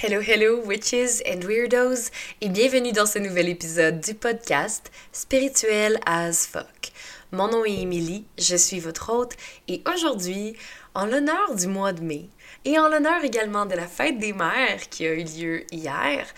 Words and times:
Hello, 0.00 0.20
hello, 0.20 0.60
witches 0.64 1.24
and 1.26 1.40
weirdos, 1.44 2.12
et 2.40 2.48
bienvenue 2.48 2.92
dans 2.92 3.04
ce 3.04 3.18
nouvel 3.18 3.48
épisode 3.48 3.98
du 3.98 4.14
podcast 4.14 4.92
Spirituel 5.10 5.98
as 6.06 6.46
fuck. 6.46 6.92
Mon 7.32 7.48
nom 7.48 7.64
est 7.64 7.80
Emily, 7.80 8.24
je 8.38 8.54
suis 8.54 8.78
votre 8.78 9.12
hôte, 9.12 9.34
et 9.66 9.82
aujourd'hui, 9.92 10.54
en 10.94 11.04
l'honneur 11.04 11.52
du 11.56 11.66
mois 11.66 11.92
de 11.92 12.02
mai, 12.02 12.28
et 12.64 12.78
en 12.78 12.86
l'honneur 12.86 13.24
également 13.24 13.66
de 13.66 13.74
la 13.74 13.88
fête 13.88 14.18
des 14.18 14.32
mères 14.32 14.88
qui 14.88 15.04
a 15.04 15.14
eu 15.14 15.24
lieu 15.24 15.64
hier, 15.72 16.28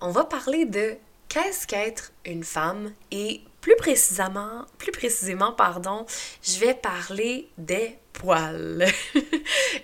on 0.00 0.10
va 0.10 0.24
parler 0.24 0.64
de 0.64 0.96
qu'est-ce 1.28 1.68
qu'être 1.68 2.10
une 2.24 2.42
femme 2.42 2.92
et 3.12 3.42
plus 3.60 3.76
précisément, 3.76 4.64
plus 4.78 4.90
précisément, 4.90 5.52
pardon, 5.52 6.04
je 6.42 6.58
vais 6.58 6.74
parler 6.74 7.48
des 7.58 7.96
poils. 8.14 8.86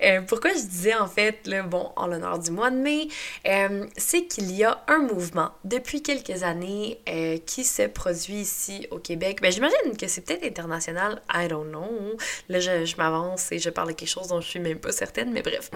Euh, 0.02 0.22
pourquoi 0.22 0.52
je 0.52 0.60
disais 0.60 0.94
en 0.94 1.06
fait, 1.06 1.40
le 1.46 1.62
bon, 1.62 1.92
en 1.94 2.06
l'honneur 2.06 2.38
du 2.38 2.50
mois 2.50 2.70
de 2.70 2.76
mai, 2.76 3.08
euh, 3.46 3.86
c'est 3.98 4.24
qu'il 4.24 4.50
y 4.50 4.64
a 4.64 4.82
un 4.88 5.00
mouvement 5.00 5.50
depuis 5.64 6.02
quelques 6.02 6.42
années 6.42 7.00
euh, 7.06 7.36
qui 7.44 7.64
se 7.64 7.82
produit 7.82 8.36
ici 8.36 8.86
au 8.90 8.98
Québec. 8.98 9.40
Ben, 9.42 9.52
j'imagine 9.52 9.96
que 9.98 10.08
c'est 10.08 10.22
peut-être 10.22 10.44
international, 10.44 11.20
I 11.34 11.48
don't 11.48 11.68
know. 11.68 12.16
Là, 12.48 12.60
je, 12.60 12.96
m'avance 12.96 13.52
et 13.52 13.58
je 13.58 13.68
parle 13.68 13.88
de 13.88 13.92
quelque 13.92 14.08
chose 14.08 14.28
dont 14.28 14.40
je 14.40 14.48
suis 14.48 14.60
même 14.60 14.78
pas 14.78 14.92
certaine, 14.92 15.32
mais 15.32 15.42
bref. 15.42 15.70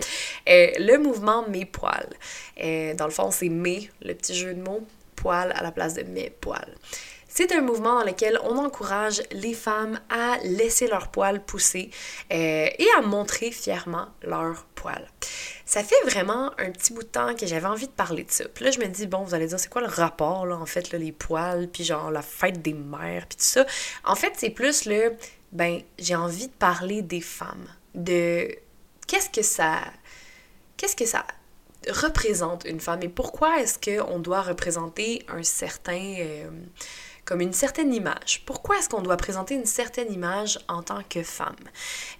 le 0.47 0.97
mouvement 0.97 1.47
Mes 1.47 1.67
poils. 1.67 2.15
dans 2.97 3.07
le 3.07 3.13
fond, 3.13 3.31
c'est 3.31 3.51
mes, 3.51 3.91
le 4.01 4.15
petit 4.15 4.35
jeu 4.35 4.55
de 4.55 4.63
mots, 4.63 4.87
poils 5.17 5.53
à 5.53 5.63
la 5.63 5.71
place 5.71 5.95
de 5.95 6.03
mes 6.05 6.31
poils. 6.31 6.75
C'est 7.37 7.51
un 7.51 7.63
mouvement 7.63 7.99
dans 7.99 8.05
lequel 8.05 8.39
on 8.45 8.59
encourage 8.59 9.21
les 9.33 9.55
femmes 9.55 9.99
à 10.09 10.39
laisser 10.45 10.87
leurs 10.87 11.09
poils 11.09 11.45
pousser 11.45 11.91
euh, 12.33 12.69
et 12.79 12.87
à 12.97 13.01
montrer 13.01 13.51
fièrement 13.51 14.07
leurs 14.23 14.65
poils. 14.77 15.11
Ça 15.65 15.83
fait 15.83 16.01
vraiment 16.05 16.53
un 16.59 16.71
petit 16.71 16.93
bout 16.93 17.03
de 17.03 17.09
temps 17.09 17.35
que 17.35 17.45
j'avais 17.45 17.67
envie 17.67 17.89
de 17.89 17.93
parler 17.93 18.23
de 18.23 18.31
ça. 18.31 18.45
Puis 18.55 18.65
là, 18.65 18.71
je 18.71 18.79
me 18.79 18.87
dis, 18.87 19.09
bon, 19.09 19.25
vous 19.25 19.35
allez 19.35 19.49
dire, 19.49 19.59
c'est 19.59 19.69
quoi 19.69 19.81
le 19.81 19.89
rapport, 19.89 20.47
là, 20.47 20.57
en 20.57 20.65
fait, 20.65 20.93
les 20.93 21.11
poils, 21.11 21.67
puis 21.67 21.83
genre 21.83 22.13
la 22.13 22.23
fête 22.23 22.63
des 22.63 22.73
mères, 22.73 23.27
puis 23.27 23.37
tout 23.37 23.45
ça? 23.45 23.67
En 24.05 24.15
fait, 24.15 24.35
c'est 24.37 24.51
plus 24.51 24.85
le, 24.85 25.17
ben, 25.51 25.83
j'ai 25.99 26.15
envie 26.15 26.47
de 26.47 26.53
parler 26.53 27.03
des 27.03 27.21
femmes, 27.21 27.67
de 27.97 28.49
qu'est-ce 29.09 29.31
que 29.31 29.43
ça... 29.43 29.81
Qu'est-ce 30.77 30.95
que 30.95 31.07
ça 31.07 31.27
représente 31.91 32.65
une 32.65 32.81
femme 32.81 33.03
et 33.03 33.09
pourquoi 33.09 33.61
est-ce 33.61 33.79
qu'on 33.79 34.21
doit 34.21 34.43
représenter 34.43 35.27
un 35.27 35.43
certain... 35.43 36.15
Euh, 36.21 36.49
comme 37.25 37.41
une 37.41 37.53
certaine 37.53 37.93
image. 37.93 38.43
Pourquoi 38.47 38.79
est-ce 38.79 38.89
qu'on 38.89 39.03
doit 39.03 39.17
présenter 39.17 39.55
une 39.55 39.67
certaine 39.67 40.13
image 40.13 40.59
en 40.69 40.83
tant 40.83 41.03
que 41.09 41.23
femme? 41.23 41.57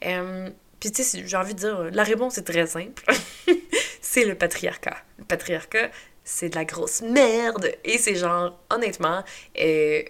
Euh, 0.05 0.51
puis 0.81 0.93
tu 0.93 1.03
sais, 1.03 1.27
j'ai 1.27 1.37
envie 1.37 1.55
de 1.55 1.59
dire, 1.61 1.91
la 1.93 2.03
réponse 2.03 2.39
est 2.39 2.45
très 2.45 2.67
simple. 2.67 3.05
c'est 4.01 4.25
le 4.25 4.35
patriarcat. 4.35 4.97
Le 5.19 5.25
patriarcat, 5.25 5.91
c'est 6.25 6.51
de 6.51 6.55
la 6.55 6.65
grosse 6.65 7.03
merde. 7.03 7.71
Et 7.85 7.99
c'est 7.99 8.17
genre, 8.17 8.59
honnêtement, 8.71 9.23
euh, 9.61 10.03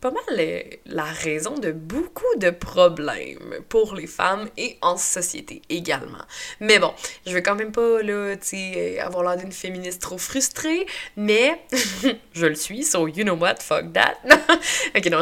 pas 0.00 0.10
mal 0.10 0.64
la 0.86 1.04
raison 1.04 1.58
de 1.58 1.72
beaucoup 1.72 2.36
de 2.36 2.50
problèmes 2.50 3.56
pour 3.68 3.94
les 3.94 4.06
femmes 4.06 4.48
et 4.56 4.78
en 4.80 4.96
société 4.96 5.60
également. 5.68 6.24
Mais 6.60 6.78
bon, 6.78 6.92
je 7.26 7.32
veux 7.32 7.42
quand 7.42 7.54
même 7.54 7.72
pas, 7.72 8.02
là, 8.02 8.34
tu 8.36 8.46
sais, 8.48 8.98
euh, 8.98 9.04
avoir 9.04 9.24
l'air 9.24 9.36
d'une 9.36 9.52
féministe 9.52 10.00
trop 10.00 10.16
frustrée, 10.16 10.86
mais 11.16 11.60
je 12.32 12.46
le 12.46 12.54
suis, 12.54 12.82
so 12.82 13.08
you 13.08 13.24
know 13.24 13.34
what, 13.34 13.56
fuck 13.56 13.92
that. 13.92 14.16
ok, 14.96 15.06
non, 15.06 15.20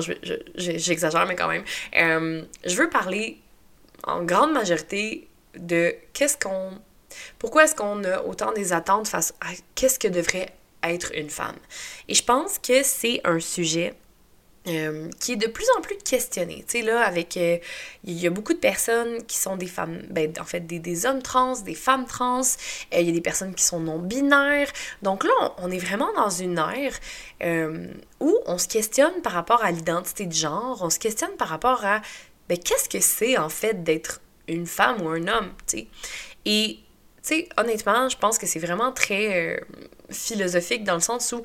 j'exagère, 0.54 1.26
mais 1.26 1.34
quand 1.34 1.48
même. 1.48 1.64
Euh, 1.96 2.42
je 2.64 2.76
veux 2.76 2.88
parler 2.88 3.38
en 4.04 4.22
grande 4.22 4.52
majorité 4.52 5.28
de 5.56 5.94
qu'est-ce 6.12 6.36
qu'on... 6.38 6.70
Pourquoi 7.40 7.64
est-ce 7.64 7.74
qu'on 7.74 8.04
a 8.04 8.22
autant 8.22 8.52
des 8.52 8.72
attentes 8.72 9.08
face 9.08 9.34
à 9.40 9.48
qu'est-ce 9.74 9.98
que 9.98 10.08
devrait 10.08 10.50
être 10.84 11.10
une 11.16 11.30
femme? 11.30 11.56
Et 12.06 12.14
je 12.14 12.22
pense 12.22 12.58
que 12.60 12.84
c'est 12.84 13.20
un 13.24 13.40
sujet 13.40 13.94
euh, 14.68 15.08
qui 15.20 15.32
est 15.32 15.36
de 15.36 15.46
plus 15.46 15.66
en 15.76 15.80
plus 15.80 15.96
questionné. 15.96 16.64
Tu 16.68 16.78
sais, 16.78 16.82
là, 16.82 17.02
avec. 17.02 17.36
Euh, 17.36 17.58
il 18.04 18.18
y 18.18 18.26
a 18.26 18.30
beaucoup 18.30 18.52
de 18.52 18.58
personnes 18.58 19.24
qui 19.26 19.36
sont 19.36 19.56
des 19.56 19.66
femmes. 19.66 20.02
Ben, 20.10 20.32
en 20.40 20.44
fait, 20.44 20.60
des, 20.60 21.06
hommes 21.06 21.22
trans, 21.22 21.60
des 21.60 21.74
femmes 21.74 22.06
trans. 22.06 22.40
Euh, 22.40 23.00
il 23.00 23.06
y 23.06 23.10
a 23.10 23.12
des 23.12 23.20
personnes 23.20 23.54
qui 23.54 23.64
sont 23.64 23.80
non-binaires. 23.80 24.70
Donc 25.02 25.24
là, 25.24 25.54
on, 25.58 25.70
est 25.70 25.78
vraiment 25.78 26.12
dans 26.14 26.30
une 26.30 26.58
ère 26.58 26.98
où 28.20 28.38
on 28.46 28.58
se 28.58 28.68
questionne 28.68 29.22
par 29.22 29.32
rapport 29.32 29.62
à 29.64 29.70
l'identité 29.70 30.26
de 30.26 30.32
genre. 30.32 30.78
On 30.82 30.90
se 30.90 30.98
questionne 30.98 31.36
par 31.36 31.48
rapport 31.48 31.84
à. 31.84 32.00
Ben, 32.48 32.58
qu'est-ce 32.58 32.88
que 32.88 33.00
c'est, 33.00 33.36
en 33.36 33.48
fait, 33.48 33.82
d'être 33.84 34.20
une 34.48 34.66
femme 34.66 35.02
ou 35.02 35.08
un 35.08 35.26
homme, 35.28 35.52
tu 35.66 35.78
sais. 35.78 35.86
Et. 36.44 36.78
Tu 37.20 37.34
sais, 37.34 37.48
honnêtement, 37.58 38.08
je 38.08 38.16
pense 38.16 38.38
que 38.38 38.46
c'est 38.46 38.60
vraiment 38.60 38.92
très 38.92 39.60
philosophique 40.08 40.84
dans 40.84 40.94
le 40.94 41.00
sens 41.00 41.32
où 41.32 41.42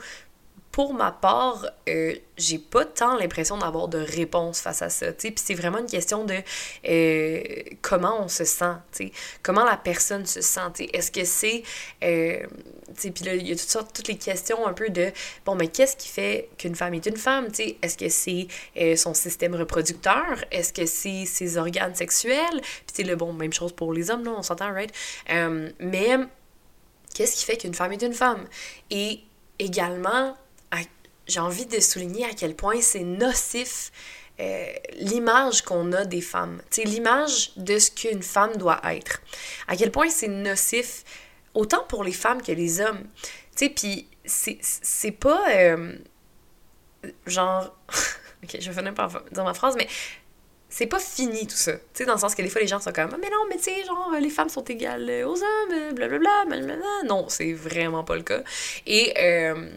pour 0.73 0.95
ma 0.95 1.11
part, 1.11 1.67
euh, 1.88 2.16
j'ai 2.35 2.57
pas 2.57 2.84
tant 2.84 3.16
l'impression 3.16 3.59
d'avoir 3.59 3.88
de 3.88 4.00
réponse 4.00 4.59
face 4.59 4.81
à 4.81 4.89
ça. 4.89 5.13
Puis 5.13 5.31
c'est 5.35 5.53
vraiment 5.53 5.78
une 5.78 5.85
question 5.85 6.25
de 6.25 6.34
euh, 6.89 7.44
comment 7.84 8.23
on 8.23 8.28
se 8.28 8.44
sent. 8.44 9.11
Comment 9.44 9.66
la 9.66 9.78
personne 9.78 10.25
se 10.25 10.41
sent. 10.41 10.89
Est-ce 10.91 11.11
que 11.11 11.25
c'est... 11.25 11.61
Euh, 12.03 12.39
puis 12.97 13.23
là, 13.23 13.35
il 13.35 13.47
y 13.47 13.51
a 13.51 13.56
toutes 13.56 13.69
sortes, 13.69 13.94
toutes 13.94 14.07
les 14.07 14.17
questions 14.17 14.66
un 14.66 14.73
peu 14.73 14.89
de, 14.89 15.11
bon, 15.45 15.53
mais 15.53 15.67
qu'est-ce 15.67 15.95
qui 15.95 16.07
fait 16.07 16.50
qu'une 16.57 16.73
femme 16.73 16.95
est 16.95 17.05
une 17.05 17.17
femme. 17.17 17.50
Est-ce 17.84 17.95
que 17.95 18.09
c'est 18.09 18.47
son 18.97 19.13
système 19.13 19.53
reproducteur? 19.53 20.44
Est-ce 20.50 20.73
que 20.73 20.88
c'est 20.88 21.28
ses 21.28 21.57
organes 21.57 21.94
sexuels? 21.94 22.61
Puis 22.61 22.95
c'est 22.95 23.03
le 23.03 23.16
bon, 23.16 23.31
même 23.31 23.53
chose 23.53 23.73
pour 23.73 23.94
les 23.94 24.09
hommes, 24.09 24.25
là, 24.25 24.31
on 24.35 24.41
s'entend, 24.41 24.73
right? 24.73 24.91
mais 25.79 26.17
qu'est-ce 27.13 27.35
qui 27.35 27.45
fait 27.45 27.57
qu'une 27.57 27.75
femme 27.75 27.91
est 27.91 28.01
une 28.01 28.13
femme? 28.16 28.44
Et 28.90 29.19
également 29.59 30.35
j'ai 31.28 31.39
envie 31.39 31.66
de 31.66 31.79
souligner 31.79 32.25
à 32.25 32.34
quel 32.34 32.56
point 32.56 32.81
c'est 32.81 33.03
nocif 33.03 33.91
euh, 34.39 34.66
l'image 34.95 35.61
qu'on 35.61 35.91
a 35.91 36.06
des 36.06 36.22
femmes. 36.22 36.61
L'image 36.78 37.51
de 37.56 37.78
ce 37.78 37.91
qu'une 37.91 38.23
femme 38.23 38.56
doit 38.57 38.81
être. 38.85 39.22
À 39.67 39.75
quel 39.75 39.91
point 39.91 40.09
c'est 40.09 40.28
nocif 40.28 41.03
autant 41.53 41.84
pour 41.88 42.03
les 42.03 42.11
femmes 42.11 42.41
que 42.41 42.51
les 42.51 42.81
hommes. 42.81 43.03
Tu 43.56 43.67
sais, 43.67 43.69
puis 43.69 44.07
c'est 44.25 45.11
pas 45.11 45.44
euh, 45.51 45.95
genre... 47.28 47.78
ok, 48.44 48.57
je 48.59 48.72
vais 48.72 48.75
finir 48.75 48.94
par 48.95 49.23
dire 49.31 49.44
ma 49.44 49.53
phrase, 49.53 49.75
mais 49.78 49.88
c'est 50.67 50.88
pas 50.88 51.00
fini 51.00 51.45
tout 51.45 51.55
ça. 51.55 51.73
Tu 51.73 51.79
sais, 51.94 52.05
dans 52.05 52.13
le 52.13 52.19
sens 52.19 52.34
que 52.34 52.41
des 52.41 52.50
fois 52.50 52.59
les 52.59 52.67
gens 52.67 52.79
sont 52.79 52.91
comme 52.91 53.16
mais 53.22 53.29
non, 53.29 53.45
mais 53.47 53.57
tu 53.57 53.66
sais, 53.66 53.84
genre, 53.84 54.11
les 54.19 54.31
femmes 54.31 54.50
sont 54.50 54.63
égales 54.63 55.23
aux 55.23 55.38
hommes, 55.38 55.94
blablabla, 55.94 56.45
blablabla. 56.47 57.03
Non, 57.05 57.29
c'est 57.29 57.53
vraiment 57.53 58.03
pas 58.03 58.16
le 58.16 58.23
cas. 58.23 58.41
Et 58.88 59.13
euh, 59.19 59.69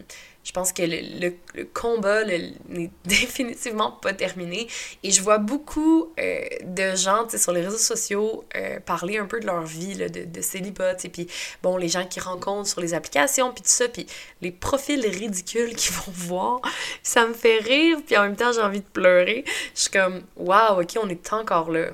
je 0.47 0.53
pense 0.53 0.71
que 0.71 0.81
le, 0.81 1.35
le, 1.55 1.65
combat 1.65 2.23
n'est 2.23 2.89
définitivement 3.05 3.91
pas 3.91 4.13
terminé. 4.13 4.69
Et 5.03 5.11
je 5.11 5.21
vois 5.21 5.39
beaucoup 5.39 6.13
euh, 6.17 6.41
de 6.63 6.95
gens 6.95 7.27
sur 7.27 7.51
les 7.51 7.65
réseaux 7.65 7.77
sociaux 7.77 8.45
euh, 8.55 8.79
parler 8.79 9.17
un 9.17 9.25
peu 9.25 9.41
de 9.41 9.45
leur 9.45 9.63
vie 9.63 9.95
de, 9.95 10.07
de 10.07 10.41
célibat. 10.41 10.95
Et 11.03 11.09
puis, 11.09 11.27
bon, 11.61 11.75
les 11.75 11.89
gens 11.89 12.05
qui 12.05 12.21
rencontrent 12.21 12.69
sur 12.69 12.79
les 12.79 12.93
applications, 12.93 13.51
puis 13.51 13.61
tout 13.61 13.69
ça, 13.69 13.89
puis 13.89 14.07
les 14.41 14.51
profils 14.51 15.05
ridicules 15.05 15.75
qu'ils 15.75 15.93
vont 16.05 16.13
voir, 16.13 16.61
ça 17.03 17.27
me 17.27 17.33
fait 17.33 17.57
rire. 17.57 17.97
Puis 18.05 18.15
en 18.15 18.23
même 18.23 18.37
temps, 18.37 18.53
j'ai 18.53 18.61
envie 18.61 18.79
de 18.79 18.85
pleurer. 18.85 19.43
Je 19.75 19.81
suis 19.81 19.91
comme, 19.91 20.21
waouh, 20.37 20.81
ok, 20.81 20.97
on 21.03 21.09
est 21.09 21.33
encore 21.33 21.71
là. 21.71 21.87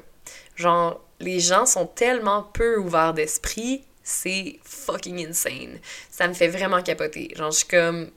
Genre, 0.56 1.02
les 1.20 1.40
gens 1.40 1.66
sont 1.66 1.88
tellement 1.88 2.44
peu 2.44 2.78
ouverts 2.78 3.16
d'esprit 3.16 3.84
c'est 4.06 4.60
fucking 4.66 5.26
insane. 5.30 5.80
Ça 6.12 6.28
me 6.28 6.34
fait 6.34 6.50
vraiment 6.50 6.82
capoter. 6.82 7.32
Genre, 7.38 7.52
je 7.52 7.60
suis 7.60 7.68
comme, 7.68 8.10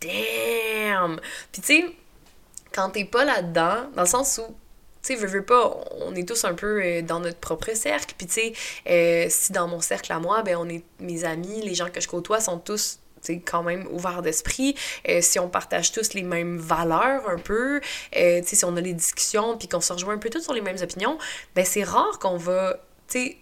damn! 0.00 1.20
Puis 1.52 1.62
tu 1.62 1.66
sais, 1.66 1.84
quand 2.72 2.90
t'es 2.90 3.04
pas 3.04 3.24
là-dedans, 3.24 3.90
dans 3.94 4.02
le 4.02 4.08
sens 4.08 4.38
où 4.38 4.54
tu 5.02 5.14
sais, 5.14 5.14
veux, 5.14 5.28
veux 5.28 5.44
pas, 5.44 5.80
on 6.02 6.14
est 6.14 6.28
tous 6.28 6.44
un 6.44 6.52
peu 6.52 6.82
euh, 6.82 7.00
dans 7.00 7.20
notre 7.20 7.38
propre 7.38 7.74
cercle. 7.74 8.14
Puis, 8.18 8.26
tu 8.26 8.34
sais, 8.34 8.52
euh, 8.86 9.26
si 9.30 9.50
dans 9.50 9.66
mon 9.66 9.80
cercle 9.80 10.12
à 10.12 10.18
moi, 10.18 10.42
ben, 10.42 10.56
on 10.56 10.68
est, 10.68 10.84
mes 10.98 11.24
amis, 11.24 11.62
les 11.62 11.74
gens 11.74 11.88
que 11.88 12.02
je 12.02 12.08
côtoie 12.08 12.38
sont 12.38 12.58
tous 12.58 12.98
sais, 13.20 13.40
quand 13.40 13.62
même 13.62 13.86
ouverts 13.90 14.22
d'esprit, 14.22 14.74
euh, 15.08 15.20
si 15.20 15.38
on 15.38 15.48
partage 15.48 15.92
tous 15.92 16.14
les 16.14 16.22
mêmes 16.22 16.58
valeurs 16.58 17.28
un 17.28 17.38
peu, 17.38 17.80
euh, 18.16 18.40
si 18.44 18.64
on 18.64 18.76
a 18.76 18.80
les 18.80 18.94
discussions 18.94 19.56
puis 19.56 19.68
qu'on 19.68 19.80
se 19.80 19.92
rejoint 19.92 20.14
un 20.14 20.18
peu 20.18 20.30
tous 20.30 20.42
sur 20.42 20.54
les 20.54 20.60
mêmes 20.60 20.78
opinions, 20.82 21.18
ben 21.54 21.64
c'est 21.64 21.84
rare 21.84 22.18
qu'on 22.18 22.36
va, 22.36 22.78
tu 23.08 23.18
sais, 23.18 23.36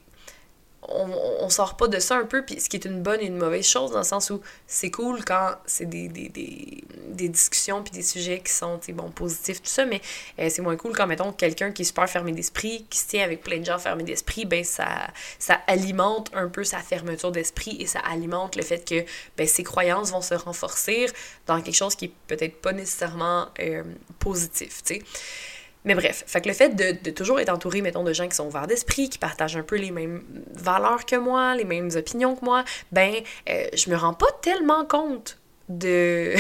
on, 0.83 1.11
on 1.41 1.51
sort 1.51 1.77
pas 1.77 1.89
de 1.89 1.99
ça 1.99 2.17
un 2.17 2.25
peu, 2.25 2.45
puis 2.45 2.61
ce 2.61 2.69
qui 2.69 2.77
est 2.77 2.85
une 2.85 3.03
bonne 3.03 3.21
et 3.21 3.27
une 3.27 3.37
mauvaise 3.37 3.67
chose, 3.67 3.91
dans 3.91 3.99
le 3.99 4.05
sens 4.05 4.31
où 4.31 4.41
c'est 4.67 4.91
cool 4.91 5.25
quand 5.25 5.55
c'est 5.67 5.87
des, 5.87 6.09
des, 6.09 6.29
des, 6.29 6.85
des, 7.09 7.29
discussions 7.29 7.83
puis 7.83 7.93
des 7.93 8.03
sujets 8.03 8.41
qui 8.41 8.53
sont, 8.53 8.79
bon, 8.91 9.11
positifs, 9.11 9.61
tout 9.61 9.71
ça, 9.71 9.85
mais 9.85 10.01
euh, 10.39 10.49
c'est 10.51 10.63
moins 10.63 10.77
cool 10.77 10.97
quand, 10.97 11.07
mettons, 11.07 11.33
quelqu'un 11.33 11.73
qui 11.73 11.83
est 11.83 11.85
super 11.85 12.09
fermé 12.09 12.33
d'esprit, 12.33 12.87
qui 12.89 12.99
se 12.99 13.09
tient 13.09 13.25
avec 13.25 13.43
plein 13.43 13.59
de 13.59 13.65
gens 13.65 13.79
fermés 13.79 14.05
d'esprit, 14.05 14.47
ben 14.47 14.63
ça, 14.63 15.09
ça 15.39 15.61
alimente 15.67 16.31
un 16.33 16.49
peu 16.49 16.63
sa 16.63 16.79
fermeture 16.79 17.33
d'esprit 17.33 17.77
et 17.81 17.87
ça 17.87 18.01
alimente 18.01 18.55
le 18.55 18.63
fait 18.63 18.89
que, 18.89 19.05
ben, 19.37 19.49
ses 19.49 19.65
croyances 19.65 20.13
vont 20.13 20.23
se 20.23 20.35
renforcer 20.35 21.07
dans 21.47 21.61
quelque 21.61 21.77
chose 21.77 21.97
qui 21.97 22.07
est 22.07 22.13
peut-être 22.29 22.61
pas 22.61 22.73
nécessairement 22.73 23.49
euh, 23.59 23.83
positif, 24.21 24.83
tu 24.85 24.95
sais. 24.95 25.03
Mais 25.89 25.95
bref, 25.95 26.23
fait 26.27 26.43
que 26.43 26.49
le 26.49 26.55
fait 26.55 26.77
de, 26.77 27.11
toujours 27.13 27.41
être 27.41 27.49
entouré, 27.49 27.81
mettons, 27.81 28.05
de 28.05 28.13
gens 28.13 28.29
qui 28.29 28.37
sont 28.37 28.47
ouverts 28.47 28.67
d'esprit, 28.67 29.09
qui 29.09 29.17
partagent 29.17 29.57
un 29.57 29.63
peu 29.63 29.77
les 29.77 29.91
mêmes 29.91 30.23
valeurs 30.53 31.07
que 31.07 31.17
moi, 31.17 31.55
les 31.55 31.65
mêmes 31.65 31.89
opinions 31.97 32.37
que 32.37 32.45
moi, 32.45 32.63
ben, 32.93 33.15
euh, 33.49 33.65
je 33.73 33.89
me 33.89 33.97
rends 33.97 34.13
pas 34.13 34.31
tellement 34.43 34.85
compte 34.85 35.39
de 35.71 36.35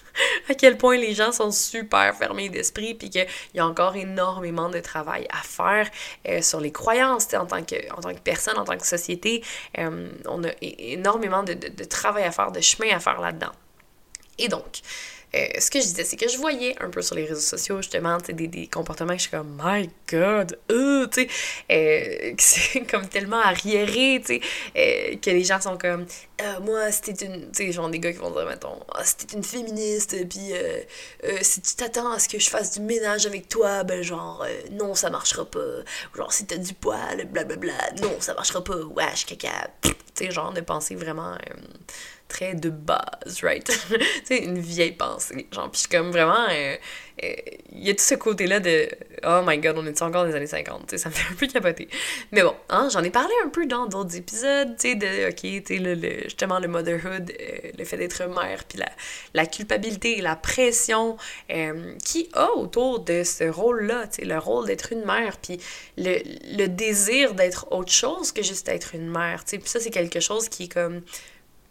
à 0.48 0.54
quel 0.54 0.78
point 0.78 0.96
les 0.96 1.12
gens 1.12 1.32
sont 1.32 1.50
super 1.50 2.16
fermés 2.16 2.48
d'esprit 2.48 2.94
puis 2.94 3.10
qu'il 3.10 3.26
y 3.52 3.60
a 3.60 3.66
encore 3.66 3.94
énormément 3.94 4.70
de 4.70 4.80
travail 4.80 5.26
à 5.30 5.42
faire 5.42 5.90
euh, 6.26 6.40
sur 6.40 6.60
les 6.60 6.72
croyances 6.72 7.32
en 7.34 7.44
tant 7.44 7.62
que 7.62 7.92
en 7.92 8.00
tant 8.00 8.14
que 8.14 8.20
personne 8.20 8.58
en 8.58 8.64
tant 8.64 8.76
que 8.76 8.86
société 8.86 9.42
euh, 9.78 10.10
on 10.26 10.44
a 10.44 10.50
énormément 10.60 11.42
de, 11.42 11.54
de, 11.54 11.68
de 11.68 11.84
travail 11.84 12.24
à 12.24 12.30
faire 12.30 12.52
de 12.52 12.60
chemin 12.60 12.94
à 12.94 13.00
faire 13.00 13.22
là-dedans. 13.22 13.52
Et 14.38 14.48
donc 14.48 14.82
euh, 15.34 15.46
ce 15.58 15.70
que 15.70 15.80
je 15.80 15.86
disais, 15.86 16.04
c'est 16.04 16.16
que 16.16 16.28
je 16.28 16.38
voyais 16.38 16.76
un 16.80 16.90
peu 16.90 17.02
sur 17.02 17.16
les 17.16 17.24
réseaux 17.24 17.40
sociaux, 17.40 17.78
justement, 17.78 18.18
des, 18.18 18.46
des 18.46 18.66
comportements 18.66 19.12
que 19.14 19.18
je 19.18 19.22
suis 19.22 19.30
comme, 19.30 19.60
my 19.62 19.90
god, 20.08 20.58
euh, 20.70 21.06
tu 21.08 21.22
sais, 21.22 21.28
euh, 21.72 22.34
c'est 22.38 22.80
comme 22.86 23.08
tellement 23.08 23.40
arriéré, 23.40 24.20
tu 24.24 24.34
sais, 24.34 24.40
euh, 24.76 25.16
que 25.16 25.30
les 25.30 25.44
gens 25.44 25.60
sont 25.60 25.76
comme, 25.76 26.06
moi, 26.62 26.92
c'était 26.92 27.26
une, 27.26 27.50
tu 27.50 27.66
sais, 27.66 27.72
genre 27.72 27.88
des 27.88 27.98
gars 27.98 28.12
qui 28.12 28.18
vont 28.18 28.30
dire, 28.30 28.46
mettons, 28.46 28.78
ah, 28.94 29.04
c'était 29.04 29.36
une 29.36 29.42
féministe, 29.42 30.16
puis 30.28 30.52
si 31.42 31.60
tu 31.62 31.74
t'attends 31.74 32.12
à 32.12 32.18
ce 32.18 32.28
que 32.28 32.38
je 32.38 32.50
fasse 32.50 32.72
du 32.72 32.80
ménage 32.80 33.26
avec 33.26 33.48
toi, 33.48 33.82
ben 33.82 34.02
genre, 34.02 34.44
non, 34.72 34.94
ça 34.94 35.10
marchera 35.10 35.44
pas. 35.44 35.82
Genre, 36.14 36.32
si 36.32 36.46
t'as 36.46 36.56
du 36.56 36.74
poil, 36.74 37.24
blablabla, 37.30 37.72
non, 38.02 38.20
ça 38.20 38.34
marchera 38.34 38.62
pas, 38.62 38.76
wesh, 38.76 39.26
caca, 39.26 39.70
tu 39.82 39.92
sais, 40.14 40.30
genre 40.30 40.52
de 40.52 40.60
penser 40.60 40.94
vraiment 40.94 41.36
très 42.28 42.54
de 42.54 42.70
base, 42.70 43.42
right? 43.42 43.68
c'est 44.24 44.38
une 44.38 44.58
vieille 44.58 44.92
pensée. 44.92 45.46
Genre, 45.52 45.70
puis 45.70 45.82
comme 45.90 46.10
vraiment, 46.10 46.46
euh, 46.50 46.76
euh, 47.22 47.32
il 47.70 47.86
y 47.86 47.90
a 47.90 47.94
tout 47.94 48.02
ce 48.02 48.14
côté-là 48.14 48.60
de 48.60 48.88
oh 49.24 49.42
my 49.46 49.58
god, 49.58 49.76
on 49.78 49.86
est 49.86 50.02
encore 50.02 50.22
dans 50.24 50.28
les 50.28 50.34
années 50.34 50.46
50, 50.46 50.88
tu 50.88 50.90
sais, 50.90 50.98
ça 50.98 51.10
me 51.10 51.14
fait 51.14 51.32
un 51.32 51.36
peu 51.36 51.46
capoter. 51.46 51.88
Mais 52.32 52.42
bon, 52.42 52.54
hein, 52.70 52.88
j'en 52.90 53.02
ai 53.02 53.10
parlé 53.10 53.32
un 53.44 53.48
peu 53.50 53.66
dans 53.66 53.86
d'autres 53.86 54.16
épisodes, 54.16 54.74
tu 54.76 54.90
sais, 54.90 54.94
de, 54.94 55.28
ok, 55.28 55.36
tu 55.36 55.62
sais, 55.66 55.78
le, 55.78 56.22
justement, 56.24 56.58
le 56.58 56.68
motherhood, 56.68 57.30
euh, 57.30 57.70
le 57.78 57.84
fait 57.84 57.98
d'être 57.98 58.26
mère, 58.26 58.64
puis 58.64 58.78
la, 58.78 58.88
la 59.34 59.46
culpabilité 59.46 60.20
la 60.20 60.36
pression 60.36 61.16
qui 62.04 62.28
a 62.32 62.50
autour 62.52 63.00
de 63.00 63.22
ce 63.22 63.44
rôle-là, 63.44 64.06
tu 64.08 64.22
sais, 64.22 64.24
le 64.24 64.38
rôle 64.38 64.66
d'être 64.66 64.92
une 64.92 65.04
mère, 65.04 65.36
puis 65.38 65.60
le, 65.98 66.18
le 66.56 66.66
désir 66.66 67.34
d'être 67.34 67.70
autre 67.70 67.92
chose 67.92 68.32
que 68.32 68.42
juste 68.42 68.68
être 68.68 68.94
une 68.94 69.10
mère, 69.10 69.44
tu 69.44 69.50
sais, 69.50 69.58
puis 69.58 69.68
ça, 69.68 69.80
c'est 69.80 69.90
quelque 69.90 70.20
chose 70.20 70.48
qui 70.48 70.64
est 70.64 70.72
comme 70.72 71.02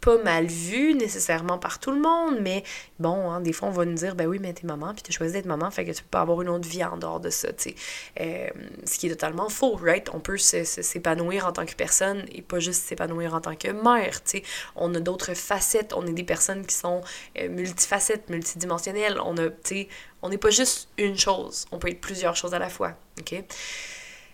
pas 0.03 0.17
mal 0.17 0.47
vu 0.47 0.95
nécessairement 0.95 1.57
par 1.57 1.79
tout 1.79 1.91
le 1.91 2.01
monde, 2.01 2.39
mais 2.41 2.63
bon, 2.99 3.31
hein, 3.31 3.39
des 3.39 3.53
fois 3.53 3.69
on 3.69 3.71
va 3.71 3.85
nous 3.85 3.93
dire, 3.93 4.15
ben 4.15 4.27
oui, 4.27 4.37
mais 4.37 4.51
t'es 4.51 4.67
maman, 4.67 4.93
puis 4.93 5.01
t'as 5.01 5.13
choisi 5.13 5.31
d'être 5.31 5.45
maman, 5.45 5.71
fait 5.71 5.85
que 5.85 5.91
tu 5.91 6.03
peux 6.03 6.09
pas 6.09 6.19
avoir 6.19 6.41
une 6.41 6.49
autre 6.49 6.67
vie 6.67 6.83
en 6.83 6.97
dehors 6.97 7.21
de 7.21 7.29
ça, 7.29 7.53
tu 7.53 7.69
sais. 7.69 7.75
Euh, 8.19 8.49
ce 8.83 8.97
qui 8.97 9.07
est 9.07 9.11
totalement 9.11 9.47
faux, 9.47 9.75
right? 9.81 10.09
On 10.13 10.19
peut 10.19 10.37
s'épanouir 10.37 11.47
en 11.47 11.53
tant 11.53 11.65
que 11.65 11.73
personne 11.73 12.25
et 12.33 12.41
pas 12.41 12.59
juste 12.59 12.83
s'épanouir 12.83 13.33
en 13.33 13.39
tant 13.39 13.55
que 13.55 13.69
mère, 13.69 14.21
tu 14.23 14.39
sais. 14.39 14.43
On 14.75 14.93
a 14.93 14.99
d'autres 14.99 15.35
facettes, 15.35 15.93
on 15.93 16.05
est 16.05 16.13
des 16.13 16.25
personnes 16.25 16.65
qui 16.65 16.75
sont 16.75 17.01
euh, 17.39 17.47
multifacettes, 17.47 18.29
multidimensionnelles, 18.29 19.17
on 19.23 19.37
a, 19.37 19.47
tu 19.49 19.55
sais, 19.63 19.87
on 20.21 20.27
n'est 20.27 20.37
pas 20.37 20.49
juste 20.49 20.89
une 20.97 21.17
chose, 21.17 21.65
on 21.71 21.79
peut 21.79 21.89
être 21.89 22.01
plusieurs 22.01 22.35
choses 22.35 22.53
à 22.53 22.59
la 22.59 22.69
fois, 22.69 22.91
ok? 23.21 23.41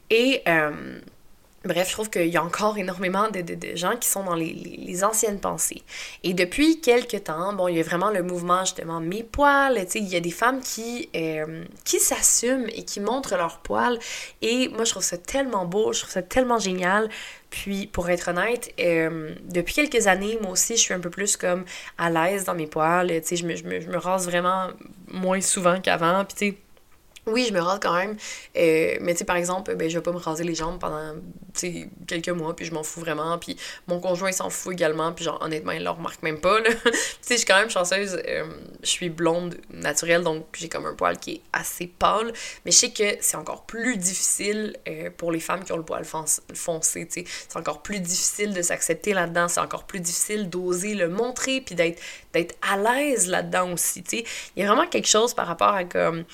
Et... 0.09 0.41
Euh, 0.47 0.99
Bref, 1.65 1.89
je 1.89 1.93
trouve 1.93 2.09
qu'il 2.09 2.27
y 2.27 2.37
a 2.37 2.43
encore 2.43 2.77
énormément 2.77 3.29
de, 3.29 3.41
de, 3.41 3.53
de 3.53 3.75
gens 3.75 3.97
qui 3.97 4.07
sont 4.07 4.23
dans 4.23 4.35
les, 4.35 4.53
les, 4.53 5.03
anciennes 5.03 5.41
pensées. 5.41 5.83
Et 6.23 6.33
depuis 6.33 6.79
quelques 6.79 7.25
temps, 7.25 7.51
bon, 7.51 7.67
il 7.67 7.75
y 7.75 7.79
a 7.81 7.83
vraiment 7.83 8.11
le 8.11 8.23
mouvement 8.23 8.61
justement 8.61 9.01
mes 9.01 9.23
poils, 9.23 9.75
tu 9.85 9.91
sais, 9.91 9.99
il 9.99 10.07
y 10.07 10.15
a 10.15 10.21
des 10.21 10.31
femmes 10.31 10.61
qui, 10.61 11.09
euh, 11.15 11.65
qui 11.83 11.99
s'assument 11.99 12.67
et 12.69 12.83
qui 12.83 13.01
montrent 13.01 13.35
leurs 13.35 13.59
poils. 13.59 13.99
Et 14.41 14.69
moi, 14.69 14.85
je 14.85 14.91
trouve 14.91 15.03
ça 15.03 15.17
tellement 15.17 15.65
beau, 15.65 15.91
je 15.91 15.99
trouve 15.99 16.11
ça 16.11 16.21
tellement 16.21 16.59
génial. 16.59 17.09
Puis, 17.49 17.87
pour 17.87 18.09
être 18.09 18.29
honnête, 18.29 18.73
euh, 18.79 19.33
depuis 19.43 19.73
quelques 19.73 20.07
années, 20.07 20.37
moi 20.41 20.51
aussi, 20.51 20.77
je 20.77 20.81
suis 20.81 20.93
un 20.93 20.99
peu 20.99 21.09
plus 21.09 21.35
comme 21.35 21.65
à 21.97 22.09
l'aise 22.09 22.45
dans 22.45 22.55
mes 22.55 22.67
poils. 22.67 23.09
Tu 23.21 23.27
sais, 23.27 23.35
je 23.35 23.45
me, 23.45 23.55
je, 23.55 23.65
me, 23.65 23.81
je 23.81 23.89
me 23.89 23.97
rase 23.97 24.25
vraiment 24.27 24.67
moins 25.07 25.41
souvent 25.41 25.81
qu'avant. 25.81 26.23
Puis, 26.25 26.35
tu 26.37 26.51
sais, 26.51 26.57
oui, 27.29 27.45
je 27.47 27.53
me 27.53 27.59
rase 27.59 27.79
quand 27.81 27.93
même. 27.93 28.17
Euh, 28.57 28.97
mais 29.01 29.13
tu 29.13 29.19
sais, 29.19 29.25
par 29.25 29.35
exemple, 29.35 29.75
ben, 29.75 29.89
je 29.89 29.97
vais 29.97 30.03
pas 30.03 30.11
me 30.11 30.17
raser 30.17 30.43
les 30.43 30.55
jambes 30.55 30.79
pendant 30.79 31.15
quelques 32.07 32.29
mois, 32.29 32.55
puis 32.55 32.65
je 32.65 32.73
m'en 32.73 32.83
fous 32.83 32.99
vraiment. 32.99 33.37
Puis 33.37 33.57
mon 33.87 33.99
conjoint, 33.99 34.29
il 34.29 34.33
s'en 34.33 34.49
fout 34.49 34.73
également. 34.73 35.11
Puis 35.13 35.25
genre, 35.25 35.41
honnêtement, 35.41 35.71
il 35.71 35.83
le 35.83 35.89
remarque 35.89 36.23
même 36.23 36.39
pas. 36.39 36.61
tu 36.63 36.71
sais, 37.21 37.33
je 37.33 37.35
suis 37.35 37.45
quand 37.45 37.57
même 37.57 37.69
chanceuse. 37.69 38.21
Euh, 38.27 38.45
je 38.81 38.89
suis 38.89 39.09
blonde 39.09 39.57
naturelle, 39.69 40.23
donc 40.23 40.45
j'ai 40.53 40.69
comme 40.69 40.85
un 40.85 40.93
poil 40.93 41.17
qui 41.17 41.31
est 41.31 41.41
assez 41.53 41.87
pâle. 41.87 42.31
Mais 42.65 42.71
je 42.71 42.77
sais 42.77 42.91
que 42.91 43.17
c'est 43.21 43.37
encore 43.37 43.65
plus 43.65 43.97
difficile 43.97 44.75
euh, 44.87 45.09
pour 45.15 45.31
les 45.31 45.39
femmes 45.39 45.63
qui 45.63 45.71
ont 45.71 45.77
le 45.77 45.83
poil 45.83 46.03
foncé. 46.05 47.07
tu 47.07 47.21
sais. 47.21 47.25
C'est 47.47 47.57
encore 47.57 47.81
plus 47.81 47.99
difficile 47.99 48.53
de 48.53 48.61
s'accepter 48.61 49.13
là-dedans. 49.13 49.47
C'est 49.47 49.61
encore 49.61 49.85
plus 49.85 49.99
difficile 49.99 50.49
d'oser 50.49 50.95
le 50.95 51.09
montrer, 51.09 51.61
puis 51.61 51.75
d'être 51.75 52.01
à 52.61 52.77
l'aise 52.77 53.27
là-dedans 53.27 53.73
aussi. 53.73 54.03
tu 54.03 54.17
sais. 54.17 54.25
Il 54.55 54.63
y 54.63 54.65
a 54.65 54.67
vraiment 54.67 54.87
quelque 54.87 55.07
chose 55.07 55.33
par 55.33 55.47
rapport 55.47 55.73
à 55.73 55.83
comme 55.83 56.25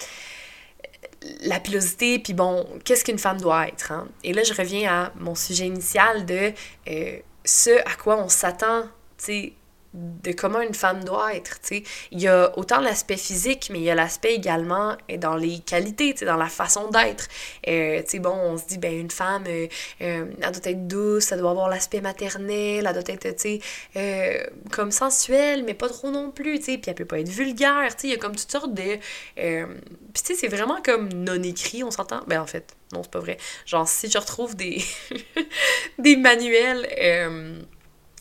la 1.41 1.59
pilosité, 1.59 2.19
puis 2.19 2.33
bon, 2.33 2.65
qu'est-ce 2.83 3.03
qu'une 3.03 3.19
femme 3.19 3.39
doit 3.39 3.67
être. 3.67 3.91
Hein? 3.91 4.07
Et 4.23 4.33
là, 4.33 4.43
je 4.43 4.53
reviens 4.53 4.91
à 4.91 5.11
mon 5.19 5.35
sujet 5.35 5.67
initial 5.67 6.25
de 6.25 6.51
euh, 6.89 7.17
ce 7.43 7.71
à 7.81 7.95
quoi 8.01 8.17
on 8.17 8.29
s'attend, 8.29 8.83
tu 9.17 9.25
sais, 9.25 9.53
de 9.95 10.31
comment 10.31 10.61
une 10.61 10.73
femme 10.73 11.03
doit 11.03 11.35
être, 11.35 11.61
tu 11.61 11.77
sais. 11.77 11.83
Il 12.11 12.21
y 12.21 12.27
a 12.27 12.51
autant 12.57 12.81
l'aspect 12.81 13.17
physique, 13.17 13.69
mais 13.71 13.79
il 13.79 13.83
y 13.83 13.89
a 13.89 13.95
l'aspect 13.95 14.35
également 14.35 14.97
euh, 15.09 15.17
dans 15.17 15.35
les 15.35 15.59
qualités, 15.59 16.13
dans 16.13 16.35
la 16.35 16.47
façon 16.47 16.89
d'être. 16.89 17.27
Euh, 17.67 18.01
bon, 18.19 18.33
on 18.33 18.57
se 18.57 18.65
dit, 18.65 18.77
ben, 18.77 18.93
une 18.93 19.11
femme, 19.11 19.43
euh, 19.47 19.67
euh, 20.01 20.25
elle 20.41 20.51
doit 20.51 20.71
être 20.71 20.87
douce, 20.87 21.31
elle 21.31 21.39
doit 21.39 21.51
avoir 21.51 21.69
l'aspect 21.69 22.01
maternel, 22.01 22.85
elle 22.87 22.93
doit 22.93 23.03
être, 23.07 23.39
sais, 23.39 23.59
comme 24.71 24.91
sensuelle, 24.91 25.63
mais 25.63 25.73
pas 25.73 25.89
trop 25.89 26.11
non 26.11 26.31
plus, 26.31 26.59
tu 26.59 26.65
sais, 26.65 26.77
puis 26.77 26.89
elle 26.89 26.95
peut 26.95 27.05
pas 27.05 27.19
être 27.19 27.29
vulgaire, 27.29 27.95
tu 27.95 28.01
sais, 28.01 28.07
il 28.07 28.11
y 28.11 28.15
a 28.15 28.17
comme 28.17 28.35
toutes 28.35 28.51
sortes 28.51 28.73
de... 28.73 28.97
puis 29.35 30.23
tu 30.23 30.23
sais, 30.23 30.35
c'est 30.35 30.47
vraiment 30.47 30.81
comme 30.81 31.09
non 31.13 31.41
écrit, 31.43 31.83
on 31.83 31.91
s'entend? 31.91 32.21
Ben, 32.27 32.41
en 32.41 32.47
fait, 32.47 32.75
non, 32.93 33.03
c'est 33.03 33.11
pas 33.11 33.19
vrai. 33.19 33.37
Genre, 33.65 33.87
si 33.87 34.09
je 34.09 34.17
retrouve 34.17 34.55
des, 34.55 34.83
des 35.99 36.15
manuels 36.15 36.87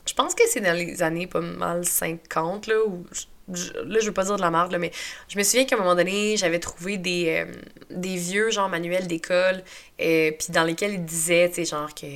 je 0.06 0.14
pense 0.14 0.34
que 0.34 0.42
c'est 0.48 0.60
dans 0.60 0.76
les 0.76 1.02
années 1.02 1.26
pas 1.26 1.40
mal 1.40 1.84
50, 1.84 2.66
là, 2.66 2.84
où 2.86 3.04
là, 3.48 4.00
je 4.00 4.06
veux 4.06 4.12
pas 4.12 4.24
dire 4.24 4.36
de 4.36 4.40
la 4.40 4.50
merde, 4.50 4.72
là, 4.72 4.78
mais 4.78 4.90
je 5.28 5.36
me 5.36 5.42
souviens 5.42 5.64
qu'à 5.64 5.76
un 5.76 5.78
moment 5.78 5.94
donné, 5.94 6.36
j'avais 6.36 6.58
trouvé 6.58 6.96
des, 6.96 7.44
euh, 7.46 7.52
des 7.90 8.16
vieux, 8.16 8.50
genre, 8.50 8.68
manuels 8.68 9.06
d'école, 9.06 9.62
euh, 10.00 10.30
puis 10.32 10.48
dans 10.50 10.64
lesquels 10.64 10.94
ils 10.94 11.04
disaient, 11.04 11.48
tu 11.48 11.56
sais, 11.56 11.64
genre, 11.64 11.94
que 11.94 12.06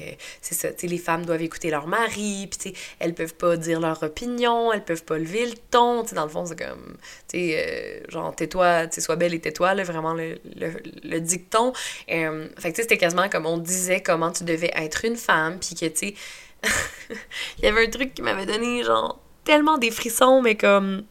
c'est 0.40 0.54
ça, 0.54 0.72
tu 0.72 0.80
sais, 0.80 0.86
les 0.86 0.98
femmes 0.98 1.26
doivent 1.26 1.42
écouter 1.42 1.70
leur 1.70 1.86
mari, 1.86 2.48
puis 2.50 2.58
tu 2.58 2.68
sais, 2.70 2.74
elles 2.98 3.14
peuvent 3.14 3.34
pas 3.34 3.56
dire 3.56 3.80
leur 3.80 4.02
opinion, 4.02 4.72
elles 4.72 4.84
peuvent 4.84 5.04
pas 5.04 5.18
lever 5.18 5.46
le 5.46 5.56
ton, 5.70 6.02
tu 6.02 6.10
sais, 6.10 6.14
dans 6.14 6.24
le 6.24 6.30
fond, 6.30 6.46
c'est 6.46 6.58
comme, 6.58 6.96
tu 7.28 7.38
sais, 7.38 7.66
euh, 7.66 8.10
genre, 8.10 8.34
tais-toi, 8.34 8.86
tu 8.86 8.94
sais, 8.94 9.00
sois 9.02 9.16
belle 9.16 9.34
et 9.34 9.40
tais-toi, 9.40 9.74
là, 9.74 9.82
vraiment 9.84 10.14
le, 10.14 10.38
le, 11.04 11.20
dicton. 11.20 11.72
Euh, 12.10 12.48
fait 12.58 12.70
que, 12.70 12.76
tu 12.76 12.76
sais, 12.76 12.82
c'était 12.82 12.98
quasiment 12.98 13.28
comme 13.28 13.46
on 13.46 13.58
disait 13.58 14.00
comment 14.00 14.32
tu 14.32 14.44
devais 14.44 14.70
être 14.74 15.04
une 15.04 15.16
femme, 15.16 15.58
puis 15.58 15.74
que, 15.74 15.86
tu 15.86 16.08
sais, 16.08 16.14
il 17.58 17.64
y 17.64 17.66
avait 17.66 17.86
un 17.86 17.90
truc 17.90 18.14
qui 18.14 18.22
m'avait 18.22 18.46
donné, 18.46 18.82
genre, 18.84 19.20
tellement 19.44 19.78
des 19.78 19.90
frissons, 19.90 20.42
mais 20.42 20.56
comme 20.56 21.04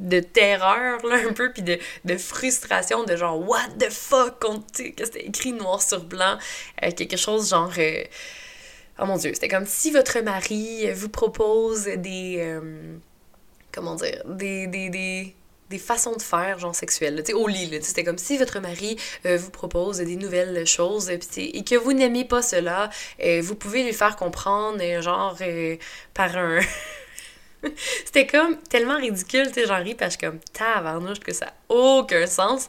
de 0.00 0.20
terreur, 0.20 1.04
là, 1.06 1.16
un 1.28 1.32
peu, 1.32 1.52
puis 1.52 1.62
de, 1.62 1.78
de 2.04 2.16
frustration, 2.16 3.04
de 3.04 3.16
genre, 3.16 3.38
what 3.48 3.68
the 3.78 3.90
fuck, 3.90 4.40
que 4.40 5.04
c'était 5.04 5.26
écrit 5.26 5.52
noir 5.52 5.80
sur 5.80 6.04
blanc, 6.04 6.38
euh, 6.82 6.90
quelque 6.90 7.16
chose 7.16 7.50
genre. 7.50 7.72
Euh, 7.78 8.02
oh 8.98 9.06
mon 9.06 9.16
dieu, 9.16 9.30
c'était 9.34 9.48
comme 9.48 9.66
si 9.66 9.90
votre 9.90 10.18
mari 10.20 10.90
vous 10.92 11.08
propose 11.08 11.84
des. 11.84 12.36
Euh, 12.40 12.96
comment 13.72 13.94
dire, 13.94 14.22
des, 14.26 14.66
des, 14.66 14.90
des, 14.90 15.34
des 15.72 15.78
façons 15.78 16.14
de 16.14 16.22
faire, 16.22 16.58
genre 16.58 16.74
sexuelles, 16.74 17.22
tu 17.24 17.32
au 17.32 17.48
lit, 17.48 17.78
c'était 17.82 18.04
comme 18.04 18.18
si 18.18 18.36
votre 18.36 18.60
mari 18.60 18.98
euh, 19.24 19.38
vous 19.38 19.50
propose 19.50 19.96
des 19.98 20.16
nouvelles 20.16 20.66
choses, 20.66 21.08
et 21.10 21.64
que 21.64 21.76
vous 21.76 21.94
n'aimez 21.94 22.26
pas 22.26 22.42
cela, 22.42 22.90
euh, 23.24 23.40
vous 23.42 23.54
pouvez 23.54 23.82
lui 23.82 23.94
faire 23.94 24.16
comprendre, 24.16 24.78
euh, 24.82 25.00
genre, 25.00 25.38
par 26.12 26.36
un... 26.36 26.60
c'était 28.04 28.26
comme 28.26 28.58
tellement 28.68 28.98
ridicule, 28.98 29.46
tu 29.48 29.54
sais, 29.54 29.66
j'en 29.66 29.82
ris 29.82 29.94
parce 29.94 30.18
que 30.18 30.26
comme, 30.26 30.40
tabarnouche, 30.52 31.20
que 31.20 31.32
ça 31.32 31.46
n'a 31.46 31.54
aucun 31.70 32.26
sens. 32.26 32.68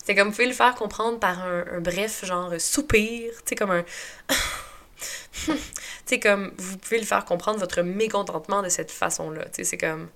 C'était 0.00 0.16
comme, 0.16 0.28
vous 0.28 0.34
pouvez 0.34 0.48
lui 0.48 0.54
faire 0.54 0.74
comprendre 0.74 1.20
par 1.20 1.44
un, 1.44 1.80
bref, 1.80 2.24
genre, 2.24 2.52
soupir, 2.58 3.30
tu 3.46 3.54
comme 3.54 3.70
un... 3.70 3.84
tu 6.06 6.18
comme, 6.18 6.52
vous 6.58 6.76
pouvez 6.78 6.98
lui 6.98 7.06
faire 7.06 7.24
comprendre 7.24 7.60
votre 7.60 7.82
mécontentement 7.82 8.62
de 8.62 8.68
cette 8.68 8.90
façon-là, 8.90 9.44
tu 9.44 9.50
sais, 9.58 9.64
c'est 9.64 9.78
comme 9.78 10.08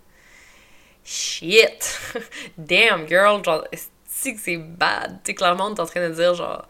shit, 1.06 1.98
damn 2.58 3.06
girl, 3.06 3.42
genre, 3.42 3.66
si 4.06 4.34
que 4.34 4.40
c'est 4.40 4.56
bad. 4.56 5.20
Tu 5.24 5.34
clairement, 5.34 5.72
t'es 5.72 5.80
en 5.80 5.86
train 5.86 6.08
de 6.08 6.14
dire, 6.14 6.34
genre, 6.34 6.66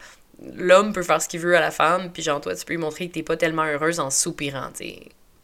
l'homme 0.53 0.93
peut 0.93 1.03
faire 1.03 1.21
ce 1.21 1.27
qu'il 1.27 1.39
veut 1.39 1.57
à 1.57 1.61
la 1.61 1.71
femme, 1.71 2.11
puis 2.13 2.21
genre, 2.21 2.39
toi, 2.39 2.55
tu 2.55 2.63
peux 2.63 2.73
lui 2.73 2.81
montrer 2.81 3.09
que 3.09 3.13
t'es 3.13 3.23
pas 3.23 3.37
tellement 3.37 3.65
heureuse 3.65 3.99
en 3.99 4.09
soupirant, 4.09 4.71
tu. 4.71 4.93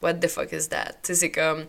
What 0.01 0.15
the 0.15 0.27
fuck 0.27 0.51
is 0.51 0.69
that? 0.69 0.93
Tu 1.01 1.13
sais, 1.13 1.15
c'est 1.15 1.31
comme. 1.31 1.65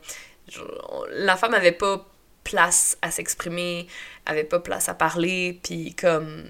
La 1.13 1.37
femme 1.37 1.55
avait 1.55 1.73
pas 1.73 2.05
place 2.43 2.99
à 3.01 3.11
s'exprimer, 3.11 3.87
avait 4.27 4.45
pas 4.45 4.61
place 4.61 4.89
à 4.91 4.95
parler, 4.95 5.59
puis 5.63 5.95
comme 5.95 6.45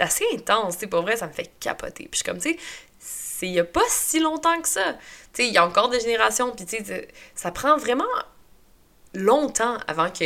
assez 0.00 0.24
intense, 0.32 0.78
tu 0.78 0.88
pour 0.88 1.02
vrai, 1.02 1.16
ça 1.16 1.26
me 1.26 1.32
fait 1.32 1.50
capoter. 1.60 2.04
Puis 2.04 2.10
je 2.12 2.16
suis 2.18 2.24
comme, 2.24 2.38
tu 2.38 2.56
sais, 2.98 3.46
il 3.46 3.52
y 3.52 3.60
a 3.60 3.64
pas 3.64 3.82
si 3.88 4.20
longtemps 4.20 4.60
que 4.60 4.68
ça. 4.68 4.94
Tu 5.32 5.42
sais, 5.42 5.48
il 5.48 5.54
y 5.54 5.58
a 5.58 5.66
encore 5.66 5.88
des 5.88 6.00
générations, 6.00 6.52
puis 6.52 6.66
tu 6.66 6.84
sais, 6.84 7.08
ça 7.34 7.50
prend 7.50 7.76
vraiment 7.76 8.04
longtemps 9.14 9.78
avant 9.86 10.10
que 10.10 10.24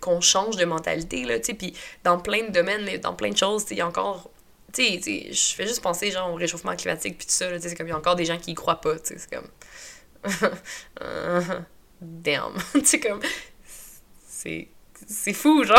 qu'on 0.00 0.20
change 0.20 0.56
de 0.56 0.64
mentalité, 0.64 1.24
là, 1.24 1.38
tu 1.38 1.54
puis 1.54 1.72
dans 2.02 2.18
plein 2.18 2.42
de 2.42 2.50
domaines, 2.50 2.84
dans 2.98 3.14
plein 3.14 3.30
de 3.30 3.36
choses, 3.36 3.64
il 3.70 3.82
encore... 3.82 4.28
Tu 4.72 5.00
sais, 5.00 5.32
je 5.32 5.54
fais 5.54 5.66
juste 5.66 5.80
penser, 5.80 6.10
genre, 6.10 6.32
au 6.32 6.34
réchauffement 6.34 6.74
climatique, 6.76 7.16
puis 7.16 7.26
tout 7.26 7.32
ça, 7.32 7.46
c'est 7.60 7.74
comme, 7.76 7.86
il 7.86 7.90
y 7.90 7.92
a 7.92 7.96
encore 7.96 8.16
des 8.16 8.24
gens 8.24 8.38
qui 8.38 8.50
y 8.50 8.54
croient 8.54 8.80
pas, 8.80 8.98
tu 8.98 9.14
sais, 9.14 9.18
c'est 9.18 9.30
comme... 9.30 9.48
damn, 12.00 12.52
tu 12.84 13.00
comme... 13.00 13.20
C'est... 14.26 14.68
C'est 15.06 15.32
fou, 15.32 15.62
genre... 15.64 15.78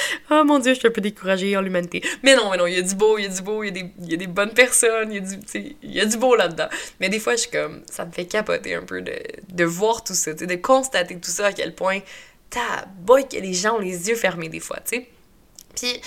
oh 0.30 0.44
mon 0.44 0.58
dieu, 0.58 0.74
je 0.74 0.78
suis 0.78 0.88
un 0.88 0.92
peu 0.92 1.00
découragée 1.00 1.56
en 1.56 1.60
l'humanité. 1.60 2.02
Mais 2.22 2.34
non, 2.34 2.50
mais 2.50 2.56
non, 2.56 2.66
il 2.66 2.74
y 2.74 2.78
a 2.78 2.82
du 2.82 2.94
beau, 2.94 3.18
il 3.18 3.24
y 3.24 3.26
a 3.26 3.30
du 3.30 3.42
beau, 3.42 3.62
il 3.62 3.66
y 3.66 3.70
a 3.70 3.72
des, 3.72 3.92
y 4.00 4.14
a 4.14 4.16
des 4.16 4.26
bonnes 4.26 4.52
personnes, 4.52 5.12
il 5.12 5.16
y 5.16 5.18
a 5.18 5.20
du, 5.20 5.76
il 5.82 5.92
y 5.92 6.00
a 6.00 6.04
du 6.04 6.16
beau 6.16 6.36
là-dedans. 6.36 6.68
Mais 7.00 7.08
des 7.08 7.18
fois, 7.18 7.34
je 7.34 7.42
suis 7.42 7.50
comme, 7.50 7.82
ça 7.90 8.04
me 8.04 8.12
fait 8.12 8.26
capoter 8.26 8.74
un 8.74 8.82
peu 8.82 9.00
de, 9.00 9.14
de 9.48 9.64
voir 9.64 10.04
tout 10.04 10.14
ça, 10.14 10.32
de 10.32 10.54
constater 10.56 11.18
tout 11.18 11.30
ça, 11.30 11.46
à 11.46 11.52
quel 11.52 11.74
point, 11.74 12.00
ta 12.50 12.86
boy, 13.00 13.28
que 13.28 13.36
les 13.36 13.54
gens 13.54 13.76
ont 13.76 13.80
les 13.80 14.08
yeux 14.08 14.16
fermés 14.16 14.48
des 14.48 14.60
fois, 14.60 14.78
tu 14.78 14.96
sais. 14.96 15.08
Puis, 15.74 16.00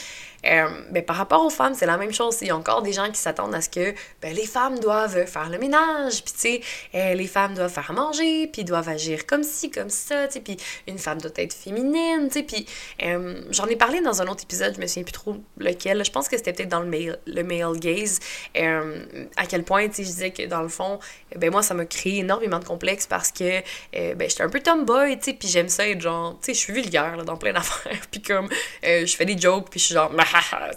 euh, 0.46 1.02
par 1.06 1.16
rapport 1.16 1.46
aux 1.46 1.50
femmes, 1.50 1.74
c'est 1.76 1.86
la 1.86 1.98
même 1.98 2.14
chose. 2.14 2.38
Il 2.42 2.48
y 2.48 2.52
a 2.52 2.56
encore 2.56 2.82
des 2.82 2.94
gens 2.94 3.10
qui 3.10 3.20
s'attendent 3.20 3.54
à 3.54 3.62
ce 3.62 3.70
que 3.70 3.94
ben, 4.22 4.34
les 4.34 4.46
femmes 4.46 4.80
doivent 4.80 5.26
faire 5.26 5.50
le 5.50 5.58
ménage, 5.58 6.24
puis 6.24 6.34
tu 6.34 6.40
sais, 6.40 6.62
euh, 6.96 7.14
les 7.14 7.28
femmes 7.28 7.54
doivent 7.54 7.72
faire 7.72 7.94
manger, 7.94 8.48
puis 8.48 8.64
doivent 8.64 8.90
agir 8.90 9.26
comme 9.26 9.44
ci, 9.44 9.70
comme 9.70 9.90
ça, 9.90 10.28
tu 10.28 10.34
sais, 10.34 10.40
puis 10.40 10.58
une 10.88 10.98
femme 10.98 11.20
doit 11.22 11.32
être 11.36 11.54
féminine, 11.54 12.28
tu 12.28 12.40
sais, 12.40 12.44
puis 12.44 12.66
euh, 13.04 13.42
j'en 13.52 13.68
ai 13.68 13.76
parlé 13.76 14.02
dans 14.02 14.22
un 14.22 14.28
autre 14.28 14.44
épisode, 14.44 14.76
je 14.76 14.82
me 14.82 14.88
souviens 14.88 15.04
plus 15.04 15.12
trop 15.12 15.36
lequel, 15.58 16.04
je 16.04 16.12
pense 16.12 16.28
que 16.28 16.38
c'était 16.38 16.54
peut-être 16.54 16.70
dans 16.70 16.82
le 16.82 16.90
male, 16.90 17.20
le 17.28 17.44
male 17.44 17.78
gaze, 17.80 18.20
à 18.56 19.46
quel 19.48 19.64
point, 19.64 19.88
tu 19.88 19.96
sais, 19.96 20.04
je 20.04 20.10
disais 20.10 20.32
que 20.32 20.46
dans 20.48 20.62
le 20.62 20.70
fond, 20.70 21.00
ben 21.36 21.52
moi, 21.52 21.62
ça 21.62 21.74
m'a 21.74 21.86
créé 21.86 22.20
énormément 22.20 22.60
de 22.60 22.66
complexes 22.66 23.08
parce 23.08 23.32
que, 23.32 23.62
ben, 23.94 24.30
j'étais 24.30 24.44
un 24.44 24.50
peu 24.50 24.60
tomboy, 24.60 25.18
tu 25.18 25.26
sais, 25.26 25.34
puis 25.34 25.48
j'aime 25.48 25.70
ça 25.70 25.88
être 25.88 26.02
genre, 26.02 26.38
tu 26.42 26.48
sais, 26.48 26.54
je 26.54 26.60
suis 26.60 26.74
vulgaire, 26.74 27.16
là, 27.16 27.24
dans 27.24 27.38
plein 27.38 27.54
d'affaires, 27.54 28.02
puis 28.10 28.22
comme, 28.22 28.50
je 28.84 29.16
fais 29.16 29.26
des 29.26 29.38
jokes, 29.38 29.70
puis 29.70 29.80
je 29.80 29.86
suis 29.86 29.96
genre, 29.96 30.12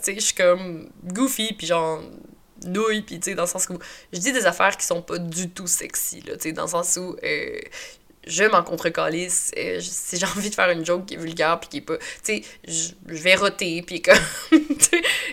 sais, 0.02 0.14
je 0.14 0.20
suis 0.20 0.34
comme 0.34 0.88
goofy, 1.04 1.52
puis 1.52 1.66
genre 1.66 2.00
nouille, 2.66 3.02
puis 3.02 3.20
tu 3.20 3.34
dans 3.34 3.42
le 3.42 3.48
sens 3.48 3.68
où 3.68 3.78
je 4.12 4.18
dis 4.18 4.32
des 4.32 4.46
affaires 4.46 4.76
qui 4.76 4.86
sont 4.86 5.02
pas 5.02 5.18
du 5.18 5.50
tout 5.50 5.66
sexy, 5.66 6.20
là, 6.22 6.34
tu 6.36 6.42
sais, 6.42 6.52
dans 6.52 6.62
le 6.62 6.68
sens 6.68 6.96
où 6.96 7.16
euh, 7.22 7.60
je 8.26 8.44
m'en 8.44 8.62
contre-calisse, 8.62 9.52
euh, 9.58 9.80
si 9.80 10.16
j'ai 10.16 10.26
envie 10.36 10.50
de 10.50 10.54
faire 10.54 10.70
une 10.70 10.84
joke 10.84 11.06
qui 11.06 11.14
est 11.14 11.18
vulgaire, 11.18 11.60
puis 11.60 11.68
qui 11.68 11.76
est 11.78 11.82
pas, 11.82 11.98
tu 11.98 12.04
sais, 12.22 12.42
je 12.66 12.92
vais 13.06 13.34
roter, 13.34 13.82
puis 13.82 14.02
comme, 14.02 14.18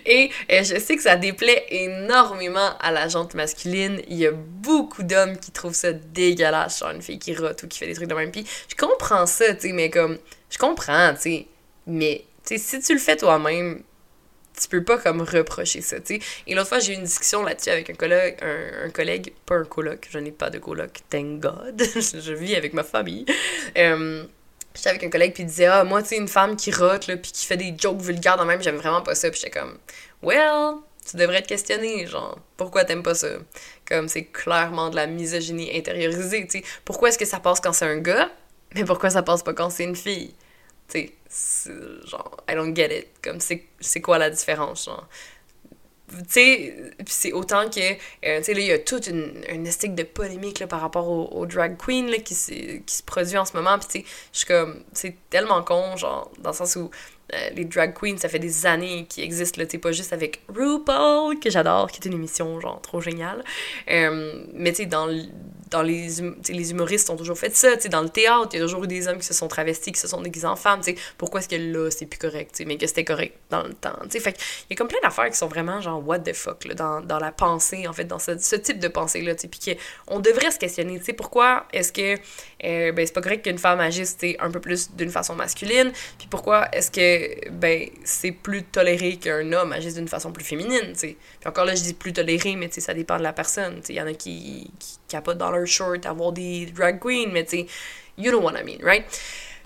et 0.05 0.29
euh, 0.51 0.63
je 0.63 0.79
sais 0.79 0.95
que 0.95 1.03
ça 1.03 1.15
déplaît 1.15 1.65
énormément 1.69 2.77
à 2.79 2.91
la 2.91 3.07
jante 3.07 3.33
masculine, 3.33 4.01
il 4.07 4.17
y 4.17 4.27
a 4.27 4.31
beaucoup 4.31 5.03
d'hommes 5.03 5.37
qui 5.37 5.51
trouvent 5.51 5.75
ça 5.75 5.93
dégueulasse, 5.93 6.79
genre 6.79 6.91
une 6.91 7.01
fille 7.01 7.19
qui 7.19 7.33
rote 7.35 7.63
ou 7.63 7.67
qui 7.67 7.79
fait 7.79 7.87
des 7.87 7.93
trucs 7.93 8.09
de 8.09 8.15
même, 8.15 8.31
puis 8.31 8.45
je 8.67 8.75
comprends 8.75 9.25
ça, 9.25 9.53
tu 9.53 9.67
sais, 9.67 9.73
mais 9.73 9.89
comme, 9.89 10.17
je 10.49 10.57
comprends, 10.57 11.13
tu 11.13 11.21
sais, 11.21 11.47
mais, 11.87 12.25
tu 12.45 12.57
sais, 12.57 12.79
si 12.79 12.85
tu 12.85 12.93
le 12.93 12.99
fais 12.99 13.15
toi-même, 13.15 13.83
tu 14.61 14.67
peux 14.67 14.83
pas 14.83 14.97
comme 14.97 15.21
reprocher 15.21 15.81
ça, 15.81 15.99
tu 15.99 16.15
sais. 16.15 16.21
Et 16.47 16.55
l'autre 16.55 16.69
fois, 16.69 16.79
j'ai 16.79 16.93
eu 16.93 16.95
une 16.95 17.03
discussion 17.03 17.43
là-dessus 17.43 17.69
avec 17.69 17.89
un 17.89 17.93
collègue, 17.93 18.37
un, 18.41 18.89
collègue, 18.89 19.33
pas 19.45 19.55
un 19.55 19.63
coloc, 19.63 20.07
je 20.09 20.19
n'ai 20.19 20.31
pas 20.31 20.49
de 20.49 20.59
coloc, 20.59 20.99
thank 21.09 21.39
God, 21.39 21.81
je 21.95 22.33
vis 22.33 22.55
avec 22.55 22.73
ma 22.73 22.83
famille. 22.83 23.25
Euh, 23.77 24.23
j'étais 24.73 24.89
avec 24.89 25.03
un 25.03 25.09
collègue 25.09 25.33
puis 25.33 25.43
il 25.43 25.47
disait 25.47 25.65
ah 25.65 25.83
moi 25.83 26.01
tu 26.01 26.15
une 26.15 26.27
femme 26.27 26.55
qui 26.55 26.71
rote 26.71 27.07
là 27.07 27.17
puis 27.17 27.31
qui 27.31 27.45
fait 27.45 27.57
des 27.57 27.73
jokes 27.77 28.01
vulgaires 28.01 28.37
dans 28.37 28.45
même 28.45 28.61
j'aime 28.61 28.77
vraiment 28.77 29.01
pas 29.01 29.15
ça 29.15 29.29
puis 29.29 29.39
j'étais 29.41 29.59
comme 29.59 29.77
well 30.23 30.75
tu 31.09 31.17
devrais 31.17 31.41
te 31.41 31.47
questionner 31.47 32.05
genre 32.07 32.37
pourquoi 32.57 32.85
t'aimes 32.85 33.03
pas 33.03 33.15
ça? 33.15 33.27
Comme 33.87 34.07
c'est 34.07 34.25
clairement 34.25 34.89
de 34.89 34.95
la 34.95 35.07
misogynie 35.07 35.75
intériorisée 35.75 36.47
tu 36.47 36.59
sais 36.59 36.63
pourquoi 36.85 37.09
est-ce 37.09 37.17
que 37.17 37.25
ça 37.25 37.39
passe 37.39 37.59
quand 37.59 37.73
c'est 37.73 37.85
un 37.85 37.97
gars 37.97 38.29
mais 38.75 38.85
pourquoi 38.85 39.09
ça 39.09 39.23
passe 39.23 39.43
pas 39.43 39.53
quand 39.53 39.69
c'est 39.69 39.83
une 39.83 39.95
fille? 39.95 40.33
Sais, 40.91 41.71
genre, 42.05 42.37
I 42.49 42.55
don't 42.55 42.75
get 42.75 42.97
it. 42.97 43.07
Comme, 43.21 43.39
c'est 43.39 44.01
quoi 44.01 44.17
la 44.17 44.29
différence, 44.29 44.85
genre? 44.85 45.07
Tu 46.11 46.17
sais, 46.27 46.91
c'est 47.05 47.31
autant 47.31 47.69
que, 47.69 47.79
euh, 47.79 48.39
tu 48.39 48.43
sais, 48.43 48.53
là, 48.53 48.59
il 48.59 48.65
y 48.65 48.71
a 48.71 48.79
toute 48.79 49.07
une, 49.07 49.31
une 49.49 49.65
esthétique 49.65 49.95
de 49.95 50.03
polémique, 50.03 50.59
là, 50.59 50.67
par 50.67 50.81
rapport 50.81 51.07
au, 51.07 51.45
drag 51.45 51.77
queen, 51.77 52.09
là, 52.09 52.17
qui, 52.17 52.35
qui 52.35 52.95
se 52.95 53.03
produit 53.03 53.37
en 53.37 53.45
ce 53.45 53.55
moment, 53.55 53.79
puis 53.79 53.87
tu 53.87 53.99
sais, 53.99 54.15
je 54.33 54.37
suis 54.39 54.47
comme, 54.47 54.83
c'est 54.91 55.15
tellement 55.29 55.63
con, 55.63 55.95
genre, 55.95 56.29
dans 56.39 56.49
le 56.49 56.55
sens 56.55 56.75
où 56.75 56.91
euh, 57.33 57.49
les 57.55 57.63
drag 57.63 57.93
queens, 57.93 58.17
ça 58.17 58.27
fait 58.27 58.39
des 58.39 58.65
années 58.65 59.05
qu'ils 59.07 59.23
existent, 59.23 59.61
là, 59.61 59.65
tu 59.65 59.79
pas 59.79 59.93
juste 59.93 60.11
avec 60.11 60.41
RuPaul, 60.49 61.39
que 61.39 61.49
j'adore, 61.49 61.89
qui 61.89 62.01
est 62.01 62.05
une 62.07 62.15
émission, 62.15 62.59
genre, 62.59 62.81
trop 62.81 62.99
géniale, 62.99 63.41
euh, 63.89 64.43
mais 64.53 64.71
tu 64.71 64.83
sais, 64.83 64.85
dans 64.87 65.07
dans 65.71 65.81
les, 65.81 66.21
hum, 66.21 66.35
les 66.49 66.71
humoristes 66.71 67.09
ont 67.09 67.15
toujours 67.15 67.37
fait 67.37 67.55
ça, 67.55 67.75
dans 67.89 68.01
le 68.01 68.09
théâtre, 68.09 68.49
il 68.53 68.59
y 68.59 68.61
a 68.61 68.65
toujours 68.65 68.83
eu 68.83 68.87
des 68.87 69.07
hommes 69.07 69.17
qui 69.17 69.25
se 69.25 69.33
sont 69.33 69.47
travestis, 69.47 69.93
qui 69.93 69.99
se 69.99 70.07
sont 70.07 70.21
déguisés 70.21 70.45
en 70.45 70.57
femmes, 70.57 70.81
pourquoi 71.17 71.39
est-ce 71.39 71.49
que 71.49 71.55
là, 71.55 71.89
c'est 71.89 72.05
plus 72.05 72.19
correct, 72.19 72.61
mais 72.67 72.77
que 72.77 72.85
c'était 72.85 73.05
correct 73.05 73.35
dans 73.49 73.63
le 73.63 73.73
temps, 73.73 73.97
fait 74.09 74.37
il 74.69 74.73
y 74.73 74.73
a 74.73 74.75
comme 74.75 74.89
plein 74.89 74.99
d'affaires 75.01 75.29
qui 75.29 75.37
sont 75.37 75.47
vraiment 75.47 75.81
genre 75.81 76.05
what 76.05 76.19
the 76.19 76.33
fuck, 76.33 76.65
là, 76.65 76.73
dans, 76.73 77.01
dans 77.01 77.19
la 77.19 77.31
pensée, 77.31 77.87
en 77.87 77.93
fait, 77.93 78.03
dans 78.03 78.19
ce, 78.19 78.31
type 78.55 78.79
de 78.79 78.89
pensée-là, 78.89 79.33
tu 79.35 79.47
puis 79.47 79.77
qu'on 80.07 80.19
devrait 80.19 80.51
se 80.51 80.59
questionner, 80.59 80.99
tu 80.99 81.05
sais, 81.05 81.13
pourquoi 81.13 81.65
est-ce 81.73 81.91
que, 81.93 82.15
euh, 82.63 82.91
ben, 82.91 83.05
c'est 83.05 83.13
pas 83.13 83.21
correct 83.21 83.43
qu'une 83.43 83.57
femme 83.57 83.79
agisse, 83.79 84.17
un 84.39 84.51
peu 84.51 84.59
plus 84.59 84.91
d'une 84.91 85.09
façon 85.09 85.35
masculine, 85.35 85.91
puis 86.17 86.27
pourquoi 86.29 86.67
est-ce 86.73 86.91
que, 86.91 87.49
ben, 87.49 87.89
c'est 88.03 88.31
plus 88.31 88.63
toléré 88.63 89.15
qu'un 89.15 89.51
homme 89.53 89.71
agisse 89.71 89.95
d'une 89.95 90.09
façon 90.09 90.31
plus 90.33 90.43
féminine, 90.43 90.91
tu 90.93 90.99
sais, 90.99 91.17
puis 91.39 91.49
encore 91.49 91.65
là, 91.65 91.75
je 91.75 91.81
dis 91.81 91.93
plus 91.93 92.11
toléré, 92.11 92.57
mais 92.57 92.67
tu 92.67 92.75
sais, 92.75 92.81
ça 92.81 92.93
dépend 92.93 93.17
de 93.17 93.23
la 93.23 93.33
personne, 93.33 93.81
il 93.87 93.95
y 93.95 94.01
en 94.01 94.07
a 94.07 94.13
qui 94.13 94.69
capotent 95.11 95.37
dans 95.37 95.51
leur 95.51 95.67
short, 95.67 96.05
avoir 96.05 96.31
des 96.31 96.65
drag 96.67 96.99
queens, 96.99 97.29
mais 97.31 97.43
tu 97.43 97.59
sais, 97.59 97.65
you 98.17 98.31
know 98.31 98.39
what 98.39 98.53
I 98.59 98.63
mean, 98.63 98.83
right? 98.83 99.05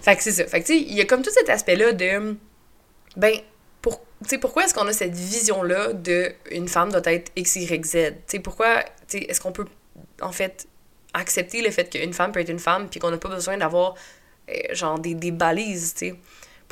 Fait 0.02 0.16
que 0.16 0.24
c'est 0.24 0.32
ça. 0.32 0.46
Fait 0.46 0.62
que 0.62 0.68
tu 0.68 0.74
sais, 0.74 0.80
il 0.80 0.94
y 0.94 1.02
a 1.02 1.06
comme 1.06 1.22
tout 1.22 1.32
cet 1.32 1.50
aspect-là 1.50 1.94
de. 1.94 2.36
Ben, 3.16 3.34
pour, 3.82 4.02
pourquoi 4.42 4.66
est-ce 4.66 4.74
qu'on 4.74 4.88
a 4.88 4.94
cette 4.94 5.16
vision-là 5.16 5.94
de 5.94 6.34
une 6.52 6.68
femme 6.68 6.92
doit 6.92 7.02
être 7.06 7.32
X, 7.36 7.56
Y, 7.56 7.86
Z? 7.86 7.92
Tu 7.92 8.14
sais, 8.28 8.40
pourquoi, 8.40 8.84
est-ce 9.14 9.40
qu'on 9.40 9.52
peut, 9.52 9.66
en 10.22 10.32
fait, 10.32 10.68
accepter 11.14 11.62
le 11.62 11.72
fait 11.72 11.90
qu'une 11.90 12.14
femme 12.14 12.32
peut 12.32 12.42
être 12.42 12.50
une 12.50 12.60
femme, 12.60 12.90
puis 12.90 13.00
qu'on 13.00 13.12
n'a 13.12 13.18
pas 13.18 13.30
besoin 13.30 13.58
d'avoir, 13.58 13.96
euh, 14.50 14.54
genre, 14.74 15.00
des, 15.00 15.14
des 15.14 15.32
balises, 15.32 15.94
tu 15.94 16.10
sais? 16.10 16.16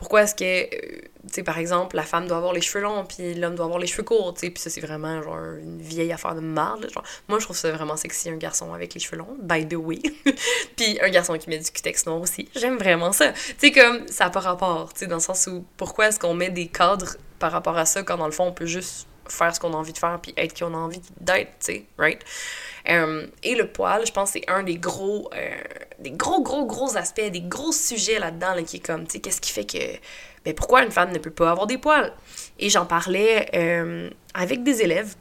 Pourquoi 0.04 0.24
est-ce 0.24 0.36
que, 0.36 0.44
euh, 0.44 1.00
tu 1.28 1.36
sais, 1.36 1.44
par 1.44 1.58
exemple, 1.58 1.96
la 1.96 2.04
femme 2.04 2.28
doit 2.28 2.36
avoir 2.36 2.52
les 2.52 2.60
cheveux 2.60 2.84
longs, 2.84 3.06
puis 3.06 3.36
l'homme 3.36 3.56
doit 3.56 3.64
avoir 3.64 3.80
les 3.80 3.88
cheveux 3.88 4.04
courts, 4.04 4.34
tu 4.34 4.42
sais, 4.42 4.50
puis 4.50 4.62
ça, 4.62 4.70
c'est 4.70 4.82
vraiment, 4.82 5.24
genre, 5.24 5.38
une 5.38 5.82
vieille 5.82 6.12
affaire 6.12 6.36
de 6.36 6.42
marde. 6.42 6.90
Moi, 7.30 7.40
je 7.40 7.46
trouve 7.46 7.56
ça 7.56 7.72
vraiment 7.72 7.96
sexy, 7.96 8.30
un 8.30 8.36
garçon 8.36 8.74
avec 8.74 8.94
les 8.94 9.00
cheveux 9.00 9.16
longs, 9.16 9.38
by 9.40 9.66
the 9.66 9.76
way. 9.76 10.02
puis 10.76 11.00
un 11.02 11.10
garçon 11.10 11.38
qui 11.38 11.50
met 11.50 11.58
du 11.58 11.72
cutex 11.72 12.06
noir 12.06 12.20
aussi, 12.20 12.50
j'aime 12.54 12.78
vraiment 12.78 13.14
ça. 13.14 13.32
Tu 13.32 13.56
sais, 13.60 13.72
comme, 13.72 14.06
ça 14.10 14.26
n'a 14.26 14.30
pas 14.30 14.42
rapport, 14.42 14.92
tu 14.92 15.00
sais, 15.00 15.08
dans 15.08 15.16
le 15.16 15.22
sens 15.22 15.48
où, 15.48 15.64
pourquoi 15.78 16.10
est-ce 16.10 16.20
qu'on 16.20 16.34
met 16.34 16.50
des 16.50 16.68
cadres 16.68 17.16
par 17.40 17.54
rapport 17.54 17.78
à 17.78 17.86
ça, 17.86 18.04
quand 18.04 18.18
dans 18.18 18.26
le 18.26 18.34
fond, 18.34 18.48
on 18.48 18.52
peut 18.52 18.66
juste 18.66 19.08
faire 19.30 19.56
ce 19.56 19.60
qu'on 19.60 19.74
a 19.74 19.78
envie 19.78 19.94
de 19.94 19.98
faire, 19.98 20.20
puis 20.22 20.34
être 20.36 20.54
qui 20.54 20.66
on 20.66 20.74
a 20.74 20.78
envie 20.78 21.02
d'être, 21.22 21.52
tu 21.60 21.74
sais, 21.74 21.86
right? 21.98 22.20
Euh, 22.90 23.28
et 23.42 23.56
le 23.56 23.68
poil, 23.68 24.06
je 24.06 24.12
pense 24.12 24.32
c'est 24.32 24.50
un 24.50 24.64
des 24.64 24.76
gros, 24.76 25.30
euh, 25.34 25.56
des 26.04 26.12
gros, 26.12 26.42
gros, 26.44 26.66
gros 26.66 26.96
aspects, 26.98 27.32
des 27.32 27.42
gros 27.42 27.72
sujets 27.72 28.20
là-dedans, 28.20 28.54
là, 28.54 28.62
qui 28.64 28.78
est 28.78 28.86
comme, 28.86 29.06
tu 29.06 29.14
sais, 29.14 29.20
qu'est-ce 29.20 29.42
qui 29.42 29.52
fait 29.52 29.66
que, 29.66 30.00
ben, 30.46 30.54
pourquoi 30.54 30.84
une 30.84 30.92
femme 30.92 31.12
ne 31.12 31.18
peut 31.18 31.32
pas 31.32 31.50
avoir 31.50 31.66
des 31.66 31.78
poils? 31.78 32.14
Et 32.60 32.70
j'en 32.70 32.86
parlais 32.86 33.50
euh, 33.56 34.10
avec 34.34 34.64
des 34.64 34.82
élèves 34.82 35.16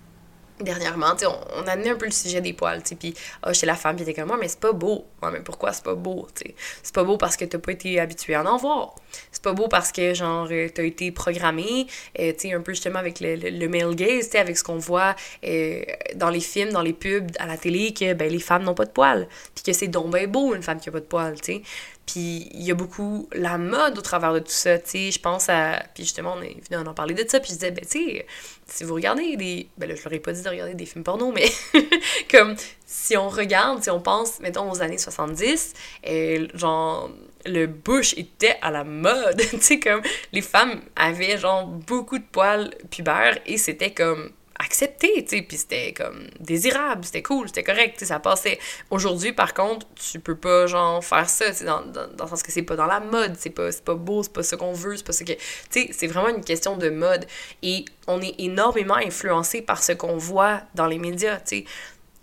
dernièrement, 0.62 1.14
tu 1.16 1.26
on, 1.26 1.38
on 1.57 1.66
a 1.66 1.73
amené 1.73 1.90
un 1.90 1.97
peu 1.97 2.07
le 2.07 2.12
sujet 2.12 2.40
des 2.40 2.52
poils, 2.52 2.83
tu 2.83 2.97
puis 2.97 3.14
oh, 3.47 3.52
chez 3.52 3.66
la 3.66 3.75
femme, 3.75 3.97
puis 3.97 4.02
était 4.02 4.14
comme 4.14 4.28
moi, 4.28 4.38
mais 4.40 4.49
c'est 4.49 4.61
pas 4.61 4.73
beau. 4.73 5.07
Ouais, 5.23 5.31
mais 5.33 5.40
pourquoi 5.40 5.73
c'est 5.73 5.85
pas 5.85 5.95
beau, 5.95 6.28
tu? 6.35 6.52
C'est 6.83 6.95
pas 6.95 7.04
beau 7.04 7.16
parce 7.16 7.37
que 7.37 7.45
t'as 7.45 7.59
pas 7.59 7.73
été 7.73 8.00
habitué 8.00 8.35
à 8.35 8.45
en 8.45 8.57
voir. 8.57 8.95
C'est 9.31 9.42
pas 9.42 9.52
beau 9.52 9.69
parce 9.69 9.92
que, 9.92 10.14
genre, 10.14 10.49
euh, 10.50 10.69
t'as 10.73 10.85
été 10.85 11.12
programmé, 11.12 11.87
euh, 12.19 12.33
un 12.45 12.61
peu 12.61 12.73
justement 12.73 12.99
avec 12.99 13.21
le, 13.21 13.37
le, 13.37 13.69
male 13.69 13.95
gaze, 13.95 14.31
tu 14.31 14.37
avec 14.37 14.57
ce 14.57 14.64
qu'on 14.64 14.78
voit 14.78 15.14
euh, 15.45 15.83
dans 16.14 16.31
les 16.31 16.40
films, 16.40 16.71
dans 16.71 16.83
les 16.83 16.92
pubs, 16.92 17.31
à 17.38 17.47
la 17.47 17.57
télé, 17.57 17.92
que, 17.95 18.14
ben, 18.14 18.31
les 18.31 18.40
femmes 18.40 18.64
n'ont 18.64 18.75
pas 18.75 18.85
de 18.85 18.90
poils. 18.90 19.28
Puis 19.54 19.64
que 19.64 19.73
c'est 19.73 19.88
donc 19.88 20.12
beau, 20.28 20.54
une 20.54 20.62
femme 20.62 20.81
qui 20.81 20.88
a 20.88 20.92
pas 20.92 21.00
de 21.00 21.04
poils, 21.04 21.40
tu. 21.40 21.62
Puis 22.06 22.49
il 22.52 22.62
y 22.62 22.71
a 22.71 22.75
beaucoup 22.75 23.28
la 23.32 23.59
mode 23.59 23.97
au 23.97 24.00
travers 24.00 24.32
de 24.32 24.40
tout 24.40 24.50
ça, 24.50 24.78
tu 24.78 24.90
sais. 24.90 25.11
Je 25.11 25.21
pense 25.21 25.49
à. 25.49 25.82
Puis 25.94 26.04
justement, 26.04 26.35
on 26.37 26.42
est 26.42 26.56
venu 26.68 26.88
en 26.88 26.94
parler 26.94 27.14
de 27.14 27.25
ça, 27.28 27.38
puis 27.38 27.50
je 27.50 27.54
disais, 27.54 27.71
ben, 27.71 27.85
tu 27.85 27.99
sais, 27.99 28.26
si 28.66 28.85
vous 28.85 28.94
regardez 28.94 29.37
des. 29.37 29.68
Ben 29.78 29.88
là, 29.88 29.94
je 29.94 30.02
leur 30.02 30.12
ai 30.12 30.18
pas 30.18 30.32
dit 30.32 30.42
de 30.42 30.49
regarder 30.49 30.75
des 30.75 30.87
films 30.87 31.04
porno, 31.04 31.30
mais 31.30 31.50
comme 32.30 32.56
si 32.87 33.16
on 33.16 33.28
regarde, 33.28 33.82
si 33.82 33.90
on 33.90 34.00
pense, 34.00 34.40
mettons, 34.40 34.71
aux 34.71 34.82
années 34.82 34.99
70, 34.99 35.75
et 36.04 36.49
genre, 36.54 37.11
le 37.47 37.66
bush 37.66 38.14
était 38.18 38.59
à 38.62 38.71
la 38.71 38.85
mode, 38.85 39.40
tu 39.50 39.61
sais, 39.61 39.78
comme 39.78 40.02
les 40.32 40.42
femmes 40.42 40.80
avaient 40.97 41.38
genre 41.38 41.66
beaucoup 41.66 42.18
de 42.18 42.25
poils 42.25 42.75
pubères 42.90 43.38
et 43.47 43.59
c'était 43.59 43.92
comme 43.92 44.30
accepté, 44.72 45.22
tu 45.22 45.36
sais, 45.36 45.42
puis 45.42 45.58
c'était 45.58 45.92
comme 45.92 46.26
désirable, 46.40 47.04
c'était 47.04 47.22
cool, 47.22 47.46
c'était 47.48 47.62
correct, 47.62 47.92
tu 47.92 48.00
sais, 48.00 48.06
ça 48.06 48.20
passait. 48.20 48.58
Aujourd'hui, 48.88 49.34
par 49.34 49.52
contre, 49.52 49.86
tu 49.94 50.18
peux 50.18 50.34
pas, 50.34 50.66
genre, 50.66 51.04
faire 51.04 51.28
ça, 51.28 51.52
tu 51.52 51.64
dans, 51.64 51.82
dans, 51.82 52.08
dans, 52.08 52.24
le 52.24 52.30
sens 52.30 52.42
que 52.42 52.50
c'est 52.50 52.62
pas 52.62 52.74
dans 52.74 52.86
la 52.86 53.00
mode, 53.00 53.34
c'est 53.38 53.50
pas, 53.50 53.68
pas 53.84 53.94
beau, 53.94 54.22
c'est 54.22 54.32
pas 54.32 54.42
ce 54.42 54.56
qu'on 54.56 54.72
veut, 54.72 54.96
c'est 54.96 55.06
pas 55.06 55.12
ce 55.12 55.24
que... 55.24 55.32
Tu 55.34 55.38
sais, 55.70 55.90
c'est 55.92 56.06
vraiment 56.06 56.30
une 56.30 56.42
question 56.42 56.78
de 56.78 56.88
mode. 56.88 57.26
Et 57.62 57.84
on 58.06 58.22
est 58.22 58.34
énormément 58.38 58.96
influencé 58.96 59.60
par 59.60 59.82
ce 59.82 59.92
qu'on 59.92 60.16
voit 60.16 60.62
dans 60.74 60.86
les 60.86 60.98
médias, 60.98 61.36
tu 61.36 61.58
sais. 61.58 61.64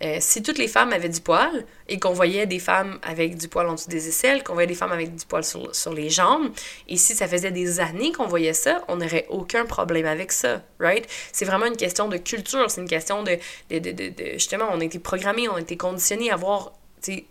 Euh, 0.02 0.16
si 0.20 0.42
toutes 0.42 0.56
les 0.56 0.68
femmes 0.68 0.94
avaient 0.94 1.10
du 1.10 1.20
poil 1.20 1.66
et 1.86 1.98
qu'on 1.98 2.14
voyait 2.14 2.46
des 2.46 2.58
femmes 2.58 2.98
avec 3.02 3.36
du 3.36 3.48
poil 3.48 3.68
en 3.68 3.74
dessous 3.74 3.90
des 3.90 4.08
aisselles, 4.08 4.42
qu'on 4.42 4.54
voyait 4.54 4.66
des 4.66 4.74
femmes 4.74 4.92
avec 4.92 5.14
du 5.14 5.26
poil 5.26 5.44
sur, 5.44 5.74
sur 5.74 5.92
les 5.92 6.08
jambes, 6.08 6.50
et 6.88 6.96
si 6.96 7.14
ça 7.14 7.28
faisait 7.28 7.50
des 7.50 7.80
années 7.80 8.10
qu'on 8.12 8.26
voyait 8.26 8.54
ça, 8.54 8.82
on 8.88 8.96
n'aurait 8.96 9.26
aucun 9.28 9.66
problème 9.66 10.06
avec 10.06 10.32
ça, 10.32 10.62
right? 10.78 11.06
C'est 11.32 11.44
vraiment 11.44 11.66
une 11.66 11.76
question 11.76 12.08
de 12.08 12.16
culture, 12.16 12.70
c'est 12.70 12.80
une 12.80 12.88
question 12.88 13.22
de, 13.22 13.38
de, 13.68 13.78
de, 13.78 13.92
de, 13.92 14.14
Justement, 14.32 14.68
on 14.72 14.80
a 14.80 14.84
été 14.84 14.98
programmés, 14.98 15.48
on 15.50 15.56
a 15.56 15.60
été 15.60 15.76
conditionnés 15.76 16.30
à 16.30 16.36
voir, 16.36 16.72
tu 17.02 17.12
sais, 17.12 17.24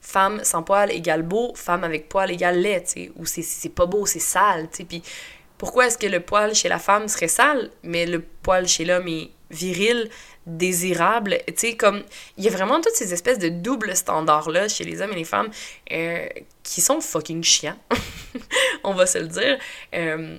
femme 0.00 0.42
sans 0.42 0.62
poil 0.62 0.90
égale 0.92 1.22
beau, 1.22 1.52
femme 1.54 1.84
avec 1.84 2.08
poil 2.08 2.30
égale 2.30 2.60
laid, 2.60 2.84
tu 2.84 2.92
sais, 2.92 3.12
ou 3.16 3.26
c'est 3.26 3.68
pas 3.74 3.84
beau, 3.84 4.06
c'est 4.06 4.20
sale, 4.20 4.68
tu 4.70 4.78
sais, 4.78 4.84
puis 4.84 5.02
pourquoi 5.58 5.86
est-ce 5.86 5.98
que 5.98 6.06
le 6.06 6.20
poil 6.20 6.54
chez 6.54 6.68
la 6.68 6.78
femme 6.78 7.08
serait 7.08 7.28
sale, 7.28 7.70
mais 7.82 8.06
le 8.06 8.20
poil 8.20 8.68
chez 8.68 8.84
l'homme 8.84 9.08
est 9.08 9.30
viril, 9.50 10.10
désirable? 10.46 11.38
Tu 11.56 11.76
comme, 11.76 12.02
il 12.36 12.44
y 12.44 12.48
a 12.48 12.50
vraiment 12.50 12.80
toutes 12.80 12.94
ces 12.94 13.12
espèces 13.12 13.38
de 13.38 13.48
doubles 13.48 13.96
standards-là 13.96 14.68
chez 14.68 14.84
les 14.84 15.00
hommes 15.00 15.12
et 15.12 15.16
les 15.16 15.24
femmes 15.24 15.50
euh, 15.92 16.26
qui 16.62 16.80
sont 16.80 17.00
fucking 17.00 17.42
chiants, 17.42 17.78
on 18.84 18.92
va 18.92 19.06
se 19.06 19.18
le 19.18 19.28
dire. 19.28 19.58
Euh, 19.94 20.38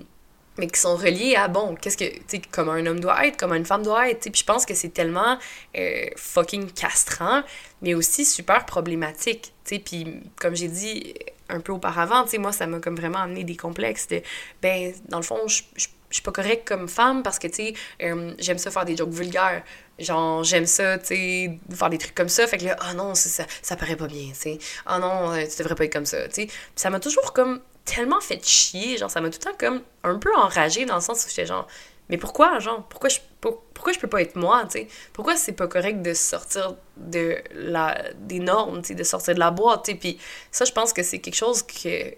mais 0.60 0.68
qui 0.68 0.80
sont 0.80 0.96
reliés 0.96 1.36
à, 1.36 1.48
bon, 1.48 1.76
qu'est-ce 1.76 1.98
que, 1.98 2.06
comment 2.52 2.72
un 2.72 2.86
homme 2.88 3.00
doit 3.00 3.28
être, 3.28 3.38
comment 3.38 3.54
une 3.54 3.66
femme 3.66 3.84
doit 3.84 4.10
être, 4.10 4.24
puis 4.32 4.40
je 4.40 4.44
pense 4.44 4.66
que 4.66 4.74
c'est 4.74 4.90
tellement 4.90 5.38
euh, 5.78 6.06
fucking 6.16 6.72
castrant, 6.72 7.44
mais 7.84 7.94
aussi 7.94 8.26
super 8.26 8.66
problématique, 8.66 9.54
tu 9.66 9.80
puis 9.80 10.08
comme 10.40 10.56
j'ai 10.56 10.68
dit 10.68 11.14
un 11.50 11.60
peu 11.60 11.72
auparavant, 11.72 12.24
tu 12.24 12.32
sais, 12.32 12.38
moi, 12.38 12.52
ça 12.52 12.68
m'a 12.68 12.80
comme 12.80 12.96
vraiment 12.96 13.20
amené 13.20 13.44
des 13.44 13.56
complexes 13.56 14.08
de, 14.08 14.22
ben, 14.62 14.94
dans 15.10 15.18
le 15.18 15.24
fond, 15.24 15.48
je 15.48 15.64
suis 16.10 16.22
pas 16.22 16.32
correcte 16.32 16.68
comme 16.68 16.88
femme 16.88 17.24
parce 17.24 17.40
que, 17.40 17.48
tu 17.48 17.56
sais, 17.56 17.74
euh, 18.04 18.34
j'aime 18.40 18.58
ça 18.58 18.72
faire 18.72 18.86
des 18.86 18.96
jokes 18.96 19.12
vulgaires. 19.12 19.64
Genre, 20.00 20.44
j'aime 20.44 20.66
ça, 20.66 20.98
tu 21.00 21.08
sais, 21.08 21.60
faire 21.74 21.90
des 21.90 21.98
trucs 21.98 22.16
comme 22.16 22.30
ça. 22.30 22.46
Fait 22.48 22.58
que 22.58 22.66
là, 22.66 22.78
oh 22.82 22.94
non, 22.96 23.16
ça, 23.16 23.46
ça 23.62 23.76
paraît 23.76 23.96
pas 23.96 24.08
bien, 24.08 24.30
tu 24.30 24.36
sais. 24.36 24.58
Oh 24.90 25.00
non, 25.00 25.32
euh, 25.32 25.44
tu 25.48 25.58
devrais 25.62 25.76
pas 25.76 25.86
être 25.86 25.94
comme 25.94 26.06
ça, 26.06 26.28
tu 26.28 26.44
sais. 26.44 26.48
ça 26.76 26.90
m'a 26.90 27.00
toujours 27.00 27.34
comme 27.34 27.62
tellement 27.84 28.22
fait 28.22 28.46
chier. 28.46 28.98
Genre, 28.98 29.10
ça 29.10 29.22
m'a 29.22 29.30
tout 29.30 29.40
le 29.44 29.52
temps 29.52 29.58
comme 29.58 29.82
un 30.04 30.18
peu 30.20 30.34
enragée 30.36 30.86
dans 30.86 30.96
le 30.96 31.02
sens 31.02 31.26
où 31.26 31.30
j'étais 31.30 31.46
genre, 31.46 31.68
mais 32.10 32.18
pourquoi, 32.18 32.60
genre, 32.60 32.84
pourquoi 32.88 33.10
je, 33.10 33.20
pourquoi 33.42 33.94
je 33.94 34.00
peux 34.00 34.08
pas 34.08 34.22
être 34.22 34.36
moi, 34.36 34.64
tu 34.66 34.80
sais? 34.80 34.88
Pourquoi 35.14 35.36
c'est 35.36 35.52
pas 35.52 35.68
correct 35.68 36.02
de 36.02 36.14
sortir 36.14 36.76
de 36.96 37.38
la, 37.54 38.12
des 38.16 38.40
normes, 38.40 38.82
tu 38.82 38.90
sais, 38.90 38.96
de 38.96 39.04
sortir 39.04 39.34
de 39.34 39.40
la 39.40 39.52
boîte, 39.52 39.86
tu 39.86 39.92
sais? 39.92 39.98
Puis 39.98 40.20
ça, 40.52 40.66
je 40.66 40.72
pense 40.72 40.94
que 40.94 41.04
c'est 41.04 41.20
quelque 41.20 41.36
chose 41.36 41.64
que 41.64 42.16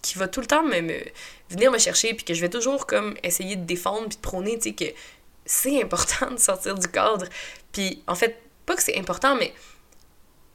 qui 0.00 0.16
va 0.16 0.28
tout 0.28 0.40
le 0.40 0.46
temps 0.46 0.62
me, 0.62 0.80
venir 1.50 1.72
me 1.72 1.78
chercher, 1.78 2.14
puis 2.14 2.24
que 2.24 2.32
je 2.32 2.40
vais 2.40 2.48
toujours 2.48 2.86
comme 2.86 3.16
essayer 3.22 3.56
de 3.56 3.64
défendre, 3.64 4.08
puis 4.08 4.16
de 4.16 4.22
prôner, 4.22 4.58
tu 4.58 4.70
sais, 4.70 4.74
que 4.74 4.84
c'est 5.44 5.82
important 5.82 6.30
de 6.30 6.38
sortir 6.38 6.74
du 6.74 6.88
cadre. 6.88 7.26
Puis 7.72 8.02
en 8.06 8.14
fait, 8.14 8.40
pas 8.64 8.76
que 8.76 8.82
c'est 8.82 8.98
important, 8.98 9.36
mais 9.36 9.52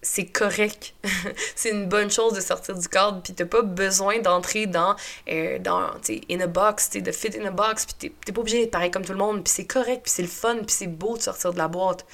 c'est 0.04 0.26
correct. 0.26 0.94
c'est 1.56 1.70
une 1.70 1.88
bonne 1.88 2.12
chose 2.12 2.34
de 2.34 2.42
sortir 2.42 2.78
du 2.78 2.88
cadre, 2.88 3.22
puis 3.24 3.34
t'as 3.34 3.46
pas 3.46 3.62
besoin 3.62 4.20
d'entrer 4.20 4.68
dans, 4.68 4.96
euh, 5.30 5.58
dans 5.60 5.90
tu 6.02 6.16
sais, 6.16 6.22
in 6.30 6.42
a 6.42 6.48
box, 6.48 6.90
tu 6.92 7.02
de 7.02 7.12
fit 7.12 7.30
in 7.40 7.46
a 7.46 7.52
box, 7.52 7.86
puis 7.86 8.12
t'es 8.24 8.32
pas 8.32 8.42
obligé 8.42 8.60
d'être 8.60 8.72
pareil 8.72 8.92
comme 8.92 9.06
tout 9.06 9.14
le 9.14 9.18
monde, 9.18 9.44
puis 9.44 9.54
c'est 9.54 9.66
correct, 9.66 10.04
puis 10.04 10.12
c'est 10.12 10.22
le 10.22 10.28
fun, 10.28 10.58
puis 10.58 10.76
c'est 10.76 10.88
beau 10.88 11.18
de 11.18 11.22
sortir 11.22 11.54
de 11.54 11.58
la 11.58 11.68
boîte. 11.68 12.06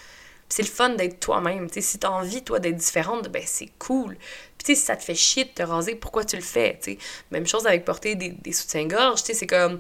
c'est 0.48 0.64
le 0.64 0.68
fun 0.68 0.90
d'être 0.90 1.20
toi-même. 1.20 1.68
Tu 1.68 1.76
sais, 1.76 1.82
si 1.82 2.00
t'as 2.00 2.10
envie, 2.10 2.44
toi, 2.44 2.60
d'être 2.60 2.78
différente, 2.78 3.30
ben 3.30 3.44
c'est 3.46 3.70
cool. 3.80 4.18
Puis 4.58 4.76
si 4.76 4.82
ça 4.82 4.96
te 4.96 5.04
fait 5.04 5.16
chier 5.16 5.46
de 5.46 5.50
te 5.50 5.64
raser, 5.64 5.96
pourquoi 5.96 6.26
tu 6.26 6.36
le 6.36 6.42
fais, 6.42 6.80
tu 6.82 6.94
sais? 6.94 6.98
Même 7.32 7.48
chose 7.48 7.68
avec 7.68 7.86
porter 7.86 8.16
des, 8.16 8.30
des 8.30 8.54
soutiens-gorge, 8.54 9.22
c'est 9.24 9.48
comme... 9.48 9.80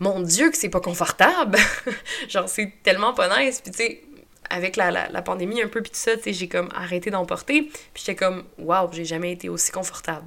Mon 0.00 0.20
Dieu 0.20 0.50
que 0.50 0.56
c'est 0.56 0.70
pas 0.70 0.80
confortable! 0.80 1.58
Genre, 2.28 2.48
c'est 2.48 2.72
tellement 2.82 3.14
pas 3.14 3.40
nice, 3.40 3.60
puis 3.60 3.70
tu 3.70 3.78
sais... 3.78 4.02
Avec 4.50 4.76
la, 4.76 4.90
la, 4.90 5.22
pandémie 5.22 5.62
un 5.62 5.68
peu, 5.68 5.80
puis 5.80 5.92
tout 5.92 5.98
ça, 5.98 6.12
j'ai 6.26 6.48
comme 6.48 6.68
arrêté 6.74 7.10
d'en 7.10 7.24
porter. 7.24 7.62
Puis 7.62 8.02
j'étais 8.04 8.16
comme, 8.16 8.44
waouh, 8.58 8.92
j'ai 8.92 9.04
jamais 9.04 9.32
été 9.32 9.48
aussi 9.48 9.70
confortable, 9.70 10.26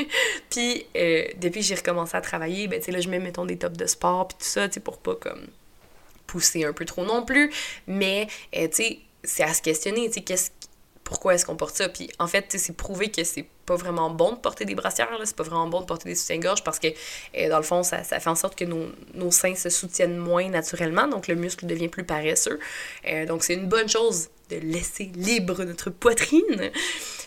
Puis 0.50 0.86
euh, 0.96 1.24
depuis 1.38 1.60
que 1.60 1.66
j'ai 1.66 1.74
recommencé 1.74 2.16
à 2.16 2.20
travailler, 2.20 2.68
ben, 2.68 2.78
tu 2.78 2.86
sais, 2.86 2.92
là, 2.92 3.00
je 3.00 3.08
mets, 3.08 3.18
mettons, 3.18 3.46
des 3.46 3.56
tops 3.56 3.76
de 3.76 3.86
sport, 3.86 4.28
puis 4.28 4.36
tout 4.38 4.44
ça, 4.44 4.68
tu 4.68 4.74
sais, 4.74 4.80
pour 4.80 4.98
pas, 4.98 5.14
comme, 5.14 5.46
pousser 6.26 6.64
un 6.64 6.72
peu 6.72 6.84
trop 6.84 7.04
non 7.04 7.24
plus. 7.24 7.50
Mais, 7.86 8.28
euh, 8.56 8.68
tu 8.68 8.76
sais, 8.76 8.98
c'est 9.24 9.42
à 9.42 9.54
se 9.54 9.62
questionner, 9.62 10.08
tu 10.08 10.14
sais, 10.14 10.20
qu'est-ce 10.20 10.50
pourquoi 11.12 11.34
est-ce 11.34 11.44
qu'on 11.44 11.56
porte 11.56 11.76
ça. 11.76 11.90
Puis 11.90 12.08
en 12.18 12.26
fait, 12.26 12.46
c'est 12.56 12.74
prouvé 12.74 13.10
que 13.10 13.22
c'est 13.22 13.44
pas 13.66 13.76
vraiment 13.76 14.08
bon 14.08 14.32
de 14.32 14.38
porter 14.38 14.64
des 14.64 14.74
brassières, 14.74 15.10
c'est 15.26 15.36
pas 15.36 15.42
vraiment 15.42 15.68
bon 15.68 15.82
de 15.82 15.84
porter 15.84 16.08
des 16.08 16.14
soutiens-gorge 16.14 16.64
parce 16.64 16.78
que 16.78 16.86
euh, 17.36 17.50
dans 17.50 17.58
le 17.58 17.62
fond, 17.62 17.82
ça, 17.82 18.02
fait 18.02 18.26
en 18.28 18.34
sorte 18.34 18.56
que 18.56 18.64
nos, 18.64 19.30
seins 19.30 19.54
se 19.54 19.68
soutiennent 19.68 20.16
moins 20.16 20.48
naturellement, 20.48 21.06
donc 21.08 21.28
le 21.28 21.34
muscle 21.34 21.66
devient 21.66 21.88
plus 21.88 22.04
paresseux. 22.04 22.58
Euh, 23.06 23.26
donc 23.26 23.44
c'est 23.44 23.52
une 23.52 23.68
bonne 23.68 23.90
chose 23.90 24.30
de 24.48 24.56
laisser 24.56 25.12
libre 25.14 25.64
notre 25.64 25.90
poitrine. 25.90 26.70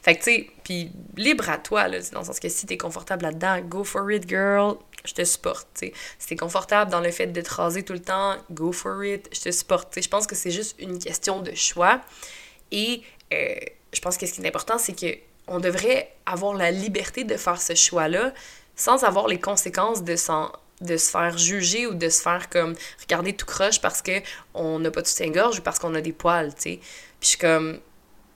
Fait 0.02 0.16
que 0.16 0.24
tu 0.24 0.32
sais, 0.32 0.48
puis 0.64 0.92
libre 1.16 1.48
à 1.48 1.60
toi, 1.60 1.88
là, 1.88 2.00
dans 2.12 2.22
le 2.22 2.26
sens 2.26 2.40
que 2.40 2.50
si 2.50 2.66
t'es 2.66 2.78
confortable 2.78 3.22
là-dedans, 3.22 3.62
go 3.62 3.84
for 3.84 4.12
it, 4.12 4.28
girl 4.28 4.78
je 5.04 5.14
te 5.14 5.24
supporte. 5.24 5.68
Si 5.78 6.28
t'es 6.28 6.36
confortable 6.36 6.90
dans 6.90 7.00
le 7.00 7.12
fait 7.12 7.28
de 7.28 7.40
te 7.40 7.54
raser 7.54 7.84
tout 7.84 7.94
le 7.94 8.02
temps, 8.02 8.38
go 8.50 8.72
for 8.72 9.06
it, 9.06 9.30
je 9.32 9.42
te 9.42 9.52
supporte. 9.52 10.02
Je 10.02 10.10
pense 10.10 10.26
que 10.26 10.34
c'est 10.34 10.50
juste 10.50 10.76
une 10.80 10.98
question 10.98 11.42
de 11.42 11.54
choix. 11.54 12.02
Et 12.72 13.04
euh, 13.34 13.56
je 13.94 14.02
pense 14.02 14.18
que 14.18 14.26
ce 14.26 14.34
qui 14.34 14.42
est 14.42 14.48
important, 14.48 14.78
c'est 14.78 14.98
que 14.98 15.18
on 15.48 15.60
devrait 15.60 16.12
avoir 16.26 16.54
la 16.54 16.72
liberté 16.72 17.24
de 17.24 17.38
faire 17.38 17.62
ce 17.62 17.76
choix-là 17.76 18.34
sans 18.76 19.04
avoir 19.04 19.28
les 19.28 19.40
conséquences 19.40 20.04
de 20.04 20.16
de 20.82 20.98
se 20.98 21.10
faire 21.10 21.38
juger 21.38 21.88
ou 21.88 21.94
de 21.94 22.10
se 22.10 22.22
faire 22.22 22.50
comme 22.50 22.76
regarder 23.02 23.34
tout 23.34 23.46
croche 23.46 23.80
parce 23.80 24.02
que 24.02 24.12
on 24.54 24.80
n'a 24.80 24.92
pas 24.92 25.02
de 25.02 25.08
soutien-gorge 25.08 25.60
ou 25.60 25.62
parce 25.62 25.80
qu'on 25.80 25.96
a 25.96 26.02
des 26.02 26.12
poils, 26.12 26.54
tu 26.54 26.62
sais. 26.62 26.80
Puis 27.20 27.22
je 27.22 27.28
suis 27.28 27.38
comme 27.38 27.80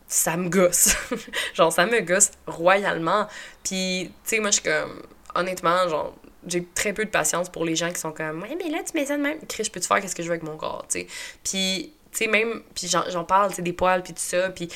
ça 0.07 0.37
me 0.37 0.49
gosse. 0.49 0.95
genre 1.53 1.71
ça 1.71 1.85
me 1.85 1.99
gosse 2.01 2.31
royalement. 2.47 3.27
Puis 3.63 4.11
tu 4.23 4.29
sais 4.29 4.39
moi 4.39 4.51
je 4.51 4.61
suis 4.61 4.63
comme 4.63 5.03
honnêtement 5.35 5.89
genre 5.89 6.15
j'ai 6.47 6.65
très 6.73 6.93
peu 6.93 7.03
de 7.03 7.09
patience 7.09 7.49
pour 7.49 7.65
les 7.65 7.75
gens 7.75 7.91
qui 7.91 7.99
sont 7.99 8.13
comme 8.13 8.41
ouais 8.41 8.55
mais 8.57 8.69
là 8.69 8.79
tu 8.85 8.97
mets 8.97 9.05
ça 9.05 9.17
de 9.17 9.21
même. 9.21 9.39
Chris, 9.47 9.65
je 9.65 9.71
peux 9.71 9.81
te 9.81 9.85
faire 9.85 9.99
qu'est-ce 9.99 10.15
que 10.15 10.23
je 10.23 10.27
veux 10.27 10.33
avec 10.33 10.43
mon 10.43 10.55
corps, 10.55 10.85
tu 10.89 11.01
sais? 11.01 11.07
Puis 11.43 11.93
tu 12.11 12.17
sais 12.19 12.27
même 12.27 12.61
puis 12.73 12.87
j'en 12.87 13.23
parle, 13.23 13.53
tu 13.53 13.61
des 13.61 13.73
poils 13.73 14.03
puis 14.03 14.13
tout 14.13 14.21
ça 14.21 14.49
puis 14.49 14.69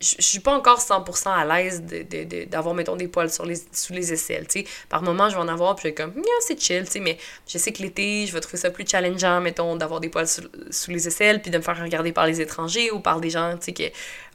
je 0.00 0.22
suis 0.22 0.38
pas 0.38 0.52
encore 0.52 0.78
100% 0.78 1.28
à 1.28 1.44
l'aise 1.44 1.82
d'avoir, 2.48 2.74
mettons, 2.74 2.94
des 2.94 3.08
poils 3.08 3.32
sur 3.32 3.44
les, 3.44 3.56
sous 3.72 3.92
les 3.92 4.12
aisselles, 4.12 4.46
tu 4.46 4.60
sais. 4.60 4.66
Par 4.88 5.02
moment, 5.02 5.28
je 5.28 5.34
vais 5.34 5.40
en 5.40 5.48
avoir, 5.48 5.74
puis 5.74 5.84
je 5.84 5.88
vais 5.88 5.94
comme, 5.94 6.12
c'est 6.40 6.60
chill, 6.60 6.84
tu 6.84 6.92
sais, 6.92 7.00
mais 7.00 7.18
je 7.48 7.58
sais 7.58 7.72
que 7.72 7.82
l'été, 7.82 8.26
je 8.26 8.32
vais 8.32 8.40
trouver 8.40 8.58
ça 8.58 8.70
plus 8.70 8.86
challengeant, 8.86 9.40
mettons, 9.40 9.74
d'avoir 9.74 10.00
des 10.00 10.08
poils 10.08 10.28
sous, 10.28 10.90
les 10.90 11.08
aisselles, 11.08 11.42
puis 11.42 11.50
de 11.50 11.58
me 11.58 11.62
faire 11.62 11.80
regarder 11.80 12.12
par 12.12 12.26
les 12.26 12.40
étrangers 12.40 12.92
ou 12.92 13.00
par 13.00 13.20
des 13.20 13.30
gens, 13.30 13.56
tu 13.58 13.66
sais, 13.66 13.72
que, 13.72 13.88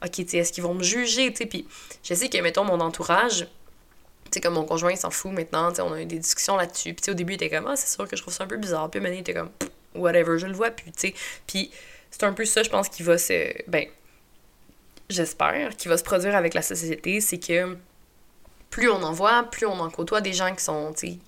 ok, 0.04 0.12
tu 0.12 0.28
sais, 0.28 0.36
est-ce 0.38 0.52
qu'ils 0.52 0.64
vont 0.64 0.74
me 0.74 0.82
juger, 0.82 1.30
tu 1.30 1.38
sais, 1.38 1.46
puis 1.46 1.66
je 2.02 2.12
sais 2.12 2.28
que, 2.28 2.38
mettons, 2.38 2.64
mon 2.64 2.80
entourage, 2.80 3.48
tu 4.24 4.30
sais, 4.32 4.40
comme 4.40 4.54
mon 4.54 4.64
conjoint, 4.64 4.92
il 4.92 4.98
s'en 4.98 5.10
fout 5.10 5.32
maintenant, 5.32 5.70
tu 5.70 5.76
sais, 5.76 5.82
on 5.82 5.92
a 5.94 6.02
eu 6.02 6.06
des 6.06 6.18
discussions 6.18 6.56
là-dessus, 6.56 6.92
puis 6.92 7.10
au 7.10 7.14
début, 7.14 7.32
il 7.32 7.36
était 7.36 7.48
comme, 7.48 7.66
ah, 7.68 7.76
c'est 7.76 7.88
sûr 7.88 8.06
que 8.06 8.16
je 8.16 8.22
trouve 8.22 8.34
ça 8.34 8.44
un 8.44 8.48
peu 8.48 8.58
bizarre, 8.58 8.90
puis 8.90 9.00
maintenant, 9.00 9.16
il 9.16 9.20
était 9.20 9.34
comme, 9.34 9.50
whatever, 9.94 10.38
je 10.38 10.46
le 10.46 10.52
vois 10.52 10.70
plus, 10.70 10.92
tu 10.92 11.08
sais, 11.08 11.14
puis 11.46 11.70
c'est 12.14 12.24
un 12.24 12.32
peu 12.32 12.44
ça, 12.44 12.62
je 12.62 12.70
pense, 12.70 12.88
qui 12.88 13.02
va 13.02 13.18
se, 13.18 13.52
ben, 13.68 13.86
j'espère, 15.10 15.76
qui 15.76 15.88
va 15.88 15.98
se 15.98 16.04
produire 16.04 16.36
avec 16.36 16.54
la 16.54 16.62
société, 16.62 17.20
c'est 17.20 17.38
que 17.38 17.76
plus 18.70 18.88
on 18.88 19.02
en 19.02 19.12
voit, 19.12 19.42
plus 19.50 19.66
on 19.66 19.80
en 19.80 19.90
côtoie 19.90 20.20
des 20.20 20.32
gens 20.32 20.54
qui 20.54 20.62
sont, 20.62 20.92
tu 20.92 21.18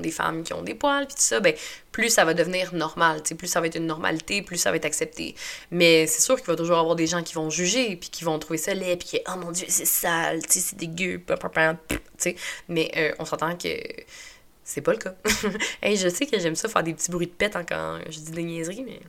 des 0.00 0.10
femmes 0.12 0.44
qui 0.44 0.52
ont 0.52 0.62
des 0.62 0.76
poils, 0.76 1.06
puis 1.06 1.16
tout 1.16 1.22
ça, 1.22 1.40
ben, 1.40 1.52
plus 1.90 2.10
ça 2.10 2.24
va 2.24 2.34
devenir 2.34 2.72
normal, 2.74 3.24
tu 3.24 3.34
plus 3.34 3.48
ça 3.48 3.60
va 3.60 3.66
être 3.66 3.74
une 3.74 3.86
normalité, 3.86 4.40
plus 4.42 4.56
ça 4.56 4.70
va 4.70 4.76
être 4.76 4.84
accepté. 4.84 5.34
Mais 5.72 6.06
c'est 6.06 6.22
sûr 6.22 6.36
qu'il 6.36 6.46
va 6.46 6.54
toujours 6.54 6.78
avoir 6.78 6.94
des 6.94 7.08
gens 7.08 7.24
qui 7.24 7.34
vont 7.34 7.50
juger, 7.50 7.96
puis 7.96 8.08
qui 8.10 8.22
vont 8.22 8.38
trouver 8.38 8.58
ça 8.58 8.72
laid, 8.72 8.98
puis 8.98 9.08
qui, 9.08 9.20
oh 9.26 9.36
mon 9.36 9.50
dieu, 9.50 9.66
c'est 9.68 9.84
sale, 9.84 10.42
tu 10.46 10.52
sais, 10.52 10.60
c'est 10.60 10.76
dégueu, 10.76 11.20
tu. 12.18 12.36
Mais 12.68 12.92
euh, 12.96 13.12
on 13.18 13.24
s'entend 13.24 13.56
que 13.56 13.68
c'est 14.62 14.80
pas 14.80 14.92
le 14.92 14.98
cas. 14.98 15.14
hey, 15.82 15.96
je 15.96 16.08
sais 16.08 16.26
que 16.26 16.38
j'aime 16.38 16.54
ça 16.54 16.68
faire 16.68 16.84
des 16.84 16.94
petits 16.94 17.10
bruits 17.10 17.26
de 17.26 17.32
pète 17.32 17.56
quand 17.68 17.98
je 18.08 18.20
dis 18.20 18.30
des 18.30 18.44
niaiseries, 18.44 18.84
mais 18.84 19.00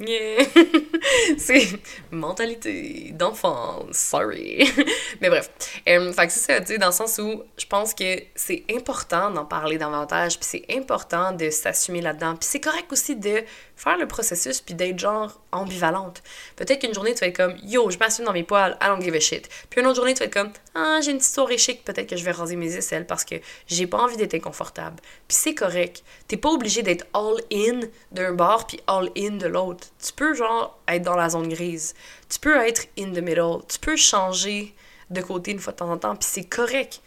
c'est 1.38 1.68
mentalité 2.10 3.10
d'enfant, 3.12 3.86
sorry. 3.92 4.70
Mais 5.20 5.28
bref. 5.28 5.50
C'est 5.86 6.30
ça, 6.30 6.60
tu 6.60 6.66
sais, 6.66 6.78
dans 6.78 6.86
le 6.86 6.92
sens 6.92 7.18
où 7.18 7.42
je 7.58 7.66
pense 7.66 7.94
que 7.94 8.20
c'est 8.34 8.64
important 8.74 9.30
d'en 9.30 9.44
parler 9.44 9.78
davantage, 9.78 10.38
puis 10.38 10.48
c'est 10.48 10.64
important 10.76 11.32
de 11.32 11.50
s'assumer 11.50 12.00
là-dedans. 12.00 12.36
Puis 12.36 12.48
c'est 12.50 12.60
correct 12.60 12.90
aussi 12.92 13.16
de 13.16 13.42
faire 13.80 13.96
le 13.96 14.06
processus 14.06 14.60
puis 14.60 14.74
d'être 14.74 14.98
genre 14.98 15.40
ambivalente. 15.52 16.22
Peut-être 16.56 16.80
qu'une 16.80 16.92
journée 16.92 17.14
tu 17.14 17.20
vas 17.20 17.28
être 17.28 17.36
comme 17.36 17.56
yo, 17.62 17.90
je 17.90 17.96
m'assume 17.96 18.26
dans 18.26 18.32
mes 18.34 18.42
poils, 18.42 18.76
I 18.82 18.86
don't 18.88 19.00
give 19.00 19.14
a 19.14 19.20
shit. 19.20 19.48
Puis 19.70 19.80
une 19.80 19.86
autre 19.86 19.96
journée 19.96 20.12
tu 20.12 20.18
vas 20.18 20.26
être 20.26 20.34
comme 20.34 20.52
ah, 20.74 20.98
j'ai 21.02 21.12
une 21.12 21.16
petite 21.16 21.32
soirée 21.32 21.56
chic, 21.56 21.82
peut-être 21.82 22.06
que 22.06 22.16
je 22.16 22.22
vais 22.22 22.30
raser 22.30 22.56
mes 22.56 22.76
aisselles 22.76 23.06
parce 23.06 23.24
que 23.24 23.36
j'ai 23.66 23.86
pas 23.86 23.96
envie 23.96 24.18
d'être 24.18 24.34
inconfortable. 24.34 24.96
Puis 25.26 25.38
c'est 25.40 25.54
correct. 25.54 26.04
T'es 26.28 26.36
pas 26.36 26.50
obligé 26.50 26.82
d'être 26.82 27.06
all 27.14 27.40
in 27.50 27.80
d'un 28.12 28.32
bord 28.32 28.66
puis 28.66 28.80
all 28.86 29.08
in 29.16 29.38
de 29.38 29.46
l'autre. 29.46 29.86
Tu 30.04 30.12
peux 30.12 30.34
genre 30.34 30.78
être 30.86 31.02
dans 31.02 31.16
la 31.16 31.30
zone 31.30 31.48
grise. 31.48 31.94
Tu 32.28 32.38
peux 32.38 32.56
être 32.56 32.84
in 32.98 33.12
the 33.12 33.22
middle. 33.22 33.62
Tu 33.66 33.78
peux 33.78 33.96
changer 33.96 34.74
de 35.08 35.22
côté 35.22 35.52
une 35.52 35.58
fois 35.58 35.72
de 35.72 35.78
temps 35.78 35.90
en 35.90 35.96
temps 35.96 36.16
puis 36.16 36.28
c'est 36.30 36.44
correct 36.44 37.00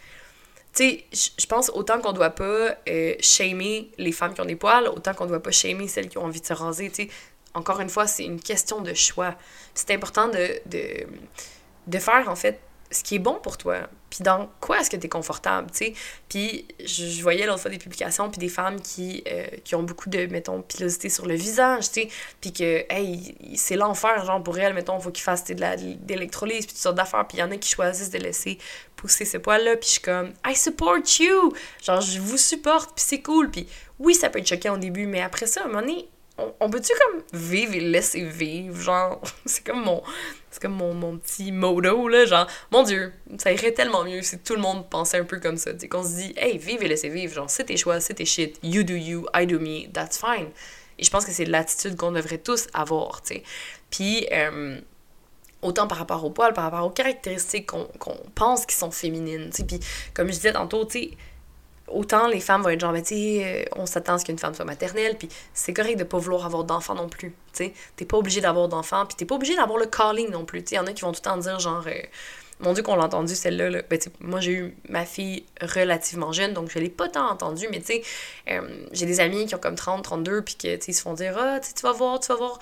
tu 0.74 0.82
sais, 0.82 1.04
je 1.38 1.46
pense 1.46 1.70
autant 1.70 2.00
qu'on 2.00 2.12
doit 2.12 2.30
pas 2.30 2.76
euh, 2.88 3.14
shamer 3.20 3.90
les 3.98 4.12
femmes 4.12 4.34
qui 4.34 4.40
ont 4.40 4.46
des 4.46 4.56
poils, 4.56 4.88
autant 4.88 5.14
qu'on 5.14 5.26
doit 5.26 5.42
pas 5.42 5.52
shamer 5.52 5.86
celles 5.88 6.08
qui 6.08 6.18
ont 6.18 6.24
envie 6.24 6.40
de 6.40 6.46
se 6.46 6.52
raser, 6.52 6.90
tu 6.90 7.04
sais. 7.04 7.08
Encore 7.54 7.80
une 7.80 7.88
fois, 7.88 8.08
c'est 8.08 8.24
une 8.24 8.40
question 8.40 8.80
de 8.80 8.92
choix. 8.94 9.36
C'est 9.74 9.92
important 9.92 10.26
de, 10.26 10.60
de, 10.66 11.06
de 11.86 11.98
faire, 12.00 12.28
en 12.28 12.34
fait, 12.34 12.60
ce 12.94 13.02
qui 13.02 13.16
est 13.16 13.20
bon 13.20 13.34
pour 13.34 13.58
toi. 13.58 13.88
Puis 14.10 14.22
dans 14.22 14.48
quoi 14.60 14.80
est-ce 14.80 14.90
que 14.90 14.96
tu 14.96 15.06
es 15.06 15.08
confortable, 15.08 15.70
tu 15.72 15.86
sais? 15.86 15.94
Puis 16.28 16.68
je, 16.84 17.20
voyais 17.22 17.46
l'autre 17.46 17.60
fois 17.60 17.70
des 17.70 17.78
publications, 17.78 18.30
puis 18.30 18.38
des 18.38 18.48
femmes 18.48 18.80
qui, 18.80 19.24
euh, 19.26 19.46
qui 19.64 19.74
ont 19.74 19.82
beaucoup 19.82 20.08
de, 20.08 20.26
mettons, 20.26 20.62
pilosité 20.62 21.08
sur 21.08 21.26
le 21.26 21.34
visage, 21.34 21.90
tu 21.90 22.02
sais? 22.02 22.08
Puis 22.40 22.52
que, 22.52 22.84
hey, 22.88 23.34
c'est 23.56 23.76
l'enfer, 23.76 24.24
genre, 24.24 24.42
pour 24.42 24.58
elles, 24.58 24.74
mettons, 24.74 25.00
faut 25.00 25.10
qu'ils 25.10 25.24
fassent 25.24 25.44
de 25.44 25.54
l'électrolyse, 26.08 26.66
puis 26.66 26.74
toutes 26.74 26.82
sortes 26.82 26.96
d'affaires. 26.96 27.26
Puis 27.26 27.38
il 27.38 27.40
y 27.40 27.42
en 27.42 27.50
a 27.50 27.56
qui 27.56 27.68
choisissent 27.68 28.10
de 28.10 28.18
laisser 28.18 28.58
pousser 28.96 29.24
ce 29.24 29.38
poils-là, 29.38 29.76
puis 29.76 29.86
je 29.86 29.92
suis 29.92 30.00
comme, 30.00 30.32
I 30.46 30.54
support 30.54 30.98
you! 31.18 31.52
Genre, 31.82 32.00
je 32.00 32.20
vous 32.20 32.38
supporte, 32.38 32.94
puis 32.94 33.04
c'est 33.06 33.20
cool. 33.20 33.50
Puis 33.50 33.66
oui, 33.98 34.14
ça 34.14 34.30
peut 34.30 34.38
être 34.38 34.48
choquant 34.48 34.74
au 34.74 34.78
début, 34.78 35.06
mais 35.06 35.22
après 35.22 35.46
ça, 35.46 35.62
à 35.62 35.64
un 35.64 35.66
moment 35.66 35.80
donné, 35.80 36.08
on, 36.36 36.68
peut-tu 36.68 36.92
comme 36.98 37.22
vivre 37.32 37.74
et 37.74 37.80
laisser 37.80 38.24
vivre? 38.24 38.80
Genre, 38.80 39.20
c'est 39.46 39.64
comme 39.64 39.84
mon. 39.84 40.02
C'est 40.54 40.62
comme 40.62 40.76
mon, 40.76 41.18
petit 41.18 41.50
modo, 41.50 42.06
là. 42.06 42.26
Genre, 42.26 42.46
mon 42.70 42.84
Dieu, 42.84 43.12
ça 43.38 43.50
irait 43.50 43.72
tellement 43.72 44.04
mieux 44.04 44.22
si 44.22 44.38
tout 44.38 44.54
le 44.54 44.60
monde 44.60 44.88
pensait 44.88 45.18
un 45.18 45.24
peu 45.24 45.40
comme 45.40 45.56
ça. 45.56 45.74
Tu 45.74 45.88
qu'on 45.88 46.04
se 46.04 46.14
dit, 46.14 46.32
hey, 46.36 46.58
vive 46.58 46.80
et 46.80 46.86
laissez 46.86 47.08
vivre. 47.08 47.34
Genre, 47.34 47.50
c'est 47.50 47.64
tes 47.64 47.76
choix, 47.76 47.98
c'est 47.98 48.14
tes 48.14 48.24
shit. 48.24 48.56
You 48.62 48.84
do 48.84 48.94
you, 48.94 49.26
I 49.34 49.48
do 49.48 49.58
me, 49.58 49.90
that's 49.92 50.16
fine. 50.16 50.50
Et 50.96 51.02
je 51.02 51.10
pense 51.10 51.24
que 51.24 51.32
c'est 51.32 51.44
l'attitude 51.44 51.96
qu'on 51.96 52.12
devrait 52.12 52.38
tous 52.38 52.68
avoir, 52.72 53.20
tu 53.22 53.34
sais. 53.34 53.42
Puis, 53.90 54.28
euh, 54.30 54.78
autant 55.60 55.88
par 55.88 55.98
rapport 55.98 56.24
au 56.24 56.30
poil, 56.30 56.52
par 56.52 56.70
rapport 56.70 56.86
aux 56.86 56.90
caractéristiques 56.90 57.66
qu'on 57.66 57.88
pense 58.36 58.64
qui 58.64 58.76
sont 58.76 58.92
féminines, 58.92 59.50
tu 59.50 59.56
sais. 59.56 59.64
Puis, 59.64 59.80
comme 60.14 60.28
je 60.28 60.34
disais 60.34 60.52
tantôt, 60.52 60.84
tu 60.84 61.00
sais 61.00 61.10
autant 61.88 62.28
les 62.28 62.40
femmes 62.40 62.62
vont 62.62 62.70
être 62.70 62.80
genre, 62.80 62.92
mais 62.92 63.02
tu 63.02 63.14
euh, 63.14 63.64
on 63.76 63.86
s'attend 63.86 64.14
à 64.14 64.18
ce 64.18 64.24
qu'une 64.24 64.38
femme 64.38 64.54
soit 64.54 64.64
maternelle, 64.64 65.16
puis 65.18 65.28
c'est 65.52 65.74
correct 65.74 65.96
de 65.96 66.04
pas 66.04 66.18
vouloir 66.18 66.46
avoir 66.46 66.64
d'enfants 66.64 66.94
non 66.94 67.08
plus, 67.08 67.30
tu 67.30 67.64
sais. 67.64 67.72
T'es 67.96 68.04
pas 68.04 68.16
obligé 68.16 68.40
d'avoir 68.40 68.68
d'enfants, 68.68 69.06
puis 69.06 69.16
t'es 69.16 69.24
pas 69.24 69.34
obligé 69.34 69.56
d'avoir 69.56 69.78
le 69.78 69.86
calling 69.86 70.30
non 70.30 70.44
plus, 70.44 70.62
tu 70.62 70.70
sais. 70.70 70.76
Y 70.76 70.78
en 70.78 70.86
a 70.86 70.92
qui 70.92 71.02
vont 71.02 71.12
tout 71.12 71.20
le 71.24 71.30
temps 71.30 71.36
dire, 71.36 71.58
genre, 71.60 71.84
euh, 71.86 71.92
mon 72.60 72.72
Dieu, 72.72 72.82
qu'on 72.82 72.96
l'a 72.96 73.04
entendu 73.04 73.34
celle-là, 73.34 73.68
là. 73.68 73.82
Ben, 73.88 73.98
moi, 74.20 74.40
j'ai 74.40 74.52
eu 74.52 74.76
ma 74.88 75.04
fille 75.04 75.44
relativement 75.60 76.32
jeune, 76.32 76.54
donc 76.54 76.70
je 76.70 76.78
l'ai 76.78 76.88
pas 76.88 77.08
tant 77.08 77.28
entendue, 77.28 77.68
mais 77.70 77.80
tu 77.80 77.86
sais, 77.86 78.02
euh, 78.50 78.86
j'ai 78.92 79.06
des 79.06 79.20
amis 79.20 79.46
qui 79.46 79.54
ont 79.54 79.58
comme 79.58 79.74
30, 79.74 80.02
32, 80.02 80.42
puis 80.42 80.54
que, 80.54 80.76
tu 80.76 80.90
ils 80.90 80.94
se 80.94 81.02
font 81.02 81.14
dire, 81.14 81.36
ah, 81.36 81.60
tu 81.60 81.82
vas 81.82 81.92
voir, 81.92 82.20
tu 82.20 82.28
vas 82.28 82.36
voir, 82.36 82.58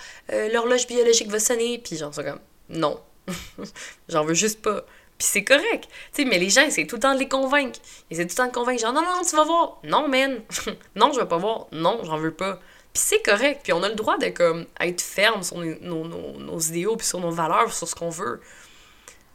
l'horloge 0.52 0.86
biologique 0.86 1.30
va 1.30 1.38
sonner, 1.38 1.78
puis 1.78 1.96
genre, 1.96 2.12
c'est 2.12 2.24
comme, 2.24 2.40
non. 2.68 3.00
J'en 4.08 4.24
veux 4.24 4.34
juste 4.34 4.62
pas. 4.62 4.84
C'est 5.22 5.44
correct. 5.44 5.88
mais 6.18 6.38
les 6.38 6.50
gens, 6.50 6.68
c'est 6.68 6.84
tout 6.86 6.96
le 6.96 7.02
temps 7.02 7.14
de 7.14 7.20
les 7.20 7.28
convaincre. 7.28 7.78
Ils 8.10 8.14
essaient 8.14 8.26
tout 8.26 8.32
le 8.32 8.36
temps 8.36 8.48
de 8.48 8.52
convaincre, 8.52 8.80
genre, 8.80 8.92
non, 8.92 9.02
non, 9.02 9.22
tu 9.28 9.36
vas 9.36 9.44
voir. 9.44 9.78
Non, 9.84 10.08
man. 10.08 10.40
non, 10.96 11.12
je 11.12 11.20
vais 11.20 11.26
pas 11.26 11.36
voir. 11.36 11.66
Non, 11.70 12.00
j'en 12.02 12.16
veux 12.16 12.34
pas. 12.34 12.58
Puis 12.92 13.02
c'est 13.06 13.22
correct. 13.22 13.60
Puis 13.62 13.72
on 13.72 13.82
a 13.84 13.88
le 13.88 13.94
droit 13.94 14.18
de, 14.18 14.28
comme, 14.28 14.66
être 14.80 15.00
ferme 15.00 15.42
sur 15.44 15.58
nos, 15.58 16.58
idéaux, 16.58 16.96
puis 16.96 17.06
sur 17.06 17.20
nos 17.20 17.30
valeurs, 17.30 17.72
sur 17.72 17.86
ce 17.88 17.94
qu'on 17.94 18.10
veut. 18.10 18.40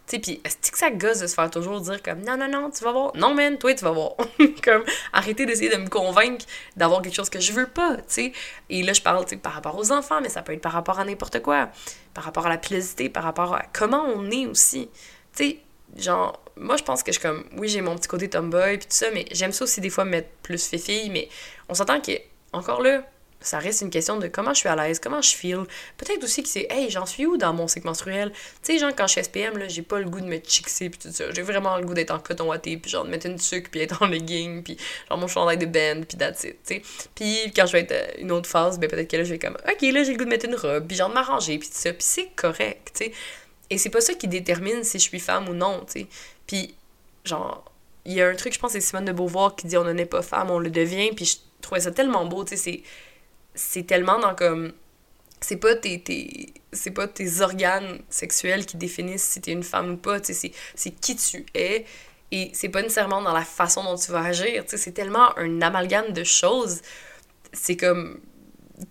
Tu 0.07 0.19
puis 0.19 0.41
est-ce 0.45 0.71
que 0.71 0.77
ça 0.77 0.89
gosse 0.89 1.19
de 1.19 1.27
se 1.27 1.35
faire 1.35 1.49
toujours 1.49 1.81
dire 1.81 2.01
comme 2.01 2.21
non, 2.21 2.37
non, 2.37 2.47
non, 2.47 2.69
tu 2.69 2.83
vas 2.83 2.91
voir? 2.91 3.11
Non, 3.15 3.33
man, 3.33 3.57
toi, 3.57 3.73
tu 3.73 3.83
vas 3.83 3.91
voir. 3.91 4.15
comme 4.63 4.83
arrêtez 5.11 5.45
d'essayer 5.45 5.69
de 5.69 5.77
me 5.77 5.89
convaincre 5.89 6.45
d'avoir 6.77 7.01
quelque 7.01 7.15
chose 7.15 7.29
que 7.29 7.41
je 7.41 7.51
veux 7.51 7.67
pas. 7.67 7.97
Et 8.69 8.83
là, 8.83 8.93
je 8.93 9.01
parle, 9.01 9.25
tu 9.25 9.37
par 9.37 9.53
rapport 9.53 9.77
aux 9.77 9.91
enfants, 9.91 10.19
mais 10.21 10.29
ça 10.29 10.41
peut 10.41 10.53
être 10.53 10.61
par 10.61 10.71
rapport 10.73 10.99
à 10.99 11.05
n'importe 11.05 11.41
quoi. 11.41 11.69
Par 12.13 12.23
rapport 12.23 12.45
à 12.45 12.49
la 12.49 12.57
pilosité, 12.57 13.09
par 13.09 13.23
rapport 13.23 13.55
à 13.55 13.63
comment 13.73 14.03
on 14.05 14.29
est 14.31 14.47
aussi. 14.47 14.89
Genre, 15.97 16.43
moi, 16.55 16.77
je 16.77 16.83
pense 16.83 17.03
que 17.03 17.11
je 17.11 17.19
suis 17.19 17.27
comme, 17.27 17.45
oui, 17.57 17.67
j'ai 17.67 17.81
mon 17.81 17.95
petit 17.95 18.07
côté 18.07 18.29
tomboy, 18.29 18.77
puis 18.77 18.87
tout 18.87 18.95
ça, 18.95 19.07
mais 19.13 19.25
j'aime 19.31 19.51
ça 19.51 19.63
aussi 19.63 19.81
des 19.81 19.89
fois 19.89 20.05
mettre 20.05 20.29
plus 20.43 20.67
fille 20.67 21.09
mais 21.09 21.29
on 21.69 21.73
s'entend 21.73 21.99
que, 22.01 22.13
encore 22.53 22.81
là, 22.81 23.03
ça 23.39 23.59
reste 23.59 23.81
une 23.81 23.89
question 23.89 24.17
de 24.17 24.27
comment 24.27 24.53
je 24.53 24.59
suis 24.59 24.69
à 24.69 24.75
l'aise, 24.75 24.99
comment 24.99 25.21
je 25.21 25.35
feel. 25.35 25.63
Peut-être 25.97 26.23
aussi 26.23 26.41
que 26.41 26.49
c'est, 26.49 26.67
hey, 26.69 26.89
j'en 26.89 27.05
suis 27.05 27.25
où 27.25 27.37
dans 27.37 27.53
mon 27.53 27.67
cycle 27.67 27.85
menstruel? 27.85 28.31
Tu 28.63 28.73
sais, 28.73 28.79
genre, 28.79 28.91
quand 28.95 29.05
je 29.07 29.13
suis 29.13 29.23
SPM, 29.23 29.57
là, 29.57 29.67
j'ai 29.67 29.83
pas 29.83 29.99
le 29.99 30.09
goût 30.09 30.21
de 30.21 30.25
me 30.25 30.39
chixer, 30.43 30.89
puis 30.89 30.99
tout 30.99 31.11
ça. 31.11 31.25
J'ai 31.31 31.43
vraiment 31.43 31.77
le 31.77 31.85
goût 31.85 31.93
d'être 31.93 32.11
en 32.11 32.19
coton 32.19 32.47
watté, 32.49 32.77
puis 32.77 32.89
genre, 32.89 33.05
de 33.05 33.09
mettre 33.09 33.27
une 33.27 33.37
sucre, 33.37 33.69
puis 33.69 33.81
être 33.81 34.01
en 34.01 34.07
legging, 34.07 34.63
puis 34.63 34.77
genre, 35.07 35.17
mon 35.17 35.27
chandail 35.27 35.57
de 35.57 35.65
band, 35.65 36.03
puis 36.07 36.17
that's 36.17 36.43
it, 36.45 36.57
tu 36.65 36.75
sais. 36.75 36.81
Puis 37.13 37.51
quand 37.55 37.67
je 37.67 37.73
vais 37.73 37.81
être 37.81 37.91
euh, 37.91 38.21
une 38.21 38.31
autre 38.31 38.49
phase, 38.49 38.79
ben 38.79 38.89
peut-être 38.89 39.09
que 39.09 39.17
là, 39.17 39.23
je 39.23 39.33
vais 39.33 39.39
comme, 39.39 39.57
ok, 39.67 39.81
là, 39.81 40.03
j'ai 40.03 40.13
le 40.13 40.17
goût 40.17 40.25
de 40.25 40.29
mettre 40.29 40.45
une 40.45 40.55
robe, 40.55 40.87
puis 40.87 40.97
genre, 40.97 41.09
de 41.09 41.13
m'arranger, 41.13 41.59
puis 41.59 41.69
tout 41.69 41.75
ça. 41.75 41.91
Puis 41.93 42.03
c'est 42.03 42.29
correct, 42.35 42.91
tu 42.95 43.05
sais. 43.05 43.11
Et 43.69 43.77
c'est 43.77 43.89
pas 43.89 44.01
ça 44.01 44.13
qui 44.13 44.27
détermine 44.27 44.83
si 44.83 44.99
je 44.99 45.03
suis 45.03 45.19
femme 45.19 45.49
ou 45.49 45.53
non, 45.53 45.83
tu 45.85 46.01
sais. 46.01 46.07
Puis, 46.45 46.75
genre, 47.25 47.65
il 48.05 48.13
y 48.13 48.21
a 48.21 48.27
un 48.27 48.35
truc, 48.35 48.53
je 48.53 48.59
pense, 48.59 48.71
c'est 48.71 48.81
Simone 48.81 49.05
de 49.05 49.11
Beauvoir 49.11 49.55
qui 49.55 49.67
dit 49.67 49.77
on 49.77 49.83
n'en 49.83 49.97
est 49.97 50.05
pas 50.05 50.21
femme, 50.21 50.49
on 50.49 50.59
le 50.59 50.69
devient. 50.69 51.11
Puis 51.15 51.25
je 51.25 51.37
trouvais 51.61 51.81
ça 51.81 51.91
tellement 51.91 52.25
beau, 52.25 52.45
tu 52.45 52.57
sais. 52.57 52.83
C'est 53.53 53.85
tellement 53.85 54.19
dans 54.19 54.33
comme. 54.35 54.73
C'est 55.41 55.57
pas 55.57 55.75
tes, 55.75 56.01
tes 56.01 56.53
c'est 56.73 56.91
pas 56.91 57.07
tes 57.07 57.41
organes 57.41 57.99
sexuels 58.09 58.65
qui 58.65 58.77
définissent 58.77 59.23
si 59.23 59.41
t'es 59.41 59.51
une 59.51 59.63
femme 59.63 59.91
ou 59.91 59.97
pas, 59.97 60.21
tu 60.21 60.33
sais. 60.33 60.51
C'est 60.75 60.91
qui 60.91 61.15
tu 61.17 61.45
es. 61.53 61.85
Et 62.31 62.51
c'est 62.53 62.69
pas 62.69 62.81
nécessairement 62.81 63.21
dans 63.21 63.33
la 63.33 63.45
façon 63.45 63.83
dont 63.83 63.95
tu 63.95 64.11
vas 64.11 64.23
agir, 64.23 64.63
tu 64.63 64.71
sais. 64.71 64.77
C'est 64.77 64.93
tellement 64.93 65.37
un 65.37 65.61
amalgame 65.61 66.13
de 66.13 66.23
choses. 66.23 66.81
C'est 67.51 67.75
comme 67.77 68.19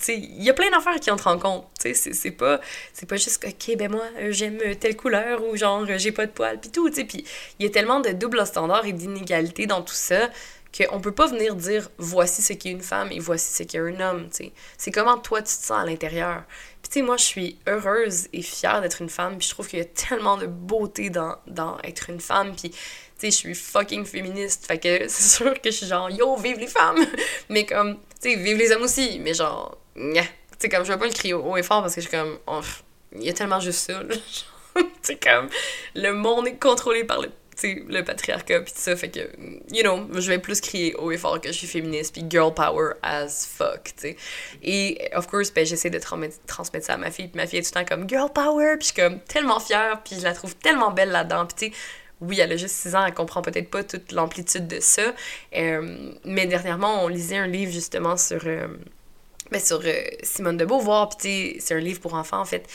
il 0.08 0.42
y 0.42 0.50
a 0.50 0.54
plein 0.54 0.70
d'affaires 0.70 0.98
qui 1.00 1.10
entrent 1.10 1.28
en 1.28 1.38
compte. 1.38 1.66
C'est 1.78 2.30
pas, 2.32 2.60
pas 3.08 3.16
juste, 3.16 3.44
OK, 3.46 3.76
ben 3.76 3.90
moi, 3.90 4.04
j'aime 4.30 4.58
telle 4.76 4.96
couleur 4.96 5.44
ou 5.44 5.56
genre, 5.56 5.84
j'ai 5.96 6.12
pas 6.12 6.26
de 6.26 6.32
poils, 6.32 6.60
puis 6.60 6.70
tout. 6.70 6.90
Puis 6.90 7.24
il 7.58 7.66
y 7.66 7.68
a 7.68 7.70
tellement 7.70 8.00
de 8.00 8.10
double 8.10 8.44
standards 8.46 8.86
et 8.86 8.92
d'inégalités 8.92 9.66
dans 9.66 9.82
tout 9.82 9.94
ça 9.94 10.28
qu'on 10.76 11.00
peut 11.00 11.12
pas 11.12 11.26
venir 11.26 11.54
dire 11.54 11.88
voici 11.98 12.42
ce 12.42 12.52
qu'est 12.52 12.70
une 12.70 12.82
femme 12.82 13.10
et 13.10 13.18
voici 13.18 13.52
ce 13.52 13.62
qu'est 13.62 13.78
un 13.78 14.00
homme. 14.00 14.28
C'est 14.76 14.90
comment 14.90 15.18
toi 15.18 15.40
tu 15.40 15.56
te 15.56 15.64
sens 15.64 15.82
à 15.82 15.84
l'intérieur. 15.84 16.44
Puis 16.82 16.90
tu 16.90 17.00
sais, 17.00 17.02
moi, 17.02 17.16
je 17.16 17.24
suis 17.24 17.58
heureuse 17.66 18.28
et 18.32 18.42
fière 18.42 18.80
d'être 18.80 19.02
une 19.02 19.08
femme, 19.08 19.38
puis 19.38 19.48
je 19.48 19.54
trouve 19.54 19.66
qu'il 19.68 19.78
y 19.78 19.82
a 19.82 19.86
tellement 19.86 20.36
de 20.36 20.46
beauté 20.46 21.10
dans, 21.10 21.36
dans 21.46 21.78
être 21.82 22.10
une 22.10 22.20
femme. 22.20 22.54
Puis 22.54 22.72
sais, 23.18 23.30
je 23.30 23.36
suis 23.36 23.54
fucking 23.54 24.04
féministe, 24.04 24.66
fait 24.66 24.78
que 24.78 25.08
c'est 25.08 25.36
sûr 25.36 25.54
que 25.54 25.70
je 25.70 25.76
suis 25.76 25.86
genre, 25.86 26.10
yo, 26.10 26.36
vive 26.36 26.58
les 26.58 26.66
femmes! 26.66 27.04
mais 27.48 27.66
comme, 27.66 27.96
tu 28.20 28.30
sais, 28.30 28.36
vive 28.36 28.56
les 28.56 28.72
hommes 28.72 28.82
aussi, 28.82 29.18
mais 29.20 29.34
genre, 29.34 29.78
tu 29.94 30.22
sais, 30.58 30.68
comme, 30.68 30.84
je 30.84 30.92
vais 30.92 30.98
pas 30.98 31.06
le 31.06 31.12
crier 31.12 31.34
haut 31.34 31.56
et 31.56 31.62
fort 31.62 31.82
parce 31.82 31.94
que 31.94 32.00
je 32.00 32.08
suis 32.08 32.16
comme, 32.16 32.38
oh, 32.46 32.60
il 33.14 33.24
y 33.24 33.30
a 33.30 33.32
tellement 33.32 33.60
juste 33.60 33.90
ça, 33.90 34.00
tu 34.74 34.84
sais, 35.02 35.16
comme, 35.16 35.48
le 35.94 36.12
monde 36.12 36.48
est 36.48 36.58
contrôlé 36.58 37.04
par 37.04 37.20
le 37.20 37.30
le 37.64 38.02
patriarcat 38.02 38.60
puis 38.60 38.72
tout 38.72 38.80
ça 38.80 38.96
fait 38.96 39.10
que 39.10 39.20
you 39.72 39.82
know 39.82 40.06
je 40.20 40.28
vais 40.28 40.38
plus 40.38 40.60
crier 40.60 40.94
haut 40.96 41.10
et 41.10 41.16
fort 41.16 41.40
que 41.40 41.48
je 41.48 41.52
suis 41.52 41.66
féministe 41.66 42.12
puis 42.12 42.24
girl 42.28 42.52
power 42.52 42.94
as 43.02 43.46
fuck 43.46 43.84
tu 43.84 43.92
sais 43.96 44.16
et 44.62 45.10
of 45.14 45.26
course 45.26 45.52
ben 45.52 45.64
j'essaie 45.64 45.90
de 45.90 45.98
transmettre 45.98 46.86
ça 46.86 46.94
à 46.94 46.96
ma 46.96 47.10
fille 47.10 47.28
puis 47.28 47.40
ma 47.40 47.46
fille 47.46 47.60
est 47.60 47.62
tout 47.62 47.78
le 47.78 47.84
temps 47.84 47.96
comme 47.96 48.08
girl 48.08 48.30
power 48.32 48.76
puis 48.78 48.88
je 48.88 48.92
suis 48.92 49.02
comme 49.02 49.20
tellement 49.20 49.60
fière 49.60 50.02
puis 50.04 50.16
je 50.18 50.24
la 50.24 50.34
trouve 50.34 50.54
tellement 50.56 50.90
belle 50.90 51.10
là-dedans 51.10 51.46
puis 51.46 51.70
tu 51.70 51.74
sais 51.74 51.80
oui, 52.20 52.40
elle 52.40 52.52
a 52.52 52.56
juste 52.56 52.74
6 52.76 52.94
ans, 52.94 53.04
elle 53.06 53.14
comprend 53.14 53.42
peut-être 53.42 53.70
pas 53.70 53.84
toute 53.84 54.12
l'amplitude 54.12 54.66
de 54.66 54.80
ça. 54.80 55.14
Euh, 55.54 56.12
mais 56.24 56.46
dernièrement, 56.46 57.04
on 57.04 57.08
lisait 57.08 57.36
un 57.36 57.46
livre 57.46 57.72
justement 57.72 58.16
sur, 58.16 58.40
euh, 58.46 58.68
ben 59.50 59.60
sur 59.60 59.82
euh, 59.84 60.02
Simone 60.22 60.56
de 60.56 60.64
Beauvoir, 60.64 61.10
puis 61.10 61.56
c'est 61.60 61.74
un 61.74 61.78
livre 61.78 62.00
pour 62.00 62.14
enfants 62.14 62.40
en 62.40 62.46
fait, 62.46 62.66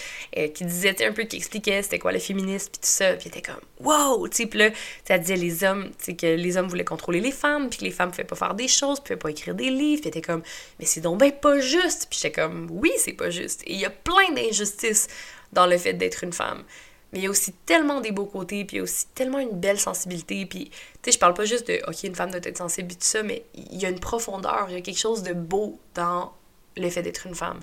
qui 0.54 0.64
disait 0.64 1.04
un 1.06 1.12
peu, 1.12 1.24
qui 1.24 1.38
expliquait 1.38 1.82
c'était 1.82 2.00
quoi 2.00 2.12
le 2.12 2.20
féminisme, 2.20 2.70
puis 2.72 2.82
tout 2.82 2.88
ça, 2.88 3.14
puis 3.14 3.30
était 3.30 3.42
comme 3.42 3.60
wow, 3.80 4.28
tu 4.28 4.48
là, 4.54 4.70
ça 5.08 5.18
disait 5.18 5.36
les 5.36 5.64
hommes, 5.64 5.90
tu 6.02 6.16
que 6.16 6.28
les 6.28 6.58
hommes 6.58 6.68
voulaient 6.68 6.86
contrôler 6.86 7.20
les 7.20 7.32
femmes, 7.32 7.70
puis 7.70 7.80
que 7.80 7.86
les 7.86 7.92
femmes 7.92 8.12
pouvaient 8.12 8.24
pas 8.24 8.36
faire 8.36 8.54
des 8.54 8.68
choses, 8.68 9.00
pouvaient 9.00 9.18
pas 9.18 9.32
écrire 9.32 9.56
des 9.56 9.72
livres, 9.72 10.02
puis 10.02 10.10
était 10.10 10.22
comme 10.22 10.44
mais 10.80 10.86
c'est 10.86 11.02
donc 11.02 11.20
ben 11.20 11.32
pas 11.32 11.60
juste, 11.60 12.08
puis 12.10 12.20
j'étais 12.22 12.42
comme 12.42 12.68
oui, 12.72 12.92
c'est 12.98 13.14
pas 13.14 13.32
juste. 13.32 13.64
Et 13.66 13.74
il 13.74 13.80
y 13.80 13.86
a 13.86 13.90
plein 13.90 14.32
d'injustices 14.36 15.08
dans 15.52 15.66
le 15.66 15.78
fait 15.78 15.94
d'être 15.94 16.24
une 16.24 16.32
femme 16.32 16.64
mais 17.12 17.20
il 17.20 17.24
y 17.24 17.28
a 17.28 17.30
aussi 17.30 17.54
tellement 17.66 18.02
des 18.02 18.12
beaux 18.12 18.26
côtés, 18.26 18.64
puis 18.66 18.78
il 18.78 18.80
y 18.80 18.82
a 18.82 18.84
aussi 18.84 19.06
tellement 19.14 19.40
une 19.40 19.60
belle 19.60 19.80
sensibilité, 19.80 20.46
puis 20.46 20.70
tu 20.70 20.78
sais, 21.04 21.12
je 21.12 21.20
parle 21.20 21.34
pas 21.34 21.46
juste 21.46 21.68
de, 21.68 21.82
ok, 21.88 22.04
une 22.04 22.16
femme 22.16 22.32
doit 22.32 22.42
être 22.44 22.58
sensible 22.58 22.92
tout 22.92 22.98
ça, 23.02 23.24
mais 23.24 23.44
il 23.54 23.80
y 23.80 23.86
a 23.86 23.90
une 23.90 24.00
profondeur, 24.00 24.66
il 24.70 24.74
y 24.74 24.78
a 24.78 24.82
quelque 24.82 25.00
chose 25.00 25.24
de 25.24 25.34
beau 25.34 25.80
dans 25.94 26.34
le 26.78 26.90
fait 26.90 27.02
d'être 27.02 27.28
une 27.28 27.36
femme. 27.36 27.60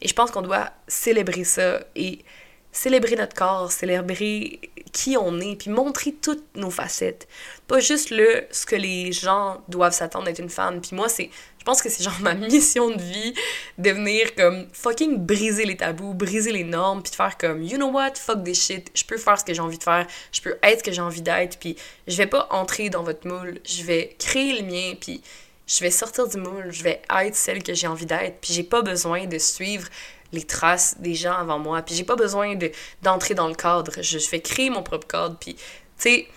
Et 0.00 0.08
je 0.08 0.14
pense 0.14 0.30
qu'on 0.30 0.42
doit 0.42 0.70
célébrer 0.86 1.44
ça 1.44 1.80
et 1.96 2.24
célébrer 2.72 3.16
notre 3.16 3.34
corps, 3.34 3.70
célébrer 3.70 4.60
qui 4.92 5.16
on 5.16 5.40
est, 5.40 5.56
puis 5.56 5.70
montrer 5.70 6.12
toutes 6.12 6.44
nos 6.54 6.70
facettes. 6.70 7.26
Pas 7.66 7.80
juste 7.80 8.10
le 8.10 8.46
ce 8.50 8.66
que 8.66 8.76
les 8.76 9.12
gens 9.12 9.62
doivent 9.68 9.94
s'attendre 9.94 10.26
d'être 10.26 10.38
une 10.38 10.50
femme. 10.50 10.80
Puis 10.80 10.94
moi, 10.94 11.08
c'est, 11.08 11.30
Je 11.58 11.64
pense 11.64 11.80
que 11.80 11.88
c'est 11.88 12.02
genre 12.02 12.18
ma 12.20 12.34
mission 12.34 12.90
de 12.90 13.00
vie 13.00 13.34
de 13.78 13.90
venir 13.90 14.34
comme 14.34 14.66
fucking 14.72 15.16
briser 15.18 15.64
les 15.64 15.76
tabous, 15.76 16.14
briser 16.14 16.52
les 16.52 16.64
normes, 16.64 17.02
puis 17.02 17.10
de 17.10 17.16
faire 17.16 17.38
comme, 17.38 17.62
you 17.62 17.76
know 17.76 17.90
what, 17.90 18.14
fuck 18.16 18.44
this 18.44 18.66
shit, 18.66 18.90
je 18.94 19.04
peux 19.04 19.16
faire 19.16 19.38
ce 19.38 19.44
que 19.44 19.54
j'ai 19.54 19.60
envie 19.60 19.78
de 19.78 19.84
faire, 19.84 20.06
je 20.32 20.40
peux 20.40 20.56
être 20.62 20.80
ce 20.80 20.84
que 20.84 20.92
j'ai 20.92 21.00
envie 21.00 21.22
d'être, 21.22 21.58
puis 21.58 21.76
je 22.06 22.16
vais 22.16 22.26
pas 22.26 22.48
entrer 22.50 22.90
dans 22.90 23.02
votre 23.02 23.26
moule, 23.26 23.60
je 23.64 23.82
vais 23.84 24.14
créer 24.18 24.60
le 24.60 24.66
mien, 24.66 24.94
puis 25.00 25.22
je 25.66 25.80
vais 25.80 25.90
sortir 25.90 26.28
du 26.28 26.36
moule, 26.36 26.70
je 26.70 26.82
vais 26.82 27.00
être 27.22 27.36
celle 27.36 27.62
que 27.62 27.72
j'ai 27.72 27.86
envie 27.86 28.06
d'être, 28.06 28.40
puis 28.40 28.52
j'ai 28.52 28.64
pas 28.64 28.82
besoin 28.82 29.26
de 29.26 29.38
suivre 29.38 29.88
les 30.32 30.44
traces 30.44 30.96
des 30.98 31.14
gens 31.14 31.34
avant 31.34 31.58
moi, 31.58 31.82
puis 31.82 31.94
j'ai 31.94 32.04
pas 32.04 32.16
besoin 32.16 32.54
de 32.56 32.70
d'entrer 33.02 33.34
dans 33.34 33.48
le 33.48 33.54
cadre, 33.54 33.92
je, 34.00 34.30
vais 34.30 34.40
créer 34.40 34.70
mon 34.70 34.82
propre 34.82 35.06
cadre, 35.06 35.36
puis 35.38 35.54
tu 35.54 35.60
sais 35.96 36.28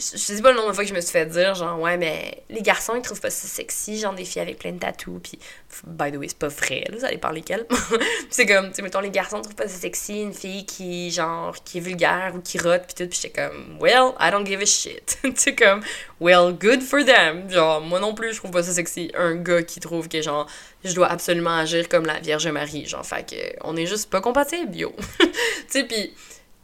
je 0.00 0.16
sais 0.16 0.42
pas 0.42 0.50
le 0.50 0.56
nombre 0.56 0.70
de 0.70 0.74
fois 0.74 0.84
que 0.84 0.90
je 0.90 0.94
me 0.94 1.00
suis 1.00 1.10
fait 1.10 1.26
dire, 1.26 1.54
genre, 1.54 1.78
ouais, 1.80 1.96
mais 1.96 2.42
les 2.48 2.62
garçons, 2.62 2.94
ils 2.96 3.02
trouvent 3.02 3.20
pas 3.20 3.30
ça 3.30 3.46
sexy, 3.48 3.98
genre 3.98 4.14
des 4.14 4.24
filles 4.24 4.42
avec 4.42 4.58
plein 4.58 4.72
de 4.72 4.78
tatous, 4.78 5.20
puis, 5.22 5.38
by 5.86 6.12
the 6.12 6.16
way, 6.16 6.28
c'est 6.28 6.38
pas 6.38 6.48
vrai, 6.48 6.84
là, 6.88 6.96
vous 6.96 7.04
allez 7.04 7.18
parler 7.18 7.40
lesquels. 7.40 7.66
c'est 8.30 8.46
comme, 8.46 8.68
tu 8.68 8.76
sais, 8.76 8.82
mettons, 8.82 9.00
les 9.00 9.10
garçons 9.10 9.40
trouvent 9.40 9.54
pas 9.54 9.68
ça 9.68 9.78
sexy, 9.78 10.22
une 10.22 10.32
fille 10.34 10.64
qui, 10.66 11.10
genre, 11.10 11.54
qui 11.64 11.78
est 11.78 11.80
vulgaire 11.80 12.32
ou 12.34 12.40
qui 12.40 12.58
rote, 12.58 12.82
puis 12.86 12.94
tout, 12.94 13.08
puis 13.08 13.18
j'étais 13.20 13.42
comme, 13.42 13.78
well, 13.80 14.12
I 14.20 14.30
don't 14.30 14.46
give 14.46 14.60
a 14.60 14.66
shit. 14.66 15.18
tu 15.22 15.32
sais, 15.36 15.54
comme, 15.54 15.82
well, 16.20 16.52
good 16.52 16.82
for 16.82 17.04
them. 17.04 17.50
Genre, 17.50 17.80
moi 17.80 18.00
non 18.00 18.14
plus, 18.14 18.32
je 18.32 18.38
trouve 18.38 18.50
pas 18.50 18.62
ça 18.62 18.72
sexy. 18.72 19.10
Un 19.16 19.36
gars 19.36 19.62
qui 19.62 19.80
trouve 19.80 20.08
que, 20.08 20.22
genre, 20.22 20.46
je 20.84 20.94
dois 20.94 21.08
absolument 21.08 21.56
agir 21.56 21.88
comme 21.88 22.06
la 22.06 22.20
Vierge 22.20 22.48
Marie, 22.48 22.86
genre, 22.86 23.04
fait 23.04 23.28
que, 23.28 23.36
on 23.62 23.76
est 23.76 23.86
juste 23.86 24.10
pas 24.10 24.20
compatibles, 24.20 24.76
yo. 24.76 24.94
tu 25.18 25.28
sais, 25.68 25.84
puis 25.84 26.12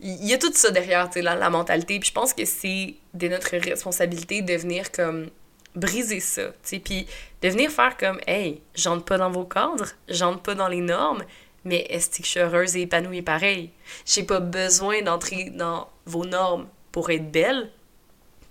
il 0.04 0.26
y 0.26 0.34
a 0.34 0.38
tout 0.38 0.52
ça 0.52 0.70
derrière, 0.70 1.08
tu 1.08 1.14
sais, 1.14 1.22
la, 1.22 1.50
mentalité. 1.50 1.98
Puis 1.98 2.10
je 2.10 2.14
pense 2.14 2.34
que 2.34 2.44
c'est 2.44 2.94
de 3.14 3.28
notre 3.28 3.56
responsabilité 3.56 4.42
de 4.42 4.54
venir 4.54 4.92
comme 4.92 5.30
briser 5.74 6.20
ça, 6.20 6.48
tu 6.48 6.54
sais, 6.62 6.78
puis 6.78 7.06
de 7.42 7.48
venir 7.48 7.70
faire 7.70 7.96
comme, 7.96 8.20
hey, 8.26 8.60
j'entre 8.74 9.04
pas 9.04 9.18
dans 9.18 9.30
vos 9.30 9.44
cadres, 9.44 9.88
j'entre 10.08 10.40
pas 10.42 10.54
dans 10.54 10.68
les 10.68 10.82
normes, 10.82 11.24
mais 11.64 11.86
est-ce 11.88 12.10
que 12.10 12.24
je 12.24 12.28
suis 12.28 12.40
heureuse 12.40 12.76
et 12.76 12.82
épanouie 12.82 13.22
pareil? 13.22 13.70
J'ai 14.04 14.22
pas 14.22 14.40
besoin 14.40 15.02
d'entrer 15.02 15.50
dans 15.50 15.88
vos 16.04 16.26
normes 16.26 16.68
pour 16.92 17.10
être 17.10 17.32
belle, 17.32 17.70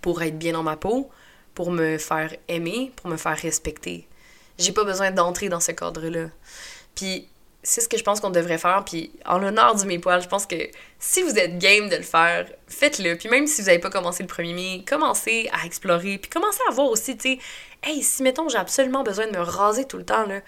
pour 0.02 0.22
être 0.22 0.38
bien 0.38 0.52
dans 0.52 0.64
ma 0.64 0.76
peau, 0.76 1.10
pour 1.54 1.70
me 1.70 1.96
faire 1.96 2.34
aimer, 2.48 2.92
pour 2.96 3.08
me 3.08 3.16
faire 3.16 3.38
respecter. 3.38 4.06
J'ai 4.58 4.72
pas 4.72 4.84
besoin 4.84 5.12
d'entrer 5.12 5.48
dans 5.48 5.60
ce 5.60 5.72
cadre-là. 5.72 6.28
Puis 6.94 7.28
c'est 7.64 7.80
ce 7.80 7.88
que 7.88 7.96
je 7.96 8.04
pense 8.04 8.20
qu'on 8.20 8.30
devrait 8.30 8.58
faire. 8.58 8.84
Puis 8.84 9.10
en 9.24 9.38
l'honneur 9.38 9.74
du 9.74 9.86
mes 9.86 9.98
poils, 9.98 10.22
je 10.22 10.28
pense 10.28 10.46
que 10.46 10.68
si 11.00 11.22
vous 11.22 11.36
êtes 11.36 11.58
game 11.58 11.88
de 11.88 11.96
le 11.96 12.02
faire, 12.02 12.46
faites-le. 12.68 13.16
Puis 13.16 13.28
même 13.28 13.46
si 13.46 13.62
vous 13.62 13.66
n'avez 13.66 13.80
pas 13.80 13.90
commencé 13.90 14.22
le 14.22 14.28
premier 14.28 14.52
mai, 14.52 14.84
commencez 14.86 15.50
à 15.52 15.66
explorer. 15.66 16.18
Puis 16.18 16.30
commencez 16.30 16.60
à 16.68 16.72
voir 16.72 16.88
aussi, 16.88 17.16
tu 17.16 17.36
sais, 17.36 17.38
hey, 17.82 18.02
si 18.02 18.22
mettons 18.22 18.48
j'ai 18.48 18.58
absolument 18.58 19.02
besoin 19.02 19.26
de 19.26 19.32
me 19.32 19.42
raser 19.42 19.86
tout 19.86 19.96
le 19.96 20.04
temps, 20.04 20.26
là, 20.26 20.40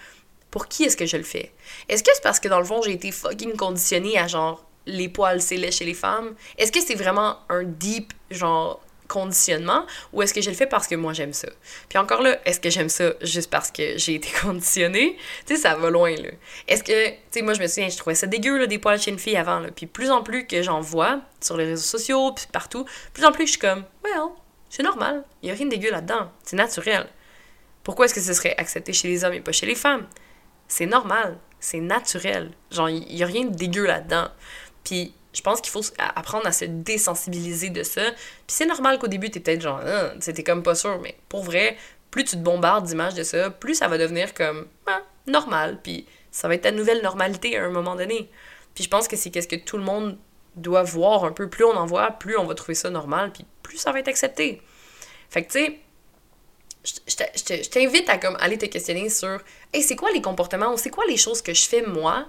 pour 0.51 0.69
qui 0.69 0.85
est-ce 0.85 0.97
que 0.97 1.07
je 1.07 1.17
le 1.17 1.23
fais? 1.23 1.53
Est-ce 1.89 2.03
que 2.05 2.11
c'est 2.15 2.23
parce 2.23 2.39
que 2.39 2.49
dans 2.49 2.61
le 2.61 2.65
fond 2.65 2.81
j'ai 2.83 2.93
été 2.93 3.11
fucking 3.11 3.57
conditionnée 3.57 4.19
à 4.19 4.27
genre 4.27 4.65
les 4.87 5.09
poils 5.09 5.41
c'est 5.41 5.71
chez 5.71 5.85
les 5.85 5.95
femmes? 5.95 6.35
Est-ce 6.59 6.71
que 6.71 6.81
c'est 6.81 6.95
vraiment 6.95 7.39
un 7.49 7.65
deep 7.65 8.13
genre 8.31 8.81
conditionnement 9.07 9.87
ou 10.13 10.23
est-ce 10.23 10.35
que 10.35 10.41
je 10.41 10.51
le 10.51 10.57
fais 10.57 10.67
parce 10.67 10.87
que 10.87 10.95
moi 10.95 11.13
j'aime 11.13 11.33
ça? 11.33 11.49
Puis 11.89 11.99
encore 11.99 12.23
là, 12.23 12.39
est-ce 12.45 12.61
que 12.61 12.71
j'aime 12.71 12.89
ça 12.89 13.13
juste 13.23 13.51
parce 13.51 13.71
que 13.71 13.97
j'ai 13.99 14.15
été 14.15 14.29
conditionnée? 14.43 15.17
Tu 15.47 15.57
sais, 15.57 15.63
ça 15.63 15.75
va 15.75 15.91
loin 15.91 16.15
là. 16.15 16.31
Est-ce 16.69 16.83
que, 16.85 17.09
tu 17.11 17.17
sais, 17.31 17.43
moi 17.43 17.55
je 17.55 17.61
me 17.61 17.67
souviens, 17.67 17.89
je 17.89 17.97
trouvais 17.97 18.15
ça 18.15 18.27
dégueu 18.27 18.59
là, 18.59 18.67
des 18.67 18.79
poils 18.79 19.01
chez 19.01 19.11
une 19.11 19.19
fille 19.19 19.37
avant 19.37 19.61
là. 19.61 19.69
Puis 19.75 19.87
plus 19.87 20.11
en 20.11 20.23
plus 20.23 20.47
que 20.47 20.63
j'en 20.63 20.81
vois 20.81 21.21
sur 21.41 21.57
les 21.57 21.65
réseaux 21.65 21.83
sociaux, 21.83 22.33
puis 22.33 22.47
partout, 22.53 22.85
plus 23.13 23.25
en 23.25 23.33
plus 23.33 23.47
je 23.47 23.53
suis 23.53 23.61
comme, 23.61 23.85
well, 24.05 24.31
c'est 24.69 24.83
normal, 24.83 25.25
il 25.43 25.49
y 25.49 25.53
a 25.53 25.55
rien 25.55 25.67
de 25.67 25.71
dégueu 25.71 25.91
là-dedans, 25.91 26.31
c'est 26.43 26.57
naturel. 26.57 27.07
Pourquoi 27.83 28.07
est-ce 28.07 28.15
que 28.15 28.21
ce 28.21 28.33
serait 28.33 28.55
accepté 28.59 28.93
chez 28.93 29.07
les 29.07 29.25
hommes 29.25 29.35
et 29.35 29.41
pas 29.41 29.53
chez 29.53 29.67
les 29.67 29.77
femmes? 29.77 30.07
C'est 30.67 30.87
normal, 30.87 31.39
c'est 31.61 31.81
naturel. 31.81 32.51
Genre, 32.73 32.91
il 32.91 33.17
y 33.17 33.23
a 33.23 33.27
rien 33.27 33.45
de 33.45 33.55
dégueu 33.55 33.87
là-dedans. 33.87 34.29
Puis 34.83 35.15
je 35.37 35.43
pense 35.43 35.61
qu'il 35.61 35.71
faut 35.71 35.83
apprendre 35.99 36.47
à 36.47 36.53
se 36.53 36.65
désensibiliser 36.65 37.69
de 37.69 37.83
ça. 37.83 38.11
Puis 38.11 38.57
c'est 38.57 38.65
normal 38.65 38.99
qu'au 38.99 39.07
début, 39.07 39.31
t'es 39.31 39.41
peut-être 39.41 39.61
genre, 39.61 39.83
c'était 40.19 40.43
comme 40.43 40.63
pas 40.63 40.75
sûr, 40.75 40.99
mais 41.03 41.15
pour 41.29 41.43
vrai, 41.45 41.77
plus 42.11 42.25
tu 42.25 42.37
te 42.37 42.43
bombardes 42.43 42.87
d'images 42.87 43.13
de 43.13 43.23
ça, 43.23 43.51
plus 43.51 43.75
ça 43.75 43.89
va 43.89 43.99
devenir 43.99 44.33
comme 44.33 44.67
ah, 44.87 45.03
normal. 45.27 45.79
Puis 45.83 46.07
ça 46.31 46.49
va 46.49 46.55
être 46.55 46.63
ta 46.63 46.71
nouvelle 46.71 47.03
normalité 47.03 47.59
à 47.59 47.65
un 47.65 47.71
moment 47.71 47.97
donné. 47.97 48.31
Puis 48.75 48.85
je 48.85 48.89
pense 48.89 49.09
que 49.09 49.17
c'est 49.17 49.29
qu'est-ce 49.29 49.49
que 49.49 49.57
tout 49.57 49.77
le 49.77 49.83
monde 49.83 50.17
doit 50.55 50.83
voir 50.83 51.25
un 51.25 51.33
peu. 51.33 51.51
Plus 51.51 51.67
on 51.67 51.77
en 51.77 51.85
voit, 51.85 52.13
plus 52.13 52.39
on 52.39 52.47
va 52.47 52.55
trouver 52.55 52.75
ça 52.75 52.89
normal, 52.89 53.31
puis 53.31 53.45
plus 53.63 53.77
ça 53.77 53.93
va 53.93 53.99
être 53.99 54.09
accepté. 54.09 54.63
Fait 55.29 55.45
que 55.45 55.53
tu 55.53 55.59
sais, 55.59 55.81
je 57.07 57.69
t'invite 57.69 58.09
à 58.09 58.17
comme 58.17 58.37
aller 58.41 58.57
te 58.57 58.65
questionner 58.65 59.11
sur 59.11 59.39
hey, 59.75 59.83
c'est 59.83 59.97
quoi 59.97 60.11
les 60.13 60.23
comportements 60.23 60.73
ou 60.73 60.79
c'est 60.79 60.89
quoi 60.89 61.05
les 61.07 61.19
choses 61.19 61.43
que 61.43 61.53
je 61.53 61.69
fais 61.69 61.83
moi 61.83 62.27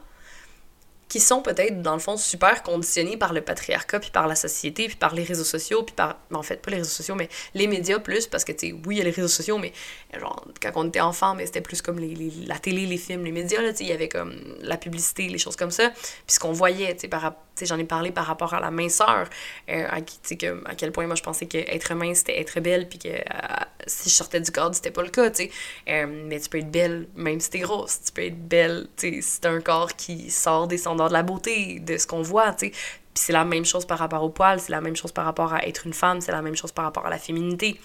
qui 1.10 1.20
sont 1.20 1.42
peut-être, 1.42 1.82
dans 1.82 1.94
le 1.94 2.00
fond, 2.00 2.18
super 2.18 2.64
conditionnés 2.64 3.18
par 3.18 3.34
le 3.34 3.42
patriarcat, 3.42 4.00
puis 4.00 4.12
par 4.12 4.28
la 4.28 4.36
société, 4.36 4.88
puis 4.88 4.98
par 4.98 5.14
les 5.14 5.24
réseaux 5.24 5.44
sociaux, 5.44 5.84
puis 5.84 5.96
par... 5.96 6.18
En 6.34 6.44
fait, 6.44 6.62
pas 6.62 6.72
les 6.72 6.78
réseaux 6.78 6.90
sociaux, 6.90 7.16
mais 7.16 7.30
les 7.54 7.68
médias 7.68 8.00
plus, 8.00 8.28
parce 8.28 8.44
que, 8.44 8.52
tu 8.52 8.68
sais, 8.68 8.74
oui, 8.86 8.96
il 8.96 8.98
y 8.98 9.02
a 9.02 9.04
les 9.06 9.12
réseaux 9.12 9.28
sociaux, 9.28 9.58
mais 9.58 9.72
genre, 10.20 10.46
quand 10.62 10.72
on 10.76 10.88
était 10.88 11.02
enfant, 11.02 11.36
mais 11.36 11.46
c'était 11.46 11.62
plus 11.62 11.82
comme 11.82 12.00
la 12.00 12.60
télé, 12.60 12.86
les 12.86 12.98
films, 12.98 13.24
les 13.24 13.32
médias, 13.32 13.62
là, 13.62 13.72
tu 13.72 13.80
sais, 13.80 13.84
il 13.86 13.90
y 13.90 13.94
avait 13.94 14.10
comme 14.10 14.36
la 14.62 14.78
publicité, 14.78 15.28
les 15.28 15.38
choses 15.38 15.56
comme 15.56 15.72
ça, 15.72 15.90
puis 15.90 16.36
ce 16.36 16.40
qu'on 16.40 16.52
voyait, 16.52 16.96
tu 16.96 17.08
sais, 17.56 17.66
j'en 17.66 17.78
ai 17.78 17.84
parlé 17.86 18.12
par 18.12 18.26
rapport 18.26 18.54
à 18.54 18.60
la 18.60 18.72
minceur, 18.72 19.30
euh, 19.70 19.88
à, 19.90 19.98
à 19.98 20.76
quel 20.76 20.92
point 20.92 21.08
moi 21.08 21.16
je 21.16 21.24
pensais 21.24 21.46
qu'être 21.46 21.94
mince 21.94 22.20
c'était 22.20 22.40
être 22.40 22.60
belle, 22.60 22.88
puis 22.88 23.00
que 23.00 23.10
euh, 23.10 23.66
si 23.86 24.10
je 24.10 24.16
sortais 24.16 24.42
du 24.42 24.52
cadre, 24.52 24.76
c'était 24.76 24.92
pas 24.92 25.04
le 25.04 25.10
cas, 25.10 25.30
tu 25.30 25.44
sais. 25.44 25.52
Euh, 25.90 26.06
mais 26.08 26.40
tu 26.40 26.50
peux 26.50 26.60
être 26.60 26.72
belle 26.72 27.08
même 27.16 27.40
si 27.40 27.50
t'es 27.50 27.60
grosse, 27.60 28.02
tu 28.06 28.12
peux 28.12 28.24
être 28.24 28.48
belle, 28.48 28.88
tu 28.98 29.16
sais, 29.16 29.22
si 29.22 29.42
t'as 29.42 29.52
un 29.52 29.62
corps 29.62 29.96
qui 29.96 30.30
sort 30.30 30.68
des 30.68 30.78
standards 30.98 31.10
de 31.10 31.14
la 31.14 31.24
beauté, 31.24 31.80
de 31.80 31.98
ce 31.98 32.08
qu'on 32.08 32.22
voit, 32.22 32.52
tu 32.54 32.68
sais. 32.68 32.72
Puis 32.72 33.24
c'est 33.26 33.34
la 33.34 33.46
même 33.46 33.66
chose 33.66 33.86
par 33.86 34.00
rapport 34.00 34.24
au 34.24 34.30
poil, 34.30 34.60
c'est 34.60 34.72
la 34.72 34.82
même 34.82 34.96
chose 34.96 35.12
par 35.12 35.26
rapport 35.26 35.54
à 35.54 35.66
être 35.66 35.88
une 35.88 35.94
femme, 35.94 36.22
c'est 36.22 36.32
la 36.32 36.42
même 36.42 36.56
chose 36.56 36.72
par 36.72 36.86
rapport 36.86 37.06
à 37.06 37.10
la 37.10 37.18
féminité. 37.18 37.80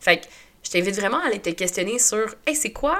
Fait 0.00 0.20
que 0.20 0.26
je 0.62 0.70
t'invite 0.70 0.96
vraiment 0.96 1.18
à 1.20 1.26
aller 1.26 1.40
te 1.40 1.50
questionner 1.50 1.98
sur, 1.98 2.34
hey, 2.46 2.56
c'est 2.56 2.72
quoi 2.72 2.98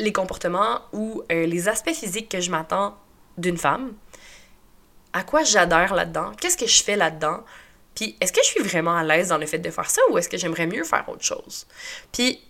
les 0.00 0.12
comportements 0.12 0.80
ou 0.92 1.22
les 1.30 1.68
aspects 1.68 1.94
physiques 1.94 2.28
que 2.28 2.40
je 2.40 2.50
m'attends 2.50 2.96
d'une 3.38 3.56
femme, 3.56 3.92
à 5.12 5.22
quoi 5.22 5.44
j'adhère 5.44 5.94
là-dedans, 5.94 6.32
qu'est-ce 6.40 6.56
que 6.56 6.66
je 6.66 6.82
fais 6.82 6.96
là-dedans, 6.96 7.44
puis 7.94 8.16
est-ce 8.20 8.32
que 8.32 8.40
je 8.42 8.48
suis 8.48 8.62
vraiment 8.62 8.96
à 8.96 9.04
l'aise 9.04 9.28
dans 9.28 9.38
le 9.38 9.46
fait 9.46 9.58
de 9.58 9.70
faire 9.70 9.88
ça 9.88 10.02
ou 10.10 10.18
est-ce 10.18 10.28
que 10.28 10.36
j'aimerais 10.36 10.66
mieux 10.66 10.84
faire 10.84 11.04
autre 11.08 11.24
chose? 11.24 11.66
Puis 12.12 12.40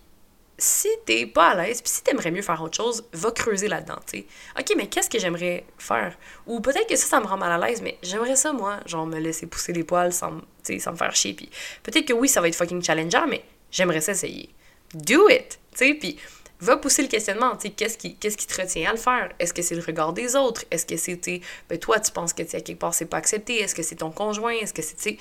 si 0.57 0.88
t'es 1.05 1.27
pas 1.27 1.51
à 1.51 1.55
l'aise, 1.62 1.83
puis 1.83 1.90
si 1.90 2.03
t'aimerais 2.03 2.31
mieux 2.31 2.43
faire 2.43 2.62
autre 2.62 2.77
chose, 2.77 3.05
va 3.12 3.31
creuser 3.31 3.69
là-dedans, 3.69 3.99
tu 4.07 4.19
sais. 4.19 4.27
OK, 4.59 4.75
mais 4.77 4.87
qu'est-ce 4.87 5.11
que 5.11 5.19
j'aimerais 5.19 5.64
faire? 5.79 6.17
Ou 6.47 6.61
peut-être 6.61 6.88
que 6.88 6.97
ça, 6.97 7.07
ça 7.07 7.21
me 7.21 7.27
rend 7.27 7.37
mal 7.37 7.51
à 7.61 7.67
l'aise, 7.67 7.83
mais 7.83 7.99
j'aimerais 8.03 8.37
ça, 8.37 8.53
moi, 8.53 8.79
genre 8.87 9.07
me 9.07 9.19
laisser 9.19 9.47
pousser 9.47 9.73
les 9.73 9.85
poils 9.85 10.12
sans, 10.12 10.31
me 10.33 10.97
faire 10.97 11.17
chier, 11.17 11.35
puis 11.35 11.51
peut-être 11.83 12.07
que 12.07 12.12
oui, 12.12 12.29
ça 12.29 12.40
va 12.40 12.49
être 12.49 12.55
fucking 12.55 12.83
challengeant, 12.83 13.27
mais 13.27 13.45
j'aimerais 13.71 14.01
ça 14.01 14.12
essayer. 14.12 14.51
Do 14.95 15.29
it! 15.29 15.59
Tu 15.73 15.79
sais, 15.79 15.95
puis 15.95 16.19
va 16.61 16.77
pousser 16.77 17.03
le 17.03 17.09
questionnement. 17.09 17.57
Qu'est-ce 17.57 17.99
qui, 17.99 18.17
qu'est-ce 18.17 18.37
qui 18.37 18.47
te 18.47 18.61
retient 18.61 18.90
à 18.90 18.93
le 18.93 18.99
faire? 18.99 19.31
Est-ce 19.38 19.53
que 19.53 19.62
c'est 19.62 19.75
le 19.75 19.83
regard 19.83 20.12
des 20.12 20.37
autres? 20.37 20.64
Est-ce 20.71 20.87
que 20.87 20.97
c'est, 20.97 21.40
ben, 21.69 21.79
toi, 21.79 22.01
tu 22.01 22.11
penses 22.12 22.33
que, 22.33 22.43
à 22.43 22.61
quelque 22.61 22.79
part, 22.79 22.95
c'est 22.95 23.07
pas 23.07 23.19
accepté? 23.19 23.61
Est-ce 23.61 23.75
que 23.75 23.83
c'est 23.83 23.97
ton 23.97 24.11
conjoint? 24.11 24.53
Est-ce 24.53 24.73
que 24.73 24.83
c'est, 24.83 25.19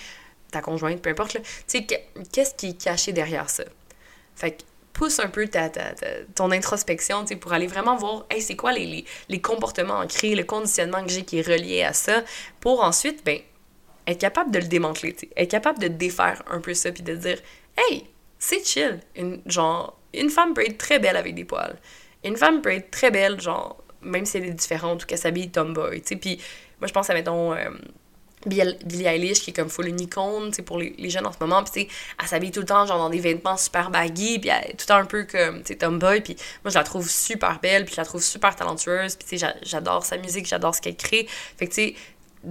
ta 0.52 0.62
conjointe? 0.62 1.02
Peu 1.02 1.10
importe, 1.10 1.38
Tu 1.68 1.86
qu'est-ce 2.32 2.54
qui 2.54 2.70
est 2.70 2.82
caché 2.82 3.12
derrière 3.12 3.50
ça? 3.50 3.64
Fait 4.36 4.64
pousse 4.94 5.20
un 5.20 5.28
peu 5.28 5.48
ta, 5.48 5.70
ton 6.36 6.52
introspection, 6.52 7.26
pour 7.42 7.54
aller 7.54 7.68
vraiment 7.68 7.96
voir, 7.96 8.26
hey, 8.30 8.42
c'est 8.42 8.56
quoi 8.56 8.72
les, 8.72 9.06
comportements 9.42 10.00
ancrés, 10.00 10.36
le 10.36 10.44
conditionnement 10.44 11.04
que 11.04 11.10
j'ai 11.10 11.24
qui 11.24 11.40
est 11.40 11.48
relié 11.48 11.84
à 11.84 11.94
ça, 11.94 12.24
pour 12.60 12.84
ensuite, 12.84 13.26
ben, 13.26 13.40
être 14.06 14.20
capable 14.20 14.52
de 14.52 14.60
le 14.60 14.68
démanteler, 14.68 15.16
être 15.36 15.52
capable 15.52 15.80
de 15.80 15.88
défaire 15.88 16.44
un 16.48 16.60
peu 16.60 16.74
ça, 16.74 16.92
puis 16.92 17.04
de 17.04 17.16
dire, 17.16 17.40
hey, 17.78 18.06
c'est 18.38 18.66
chill, 18.66 19.00
une, 19.16 19.42
genre, 19.46 19.98
une 20.14 20.30
femme 20.30 20.54
peut 20.54 20.66
être 20.66 20.78
très 20.78 21.00
belle 21.00 21.18
avec 21.18 21.34
des 21.34 21.46
poils. 21.46 21.78
Une 22.24 22.38
femme 22.38 22.62
peut 22.62 22.74
être 22.74 22.92
très 22.92 23.10
belle, 23.10 23.42
genre, 23.42 23.84
même 24.02 24.26
si 24.26 24.38
elle 24.38 24.46
est 24.46 24.52
différente 24.52 25.04
ou 25.04 25.06
qu'elle 25.06 25.18
s'habille 25.18 25.50
tomboy. 25.50 26.02
Puis 26.02 26.40
moi, 26.80 26.88
je 26.88 26.94
pense 26.94 27.10
à, 27.10 27.14
mettons, 27.14 27.54
euh, 27.54 27.70
Billie 28.46 29.06
Eilish, 29.06 29.42
qui 29.42 29.52
est 29.52 29.54
comme 29.54 29.70
full 29.70 29.94
tu 29.96 30.08
sais, 30.52 30.62
pour 30.62 30.78
les, 30.78 30.96
les, 30.98 31.10
jeunes 31.10 31.26
en 31.26 31.32
ce 31.32 31.38
moment. 31.40 31.64
Puis, 31.64 31.88
elle 32.22 32.28
s'habille 32.28 32.52
tout 32.52 32.62
le 32.62 32.66
temps, 32.66 32.86
genre, 32.86 32.98
dans 32.98 33.10
des 33.10 33.20
vêtements 33.20 33.58
super 33.58 33.90
baggy, 33.90 34.40
puis 34.40 34.50
tout 34.50 34.78
le 34.80 34.86
temps 34.86 34.96
un 34.96 35.06
peu 35.06 35.24
comme, 35.24 35.64
tu 35.64 35.78
tomboy. 35.78 36.22
Puis 36.22 36.36
moi, 36.64 36.72
je 36.72 36.78
la 36.78 36.84
trouve 36.84 37.10
super 37.10 37.60
belle, 37.60 37.86
puis 37.86 37.96
je 37.96 38.02
la 38.02 38.06
trouve 38.06 38.22
super 38.22 38.56
talentueuse. 38.56 39.16
Puis, 39.16 39.40
j'adore 39.64 40.06
sa 40.06 40.18
musique, 40.18 40.46
j'adore 40.46 40.76
ce 40.76 40.82
qu'elle 40.82 40.98
crée. 40.98 41.28
Fait 41.58 41.68
que, 41.68 41.74
tu 41.74 41.82
sais, 41.82 41.96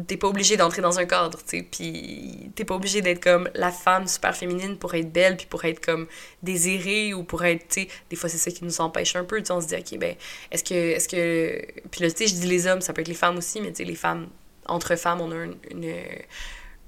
t'es 0.06 0.16
pas 0.16 0.28
obligé 0.28 0.56
d'entrer 0.56 0.80
dans 0.80 0.98
un 0.98 1.04
cadre, 1.04 1.38
tu 1.38 1.58
sais, 1.58 1.62
puis 1.70 2.50
t'es 2.54 2.64
pas 2.64 2.74
obligé 2.74 3.02
d'être 3.02 3.22
comme 3.22 3.48
la 3.54 3.70
femme 3.70 4.06
super 4.06 4.34
féminine 4.34 4.78
pour 4.78 4.94
être 4.94 5.12
belle, 5.12 5.36
puis 5.36 5.46
pour 5.46 5.64
être 5.64 5.84
comme 5.84 6.06
désirée, 6.42 7.12
ou 7.12 7.24
pour 7.24 7.44
être, 7.44 7.68
tu 7.68 7.82
sais, 7.82 7.88
des 8.08 8.16
fois 8.16 8.28
c'est 8.28 8.38
ça 8.38 8.50
qui 8.50 8.64
nous 8.64 8.80
empêche 8.80 9.14
un 9.16 9.24
peu, 9.24 9.42
tu 9.42 9.52
on 9.52 9.60
se 9.60 9.66
dit, 9.66 9.76
ok, 9.76 9.98
ben, 9.98 10.14
est-ce 10.50 10.64
que, 10.64 10.74
est-ce 10.74 11.08
que, 11.08 11.60
puis 11.90 12.02
là, 12.02 12.10
tu 12.10 12.16
sais, 12.16 12.26
je 12.26 12.40
dis 12.40 12.46
les 12.46 12.66
hommes, 12.66 12.80
ça 12.80 12.92
peut 12.92 13.02
être 13.02 13.08
les 13.08 13.14
femmes 13.14 13.36
aussi, 13.36 13.60
mais 13.60 13.70
tu 13.70 13.78
sais, 13.78 13.84
les 13.84 13.94
femmes, 13.94 14.28
entre 14.66 14.96
femmes, 14.96 15.20
on 15.20 15.32
a 15.32 15.44
une, 15.70 15.92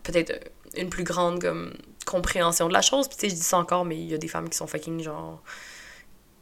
peut-être 0.03 0.51
une 0.77 0.91
plus 0.91 1.05
grande, 1.05 1.41
comme, 1.41 1.73
compréhension 2.05 2.69
de 2.69 2.73
la 2.73 2.83
chose, 2.83 3.09
puis 3.09 3.17
tu 3.17 3.21
sais, 3.23 3.31
je 3.31 3.35
dis 3.35 3.47
ça 3.47 3.59
encore, 3.59 3.85
mais 3.85 3.97
il 3.97 4.11
y 4.11 4.15
a 4.15 4.19
des 4.19 4.29
femmes 4.29 4.49
qui 4.49 4.57
sont 4.57 4.67
fucking, 4.67 5.03
genre, 5.03 5.43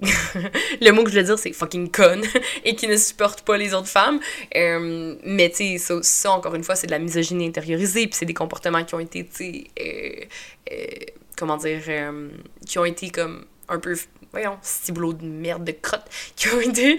le 0.80 0.90
mot 0.90 1.04
que 1.04 1.10
je 1.10 1.18
veux 1.18 1.24
dire, 1.24 1.38
c'est 1.38 1.52
fucking 1.52 1.90
con 1.90 2.20
et 2.64 2.74
qui 2.74 2.88
ne 2.88 2.96
supporte 2.96 3.42
pas 3.42 3.56
les 3.56 3.72
autres 3.72 3.88
femmes. 3.88 4.18
Euh, 4.56 5.14
mais 5.24 5.50
tu 5.50 5.78
sais, 5.78 6.02
ça, 6.02 6.32
encore 6.32 6.54
une 6.54 6.64
fois, 6.64 6.74
c'est 6.74 6.86
de 6.88 6.92
la 6.92 6.98
misogynie 6.98 7.46
intériorisée, 7.46 8.06
puis 8.06 8.16
c'est 8.16 8.26
des 8.26 8.34
comportements 8.34 8.84
qui 8.84 8.94
ont 8.94 9.00
été, 9.00 9.24
tu 9.24 9.32
sais, 9.32 9.64
euh, 9.80 10.24
euh, 10.72 10.86
comment 11.36 11.56
dire, 11.56 11.80
qui 12.66 12.78
ont 12.78 12.84
été 12.84 13.10
comme 13.10 13.44
un 13.68 13.78
peu, 13.78 13.96
voyons, 14.32 14.58
ciboulot 14.62 15.12
de 15.14 15.24
merde, 15.24 15.64
de 15.64 15.72
crotte, 15.72 16.04
qui 16.36 16.48
ont 16.48 16.60
été 16.60 16.98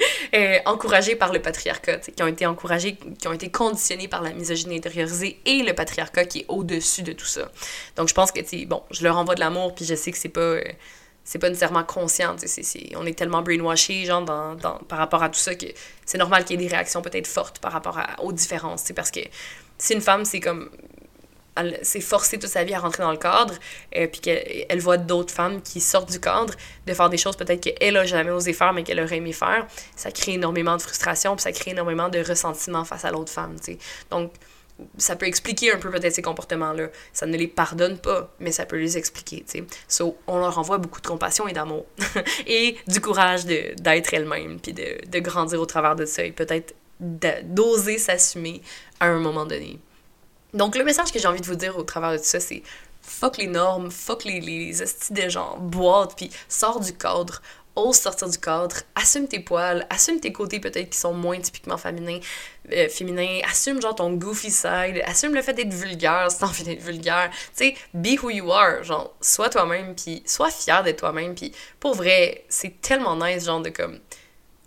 encouragés 0.65 1.15
par 1.15 1.32
le 1.32 1.41
patriarcat, 1.41 1.97
qui 1.97 2.23
ont 2.23 2.28
été 2.28 2.45
encouragés, 2.45 2.97
qui 3.19 3.28
ont 3.28 3.34
été 3.34 3.49
conditionnés 3.49 4.08
par 4.08 4.21
la 4.21 4.32
misogynie 4.32 4.78
intériorisée 4.78 5.39
et 5.45 5.63
le 5.63 5.73
patriarcat 5.73 6.26
qui 6.26 6.39
est 6.39 6.45
au-dessus 6.47 7.04
de 7.04 7.13
tout 7.13 7.26
ça. 7.26 7.52
Donc 7.95 8.08
je 8.08 8.13
pense 8.13 8.32
que, 8.32 8.41
tu 8.41 8.65
bon, 8.65 8.84
je 8.91 9.04
leur 9.04 9.17
envoie 9.17 9.36
de 9.36 9.39
l'amour, 9.39 9.76
puis 9.76 9.86
je 9.86 9.95
sais 9.95 10.12
que 10.12 10.17
c'est 10.17 10.30
pas 10.30 10.58
c'est 11.23 11.39
pas 11.39 11.49
nécessairement 11.49 11.84
conscient. 11.84 12.36
on 12.95 13.06
est 13.06 13.17
tellement 13.17 13.41
brainwashé 13.41 14.06
genre, 14.06 14.23
dans, 14.23 14.56
dans, 14.56 14.78
par 14.80 14.97
rapport 14.97 15.23
à 15.23 15.30
tout 15.30 15.39
ça 15.39 15.56
que 15.56 15.65
c'est 16.06 16.17
normal 16.17 16.43
qu'il 16.43 16.60
y 16.60 16.63
ait 16.63 16.67
des 16.67 16.73
réactions 16.73 17.02
peut-être 17.02 17.28
fortes 17.28 17.60
par 17.60 17.71
rapport 17.71 17.97
à, 17.97 18.21
aux 18.21 18.34
différences. 18.34 18.91
Parce 18.95 19.12
que 19.12 19.21
si 19.78 19.93
une 19.93 20.02
femme, 20.02 20.26
c'est 20.26 20.39
comme. 20.39 20.69
Elle 21.56 21.80
s'est 21.84 22.02
forcée 22.02 22.39
toute 22.39 22.50
sa 22.50 22.63
vie 22.63 22.74
à 22.74 22.80
rentrer 22.80 23.04
dans 23.04 23.12
le 23.12 23.18
cadre, 23.18 23.54
euh, 23.96 24.08
puis 24.08 24.22
qu'elle 24.22 24.80
voit 24.80 24.98
d'autres 24.98 25.34
femmes 25.34 25.62
qui 25.62 25.82
sortent 25.82 26.12
du 26.12 26.20
cadre, 26.20 26.54
de 26.86 26.94
faire 26.94 27.10
des 27.10 27.18
choses 27.18 27.36
peut-être 27.36 27.62
qu'elle 27.62 27.98
a 27.98 28.06
jamais 28.06 28.32
osé 28.32 28.54
faire, 28.54 28.74
mais 28.74 28.84
qu'elle 28.84 29.00
aurait 29.00 29.18
aimé 29.18 29.34
faire, 29.34 29.68
ça 29.96 30.12
crée 30.12 30.34
énormément 30.34 30.76
de 30.78 30.82
frustration, 30.82 31.36
puis 31.36 31.44
ça 31.44 31.52
crée 31.52 31.72
énormément 31.72 32.10
de 32.10 32.20
ressentiment 32.20 32.84
face 32.86 33.06
à 33.06 33.12
l'autre 33.12 33.32
femme. 33.32 33.56
sais. 33.62 33.78
Donc, 34.10 34.32
ça 34.98 35.16
peut 35.16 35.28
expliquer 35.28 35.72
un 35.72 35.78
peu 35.78 35.89
peut-être 35.89 36.13
ces 36.13 36.22
comportements-là. 36.22 36.89
Ça 37.13 37.26
ne 37.26 37.38
les 37.38 37.48
pardonne 37.48 37.98
pas, 37.98 38.34
mais 38.39 38.52
ça 38.52 38.66
peut 38.66 38.78
les 38.78 38.98
expliquer, 38.98 39.46
tu. 39.50 39.63
So, 39.88 40.18
on 40.28 40.39
leur 40.39 40.58
envoie 40.58 40.78
beaucoup 40.78 41.02
de 41.02 41.08
compassion 41.08 41.48
et 41.48 41.54
d'amour. 41.54 41.86
et 42.48 42.78
du 42.88 43.00
courage 43.00 43.46
d'être 43.46 44.13
elle-même, 44.13 44.60
puis 44.60 44.74
de, 44.74 45.08
de, 45.08 45.20
grandir 45.20 45.62
au 45.62 45.66
travers 45.66 45.96
de 45.96 46.06
ça, 46.06 46.24
et 46.24 46.32
peut-être 46.32 46.76
d'oser 47.00 47.98
s'assumer 47.98 48.62
à 49.00 49.08
un 49.08 49.20
moment 49.20 49.46
donné. 49.46 49.80
Donc, 50.54 50.76
le 50.76 50.84
message 50.84 51.12
que 51.12 51.20
j'ai 51.20 51.28
envie 51.28 51.42
de 51.42 51.46
vous 51.46 51.56
dire 51.56 51.78
au 51.78 51.84
travers 51.84 52.12
de 52.12 52.18
tout 52.18 52.24
ça, 52.24 52.39
c'est 52.39 52.63
fuck 53.02 53.38
les 53.38 53.48
normes, 53.48 53.92
fuck 53.92 54.24
les, 54.24 54.39
les 54.39 54.82
hosties 54.82 55.13
de 55.13 55.30
gens, 55.30 55.58
boîte, 55.58 56.16
puis 56.16 56.30
sors 56.48 56.80
du 56.80 56.94
cadre, 56.94 57.42
ose 57.76 57.98
sortir 57.98 58.30
du 58.30 58.38
cadre, 58.38 58.78
assume 58.96 59.28
tes 59.28 59.39
poils, 59.39 59.86
assume 59.89 60.20
tes 60.20 60.32
côtés 60.32 60.60
peut-être 60.60 60.89
qui 60.89 60.98
sont 60.98 61.13
moins 61.13 61.39
typiquement 61.39 61.78
féminins, 61.78 62.20
euh, 62.72 62.88
assume 63.50 63.82
genre 63.82 63.96
ton 63.96 64.13
goofy 64.13 64.52
side, 64.52 65.02
assume 65.06 65.34
le 65.34 65.42
fait 65.42 65.54
d'être 65.54 65.74
vulgaire 65.74 66.28
t'as 66.39 66.46
envie 66.48 66.63
d'être 66.63 66.82
vulgaire, 66.82 67.30
tu 67.56 67.66
sais, 67.66 67.76
be 67.94 68.22
who 68.22 68.30
you 68.30 68.52
are, 68.52 68.84
genre, 68.84 69.13
sois 69.22 69.50
toi-même, 69.50 69.96
puis 69.96 70.22
sois 70.26 70.52
fier 70.52 70.84
d'être 70.84 71.00
toi-même, 71.00 71.36
puis 71.36 71.52
pour 71.80 71.96
vrai, 71.96 72.46
c'est 72.48 72.80
tellement 72.82 73.16
nice, 73.16 73.46
genre, 73.46 73.62
de 73.62 73.70
comme 73.70 74.00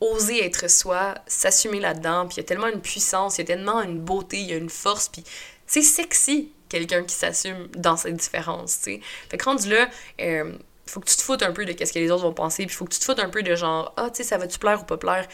oser 0.01 0.45
être 0.45 0.69
soi, 0.69 1.15
s'assumer 1.27 1.81
là-dedans, 1.81 2.27
puis 2.27 2.35
il 2.35 2.39
y 2.39 2.41
a 2.41 2.45
tellement 2.45 2.69
une 2.69 2.83
puissance, 2.83 3.39
il 3.39 3.43
y 3.43 3.45
a 3.45 3.47
tellement 3.47 3.81
une 3.83 3.99
beauté, 3.99 4.39
il 4.39 4.51
y 4.51 4.53
a 4.53 4.57
une 4.57 4.69
force, 4.69 5.09
puis 5.09 5.25
c'est 5.67 5.83
sexy, 5.83 6.53
quelqu'un 6.69 7.05
qui 7.05 7.15
s'assume 7.15 7.69
dans 7.77 7.97
cette 7.97 8.17
différence, 8.17 8.79
tu 8.79 8.85
sais. 8.85 9.01
Fait 9.29 9.37
que 9.37 9.45
rendu 9.45 9.69
là, 9.71 9.89
euh, 10.21 10.53
faut 10.87 11.01
que 11.01 11.09
tu 11.09 11.17
te 11.17 11.23
foutes 11.23 11.43
un 11.43 11.53
peu 11.53 11.65
de 11.65 11.73
qu'est-ce 11.73 11.93
que 11.93 11.99
les 11.99 12.11
autres 12.11 12.23
vont 12.23 12.33
penser, 12.33 12.67
puis 12.67 12.75
faut 12.75 12.85
que 12.85 12.93
tu 12.93 13.01
te 13.01 13.05
foutes 13.05 13.19
un 13.19 13.29
peu 13.29 13.43
de 13.43 13.55
genre, 13.55 13.93
ah, 13.97 14.11
tu 14.11 14.19
sais, 14.19 14.25
ça 14.25 14.39
va-tu 14.39 14.59
plaire 14.59 14.83
ou 14.83 14.85
pas 14.85 14.97
plaire? 14.97 15.27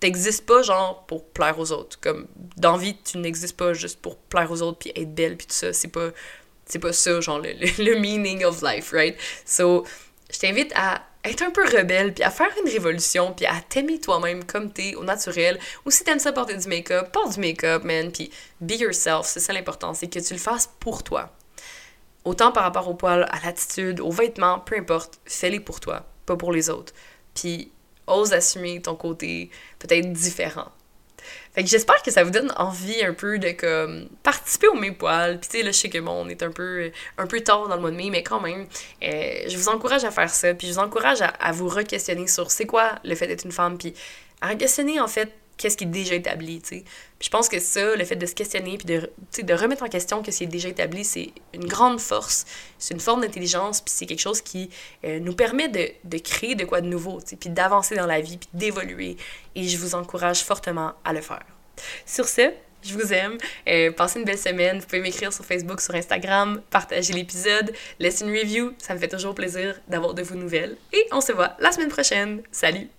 T'existes 0.00 0.44
pas, 0.44 0.62
genre, 0.62 1.06
pour 1.06 1.26
plaire 1.28 1.58
aux 1.58 1.72
autres. 1.72 1.98
Comme, 2.00 2.26
dans 2.56 2.76
vie, 2.76 2.96
tu 3.02 3.18
n'existes 3.18 3.56
pas 3.56 3.72
juste 3.72 4.00
pour 4.00 4.18
plaire 4.18 4.50
aux 4.50 4.60
autres, 4.60 4.78
puis 4.78 4.92
être 4.94 5.14
belle, 5.14 5.36
puis 5.36 5.46
tout 5.46 5.54
ça. 5.54 5.72
C'est 5.72 5.88
pas, 5.88 6.10
c'est 6.66 6.78
pas 6.78 6.92
ça, 6.92 7.20
genre, 7.20 7.38
le, 7.38 7.52
le, 7.82 7.98
meaning 7.98 8.44
of 8.44 8.60
life, 8.62 8.92
right? 8.92 9.16
So, 9.46 9.84
je 10.30 10.38
t'invite 10.38 10.72
à 10.74 11.02
être 11.24 11.42
un 11.42 11.50
peu 11.50 11.64
rebelle, 11.64 12.12
puis 12.12 12.22
à 12.22 12.30
faire 12.30 12.50
une 12.62 12.70
révolution, 12.70 13.32
puis 13.32 13.46
à 13.46 13.54
t'aimer 13.68 13.98
toi-même 13.98 14.44
comme 14.44 14.72
t'es, 14.72 14.94
au 14.94 15.04
naturel. 15.04 15.58
Ou 15.86 15.90
si 15.90 16.04
t'aimes 16.04 16.18
ça 16.18 16.32
porter 16.32 16.56
du 16.56 16.68
make-up, 16.68 17.10
porte 17.12 17.34
du 17.34 17.40
make-up, 17.40 17.84
man, 17.84 18.12
puis 18.12 18.30
be 18.60 18.72
yourself, 18.72 19.26
c'est 19.26 19.40
ça 19.40 19.52
l'important, 19.52 19.94
c'est 19.94 20.08
que 20.08 20.18
tu 20.18 20.34
le 20.34 20.40
fasses 20.40 20.70
pour 20.80 21.02
toi. 21.02 21.30
Autant 22.24 22.52
par 22.52 22.62
rapport 22.62 22.88
au 22.88 22.94
poil, 22.94 23.26
à 23.30 23.44
l'attitude, 23.44 24.00
aux 24.00 24.10
vêtements, 24.10 24.58
peu 24.60 24.76
importe, 24.76 25.20
fais-les 25.26 25.60
pour 25.60 25.80
toi, 25.80 26.06
pas 26.26 26.36
pour 26.36 26.52
les 26.52 26.70
autres. 26.70 26.92
Puis 27.34 27.70
ose 28.06 28.32
assumer 28.32 28.80
ton 28.80 28.94
côté 28.94 29.50
peut-être 29.78 30.12
différent. 30.12 30.70
Fait 31.54 31.62
que 31.62 31.70
j'espère 31.70 32.02
que 32.02 32.10
ça 32.10 32.24
vous 32.24 32.30
donne 32.30 32.52
envie 32.56 33.04
un 33.04 33.14
peu 33.14 33.38
de 33.38 33.50
comme 33.50 34.08
participer 34.22 34.66
au 34.68 34.74
mes 34.74 34.90
poils. 34.90 35.38
Puis 35.38 35.48
tu 35.50 35.58
sais, 35.58 35.62
là, 35.62 35.70
je 35.70 35.78
sais 35.78 35.88
que 35.88 35.98
bon, 35.98 36.24
on 36.24 36.28
est 36.28 36.42
un 36.42 36.50
peu, 36.50 36.90
un 37.16 37.26
peu 37.26 37.40
tard 37.40 37.68
dans 37.68 37.76
le 37.76 37.80
mois 37.80 37.92
de 37.92 37.96
mai, 37.96 38.10
mais 38.10 38.24
quand 38.24 38.40
même, 38.40 38.66
euh, 39.02 39.34
je 39.46 39.56
vous 39.56 39.68
encourage 39.68 40.04
à 40.04 40.10
faire 40.10 40.30
ça. 40.30 40.52
Puis 40.54 40.66
je 40.66 40.72
vous 40.72 40.78
encourage 40.80 41.22
à, 41.22 41.28
à 41.28 41.52
vous 41.52 41.68
re-questionner 41.68 42.26
sur 42.26 42.50
c'est 42.50 42.66
quoi 42.66 42.96
le 43.04 43.14
fait 43.14 43.28
d'être 43.28 43.44
une 43.44 43.52
femme. 43.52 43.78
Puis 43.78 43.94
à 44.40 44.54
questionner 44.56 45.00
en 45.00 45.08
fait 45.08 45.32
qu'est-ce 45.56 45.76
qui 45.76 45.84
est 45.84 45.88
déjà 45.88 46.14
établi, 46.14 46.60
tu 46.60 46.68
sais. 46.68 46.84
je 47.20 47.28
pense 47.30 47.48
que 47.48 47.58
ça, 47.58 47.96
le 47.96 48.04
fait 48.04 48.16
de 48.16 48.26
se 48.26 48.34
questionner 48.34 48.78
puis 48.78 48.86
de, 48.86 49.10
de 49.42 49.54
remettre 49.54 49.82
en 49.82 49.88
question 49.88 50.22
ce 50.24 50.30
qui 50.30 50.44
est 50.44 50.48
déjà 50.48 50.68
établi, 50.68 51.04
c'est 51.04 51.32
une 51.52 51.66
grande 51.66 52.00
force, 52.00 52.44
c'est 52.78 52.94
une 52.94 53.00
forme 53.00 53.20
d'intelligence, 53.22 53.80
puis 53.80 53.92
c'est 53.94 54.06
quelque 54.06 54.20
chose 54.20 54.40
qui 54.40 54.70
euh, 55.04 55.18
nous 55.20 55.34
permet 55.34 55.68
de, 55.68 55.88
de, 56.04 56.18
créer 56.18 56.54
de 56.54 56.64
quoi 56.64 56.80
de 56.80 56.86
nouveau, 56.86 57.20
tu 57.20 57.30
sais, 57.30 57.36
puis 57.36 57.50
d'avancer 57.50 57.94
dans 57.94 58.06
la 58.06 58.20
vie, 58.20 58.38
puis 58.38 58.48
d'évoluer. 58.52 59.16
Et 59.54 59.68
je 59.68 59.78
vous 59.78 59.94
encourage 59.94 60.42
fortement 60.42 60.92
à 61.04 61.12
le 61.12 61.20
faire. 61.20 61.44
Sur 62.06 62.28
ce, 62.28 62.52
je 62.84 62.94
vous 62.94 63.12
aime. 63.12 63.38
Euh, 63.68 63.90
passez 63.92 64.18
une 64.18 64.24
belle 64.24 64.38
semaine. 64.38 64.78
Vous 64.78 64.86
pouvez 64.86 65.00
m'écrire 65.00 65.32
sur 65.32 65.44
Facebook, 65.44 65.80
sur 65.80 65.94
Instagram, 65.94 66.60
partager 66.70 67.12
l'épisode, 67.12 67.72
laisser 67.98 68.24
une 68.24 68.36
review. 68.36 68.74
Ça 68.78 68.94
me 68.94 68.98
fait 68.98 69.08
toujours 69.08 69.34
plaisir 69.34 69.80
d'avoir 69.88 70.14
de 70.14 70.22
vos 70.22 70.34
nouvelles. 70.34 70.76
Et 70.92 71.06
on 71.12 71.20
se 71.20 71.32
voit 71.32 71.56
la 71.60 71.72
semaine 71.72 71.88
prochaine. 71.88 72.42
Salut! 72.52 72.93